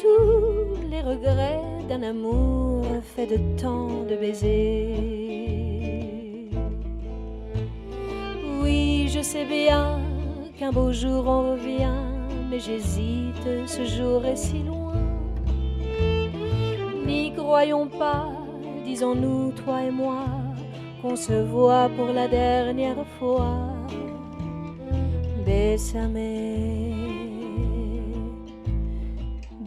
tous 0.01 0.87
les 0.89 1.01
regrets 1.01 1.61
d'un 1.89 2.03
amour 2.03 2.85
fait 3.15 3.27
de 3.27 3.37
tant 3.59 4.03
de 4.09 4.15
baisers. 4.15 4.95
Oui, 8.61 9.09
je 9.13 9.21
sais 9.21 9.45
bien 9.45 9.99
qu'un 10.57 10.71
beau 10.71 10.91
jour 10.91 11.27
on 11.27 11.51
revient, 11.51 12.03
mais 12.49 12.59
j'hésite, 12.59 13.67
ce 13.67 13.83
jour 13.85 14.25
est 14.25 14.35
si 14.35 14.59
loin. 14.63 14.90
N'y 17.05 17.33
croyons 17.33 17.87
pas, 17.87 18.29
disons-nous, 18.85 19.51
toi 19.51 19.83
et 19.83 19.91
moi, 19.91 20.25
qu'on 21.01 21.15
se 21.15 21.33
voit 21.33 21.89
pour 21.95 22.07
la 22.13 22.27
dernière 22.27 23.05
fois. 23.19 23.67
Bésame, 25.45 26.15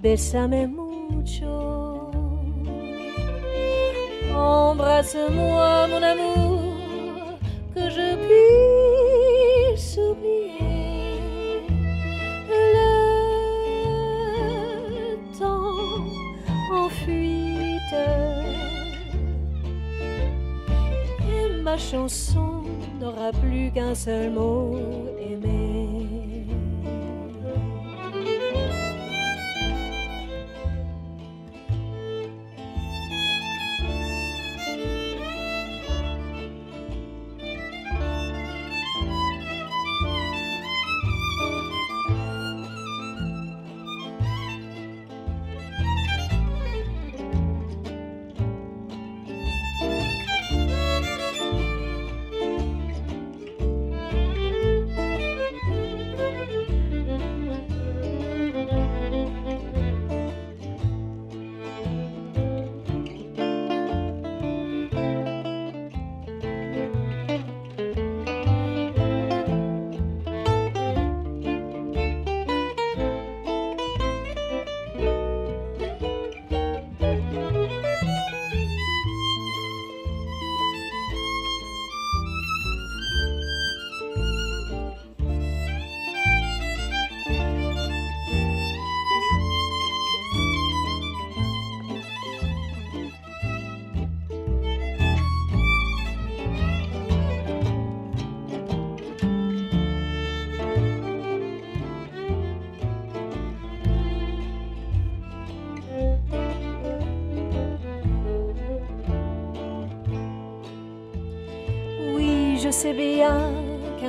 bésame 0.02 0.66
mucho. 1.10 2.10
Embrasse-moi, 4.34 5.86
mon 5.88 6.02
amour, 6.02 6.60
que 7.74 7.90
je 7.90 8.16
puisse 8.24 9.43
chanson 22.04 22.62
n'aura 23.00 23.32
plus 23.32 23.70
qu'un 23.72 23.94
seul 23.94 24.30
mot 24.30 24.76
aimé. 25.18 25.73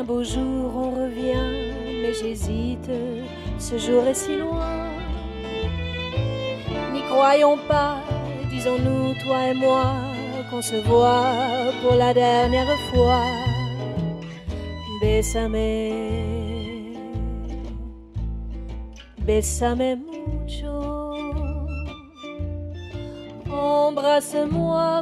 Beau 0.05 0.23
jour 0.23 0.71
on 0.75 0.91
revient, 0.91 1.73
mais 2.01 2.13
j'hésite, 2.13 2.91
ce 3.57 3.77
jour 3.77 4.05
est 4.05 4.13
si 4.13 4.37
loin. 4.37 4.89
N'y 6.93 7.01
croyons 7.03 7.57
pas, 7.67 7.97
disons-nous, 8.49 9.15
toi 9.23 9.47
et 9.49 9.53
moi, 9.53 9.93
qu'on 10.49 10.61
se 10.61 10.75
voit 10.75 11.25
pour 11.81 11.95
la 11.95 12.13
dernière 12.13 12.77
fois. 12.91 13.23
Bésame, 15.01 15.53
bésame 19.25 19.99
mucho. 20.05 21.15
Embrasse-moi, 23.51 25.01